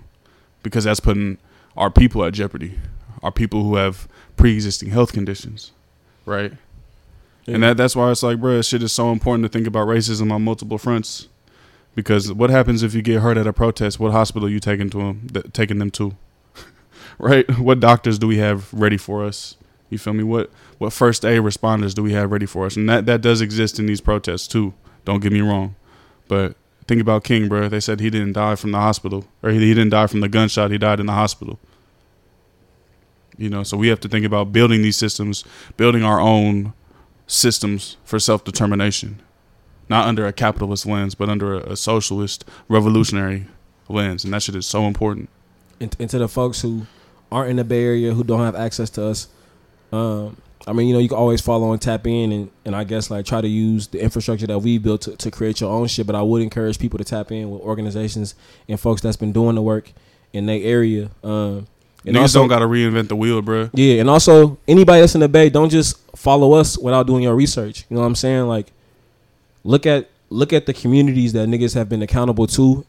because 0.64 0.86
that's 0.86 1.02
putting 1.02 1.38
our 1.76 1.90
people 1.90 2.24
at 2.24 2.34
jeopardy 2.34 2.80
our 3.22 3.32
people 3.32 3.64
who 3.64 3.76
have 3.78 4.08
pre-existing 4.36 4.90
health 4.90 5.14
conditions, 5.14 5.72
right? 6.26 6.52
And 7.48 7.64
that 7.64 7.78
that's 7.78 7.96
why 7.96 8.12
it's 8.12 8.22
like, 8.24 8.40
bro, 8.40 8.62
shit 8.62 8.84
is 8.84 8.92
so 8.92 9.12
important 9.14 9.44
to 9.44 9.50
think 9.50 9.66
about 9.68 9.88
racism 9.88 10.32
on 10.32 10.44
multiple 10.44 10.78
fronts. 10.78 11.28
Because 11.96 12.34
what 12.34 12.50
happens 12.50 12.82
if 12.82 12.94
you 12.96 13.02
get 13.02 13.22
hurt 13.22 13.38
at 13.38 13.46
a 13.48 13.54
protest? 13.54 14.00
What 14.00 14.12
hospital 14.12 14.48
are 14.48 14.52
you 14.52 14.60
taking 14.60 14.90
to 14.92 14.98
them? 14.98 15.28
Th- 15.32 15.46
taking 15.54 15.78
them 15.80 15.92
to, 15.92 16.16
right? 17.20 17.48
What 17.60 17.80
doctors 17.80 18.18
do 18.18 18.28
we 18.28 18.38
have 18.38 18.74
ready 18.74 18.98
for 18.98 19.24
us? 19.24 19.58
You 19.90 20.00
feel 20.00 20.14
me? 20.14 20.24
What 20.24 20.50
what 20.80 20.92
first 20.92 21.24
aid 21.24 21.42
responders 21.42 21.94
do 21.94 22.02
we 22.02 22.14
have 22.14 22.32
ready 22.32 22.48
for 22.48 22.66
us? 22.66 22.76
And 22.76 22.90
that 22.90 23.06
that 23.06 23.22
does 23.22 23.42
exist 23.42 23.78
in 23.80 23.86
these 23.86 24.02
protests 24.02 24.48
too. 24.48 24.74
Don't 25.06 25.22
get 25.22 25.32
me 25.32 25.42
wrong, 25.42 25.76
but 26.28 26.56
think 26.88 27.00
about 27.02 27.24
King, 27.24 27.48
bro. 27.48 27.70
They 27.70 27.80
said 27.80 28.00
he 28.00 28.10
didn't 28.10 28.34
die 28.34 28.56
from 28.56 28.72
the 28.72 28.80
hospital, 28.80 29.26
or 29.44 29.52
he, 29.52 29.60
he 29.60 29.74
didn't 29.74 29.92
die 29.92 30.08
from 30.08 30.22
the 30.22 30.30
gunshot. 30.30 30.72
He 30.72 30.78
died 30.78 31.00
in 31.00 31.06
the 31.06 31.14
hospital. 31.14 31.60
You 33.38 33.50
know, 33.50 33.64
so 33.64 33.78
we 33.78 33.88
have 33.88 34.00
to 34.02 34.10
think 34.10 34.26
about 34.26 34.52
building 34.52 34.82
these 34.82 34.98
systems, 34.98 35.44
building 35.78 36.04
our 36.04 36.20
own 36.20 36.74
systems 37.28 37.98
for 38.04 38.20
self 38.20 38.44
determination, 38.44 39.22
not 39.90 40.08
under 40.08 40.26
a 40.26 40.34
capitalist 40.34 40.86
lens, 40.86 41.16
but 41.16 41.30
under 41.30 41.54
a, 41.56 41.72
a 41.72 41.76
socialist, 41.76 42.46
revolutionary 42.68 43.46
lens, 43.90 44.24
and 44.24 44.34
that 44.34 44.44
shit 44.44 44.56
is 44.56 44.66
so 44.66 44.86
important. 44.86 45.30
and, 45.80 45.96
and 46.00 46.10
to 46.10 46.18
the 46.18 46.28
folks 46.28 46.62
who 46.62 46.86
aren't 47.32 47.50
in 47.50 47.56
the 47.58 47.64
Bay 47.64 47.84
Area 47.84 48.14
who 48.14 48.24
don't 48.24 48.42
have 48.42 48.56
access 48.56 48.90
to 48.92 49.06
us, 49.06 49.28
um, 49.92 50.38
I 50.66 50.72
mean, 50.72 50.88
you 50.88 50.94
know, 50.94 51.00
you 51.00 51.10
can 51.10 51.18
always 51.18 51.42
follow 51.42 51.74
and 51.74 51.82
tap 51.82 52.08
in, 52.08 52.32
and, 52.32 52.52
and 52.64 52.76
I 52.76 52.86
guess 52.86 53.12
like 53.12 53.26
try 53.26 53.42
to 53.42 53.48
use 53.48 53.88
the 53.88 54.02
infrastructure 54.02 54.48
that 54.48 54.60
we 54.60 54.78
built 54.78 55.02
to, 55.02 55.18
to 55.18 55.30
create 55.30 55.60
your 55.60 55.70
own 55.70 55.88
shit. 55.88 56.08
But 56.08 56.16
I 56.16 56.22
would 56.22 56.42
encourage 56.42 56.80
people 56.80 56.98
to 57.00 57.04
tap 57.04 57.32
in 57.32 57.52
with 57.52 57.62
organizations 57.62 58.34
and 58.70 58.80
folks 58.80 59.02
that's 59.02 59.18
been 59.18 59.34
doing 59.34 59.56
the 59.56 59.62
work 59.62 59.92
in 60.32 60.46
their 60.46 60.62
area. 60.64 61.10
Um, 61.24 61.68
and 62.06 62.16
Niggas 62.16 62.22
also, 62.22 62.40
don't 62.40 62.48
gotta 62.50 62.66
reinvent 62.66 63.10
the 63.10 63.16
wheel, 63.16 63.42
bruh. 63.42 63.70
yeah, 63.74 64.00
and 64.00 64.10
also 64.10 64.58
anybody 64.68 65.02
that's 65.02 65.16
in 65.16 65.22
the 65.22 65.30
Bay, 65.30 65.50
don't 65.50 65.70
just 65.70 66.00
follow 66.16 66.54
us 66.54 66.78
without 66.78 67.08
doing 67.08 67.24
your 67.24 67.36
research. 67.36 67.86
You 67.90 67.96
know 67.96 68.02
what 68.02 68.08
I'm 68.08 68.16
saying? 68.16 68.48
Like, 68.48 68.72
look 69.64 69.86
at 69.86 70.10
look 70.30 70.52
at 70.54 70.66
the 70.66 70.74
communities 70.74 71.34
that 71.34 71.48
niggas 71.48 71.76
have 71.76 71.88
been 71.90 72.02
accountable 72.02 72.48
to, 72.48 72.86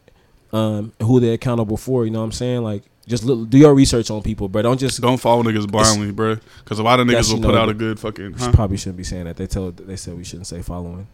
um, 0.51 0.93
who 1.01 1.19
they're 1.19 1.33
accountable 1.33 1.77
for. 1.77 2.05
You 2.05 2.11
know 2.11 2.19
what 2.19 2.25
I'm 2.25 2.31
saying? 2.31 2.63
Like, 2.63 2.83
just 3.07 3.23
look, 3.23 3.49
do 3.49 3.57
your 3.57 3.75
research 3.75 4.09
on 4.09 4.21
people, 4.23 4.47
bro. 4.49 4.63
Don't 4.63 4.79
just. 4.79 4.99
Don't 5.01 5.17
follow 5.17 5.43
niggas 5.43 5.69
blindly, 5.69 6.11
bro. 6.11 6.37
Because 6.63 6.79
a 6.79 6.83
lot 6.83 6.99
of 6.99 7.07
niggas 7.07 7.31
will 7.33 7.41
put 7.41 7.55
out 7.55 7.69
a 7.69 7.73
good 7.73 7.99
fucking. 7.99 8.33
Huh? 8.33 8.51
Probably 8.51 8.77
shouldn't 8.77 8.97
be 8.97 9.03
saying 9.03 9.25
that. 9.25 9.37
They 9.37 9.47
tell 9.47 9.71
they 9.71 9.95
said 9.95 10.17
we 10.17 10.23
shouldn't 10.23 10.47
say 10.47 10.61
following. 10.63 11.07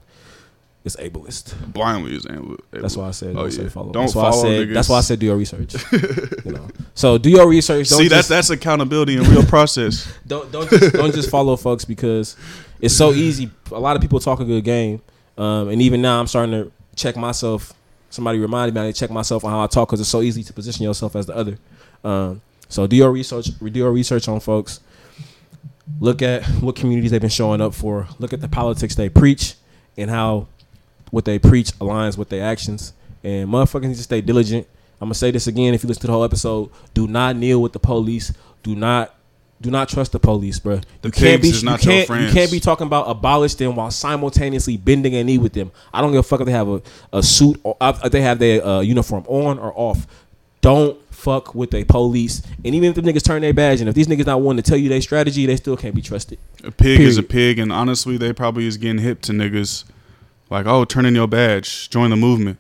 it's 0.86 0.96
ableist. 0.96 1.54
Blindly 1.74 2.16
is 2.16 2.26
able. 2.26 2.56
That's 2.72 2.96
why 2.96 3.10
I 3.10 3.12
said 3.12 3.32
Oh, 3.36 3.42
don't 3.42 3.52
say 3.52 3.64
yeah. 3.64 3.70
follow. 3.70 3.92
Don't 3.92 4.04
that's 4.04 4.16
why 4.16 4.32
follow 4.32 4.40
I 4.40 4.42
said 4.42 4.68
niggas. 4.70 4.74
that's 4.74 4.90
why 4.90 4.98
I 4.98 5.02
said 5.02 5.20
do 5.20 5.26
your 5.26 5.36
research. 5.36 5.76
you 6.46 6.52
know. 6.54 6.68
So 6.96 7.18
do 7.18 7.30
your 7.30 7.48
research. 7.50 7.90
Don't 7.90 8.00
See, 8.00 8.08
that's 8.08 8.20
just, 8.28 8.30
that's 8.30 8.50
accountability 8.52 9.18
and 9.18 9.28
real 9.28 9.44
process. 9.44 10.08
don't 10.28 10.50
don't 10.52 10.70
just, 10.70 10.94
don't 10.94 11.14
just 11.14 11.30
follow 11.30 11.58
folks 11.58 11.84
because 11.84 12.38
it's 12.80 12.96
so 12.96 13.12
easy. 13.12 13.52
A 13.72 13.80
lot 13.80 13.98
of 13.98 14.02
people 14.02 14.20
talk 14.22 14.40
a 14.40 14.46
good 14.46 14.64
game, 14.64 15.02
um, 15.42 15.70
and 15.70 15.82
even 15.82 16.04
now 16.04 16.20
I'm 16.20 16.28
starting 16.28 16.52
to 16.52 16.72
check 16.96 17.18
myself. 17.18 17.74
Somebody 18.12 18.38
reminded 18.38 18.76
me 18.76 18.82
I 18.82 18.86
need 18.86 18.94
to 18.94 19.00
check 19.00 19.10
myself 19.10 19.44
on 19.44 19.52
how 19.52 19.64
I 19.64 19.68
talk 19.68 19.88
because 19.90 20.00
it's 20.00 20.10
so 20.10 20.22
easy 20.22 20.44
to 20.44 20.54
position 20.54 20.84
yourself 20.84 21.16
as 21.16 21.26
the 21.26 21.36
other. 21.36 21.58
Um, 22.04 22.42
so 22.70 22.86
do 22.86 22.96
your 22.96 23.12
research. 23.12 23.48
Do 23.60 23.72
your 23.72 23.92
research 23.92 24.28
on 24.28 24.40
folks. 24.40 24.82
Look 26.00 26.22
at 26.22 26.46
what 26.62 26.76
communities 26.76 27.10
they've 27.10 27.20
been 27.20 27.32
showing 27.32 27.60
up 27.60 27.74
for. 27.74 28.08
Look 28.20 28.34
at 28.34 28.42
the 28.42 28.48
politics 28.48 28.94
they 28.94 29.10
preach 29.10 29.56
and 29.98 30.12
how 30.12 30.48
what 31.10 31.26
they 31.26 31.40
preach 31.40 31.72
aligns 31.80 32.20
with 32.20 32.30
their 32.30 32.46
actions. 32.46 32.94
And 33.24 33.50
motherfuckers 33.50 33.88
need 33.88 33.98
to 33.98 34.04
stay 34.04 34.22
diligent. 34.22 34.68
I'm 35.02 35.08
gonna 35.08 35.16
say 35.16 35.32
this 35.32 35.48
again. 35.48 35.74
If 35.74 35.82
you 35.82 35.88
listen 35.88 36.02
to 36.02 36.08
the 36.08 36.14
whole 36.14 36.24
episode, 36.24 36.70
do 36.94 37.08
not 37.08 37.36
kneel 37.36 37.64
with 37.64 37.74
the 37.74 37.80
police. 37.80 38.32
Do 38.62 38.76
not, 38.76 39.16
do 39.62 39.72
not 39.72 39.90
trust 39.90 40.12
the 40.12 40.20
police, 40.20 40.60
bro. 40.60 40.82
The 41.02 41.10
you 41.10 41.12
can't 41.12 41.42
be, 41.42 41.50
is 41.50 41.64
not 41.64 41.84
you 41.84 41.92
your 41.92 42.00
can't, 42.00 42.08
friends. 42.08 42.34
You 42.34 42.40
can't 42.40 42.52
be 42.52 42.60
talking 42.60 42.88
about 42.88 43.10
abolish 43.10 43.56
them 43.56 43.76
while 43.76 43.92
simultaneously 43.92 44.78
bending 44.78 45.16
a 45.16 45.24
knee 45.24 45.38
with 45.38 45.54
them. 45.54 45.72
I 45.94 46.02
don't 46.02 46.12
give 46.12 46.20
a 46.20 46.24
fuck 46.24 46.42
if 46.42 46.48
they 46.48 46.52
have 46.52 46.68
a, 46.68 46.82
a 47.14 47.24
suit 47.24 47.60
or 47.64 47.78
if 47.80 48.12
they 48.12 48.22
have 48.22 48.40
their 48.40 48.66
uh, 48.66 48.82
uniform 48.82 49.24
on 49.28 49.60
or 49.60 49.72
off. 49.76 50.08
Don't 50.62 51.00
fuck 51.14 51.54
with 51.54 51.72
the 51.72 51.84
police. 51.84 52.42
And 52.66 52.74
even 52.74 52.90
if 52.90 52.96
the 52.96 53.02
niggas 53.02 53.24
turn 53.24 53.42
their 53.42 53.54
badge, 53.54 53.80
and 53.80 53.90
if 53.90 53.96
these 53.96 54.08
niggas 54.08 54.26
not 54.26 54.42
wanting 54.42 54.64
to 54.64 54.70
tell 54.70 54.78
you 54.78 54.90
their 54.90 55.02
strategy, 55.02 55.46
they 55.46 55.56
still 55.56 55.78
can't 55.78 55.96
be 55.96 56.02
trusted. 56.02 56.40
A 56.64 56.72
pig 56.72 57.00
is 57.00 57.18
a 57.18 57.24
pig, 57.24 57.60
and 57.60 57.72
honestly, 57.72 58.18
they 58.18 58.34
probably 58.34 58.68
is 58.68 58.78
getting 58.78 59.00
hip 59.00 59.22
to 59.22 59.32
niggas 59.32 59.86
like, 60.50 60.66
oh, 60.66 60.86
turn 60.86 61.06
in 61.06 61.16
your 61.16 61.28
badge, 61.28 61.90
join 61.90 62.10
the 62.10 62.16
movement. 62.16 62.58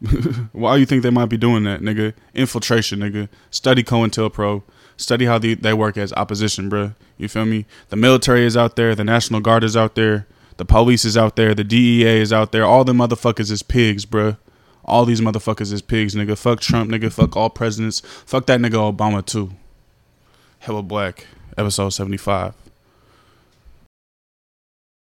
Why 0.52 0.76
you 0.76 0.84
think 0.84 1.02
they 1.02 1.10
might 1.10 1.26
be 1.26 1.38
doing 1.38 1.64
that, 1.64 1.80
nigga? 1.80 2.12
Infiltration, 2.34 3.00
nigga. 3.00 3.28
Study 3.50 3.82
COINTELPRO. 3.82 4.62
Study 4.96 5.26
how 5.26 5.38
they, 5.38 5.54
they 5.54 5.74
work 5.74 5.96
as 5.96 6.12
opposition, 6.14 6.70
bruh. 6.70 6.94
You 7.18 7.28
feel 7.28 7.44
me? 7.44 7.66
The 7.88 7.96
military 7.96 8.44
is 8.44 8.56
out 8.56 8.76
there. 8.76 8.94
The 8.94 9.04
National 9.04 9.40
Guard 9.40 9.64
is 9.64 9.76
out 9.76 9.94
there. 9.94 10.26
The 10.56 10.64
police 10.64 11.04
is 11.04 11.16
out 11.16 11.36
there. 11.36 11.54
The 11.54 11.64
DEA 11.64 12.20
is 12.20 12.32
out 12.32 12.52
there. 12.52 12.64
All 12.64 12.84
the 12.84 12.92
motherfuckers 12.92 13.50
is 13.50 13.62
pigs, 13.62 14.06
bruh. 14.06 14.38
All 14.84 15.04
these 15.04 15.20
motherfuckers 15.20 15.72
is 15.72 15.82
pigs, 15.82 16.14
nigga. 16.14 16.38
Fuck 16.38 16.60
Trump, 16.60 16.90
nigga. 16.90 17.12
Fuck 17.12 17.36
all 17.36 17.50
presidents. 17.50 18.00
Fuck 18.00 18.46
that 18.46 18.60
nigga 18.60 18.96
Obama, 18.96 19.24
too. 19.24 19.50
Hella 20.60 20.82
Black, 20.82 21.26
episode 21.58 21.90
75. 21.90 22.54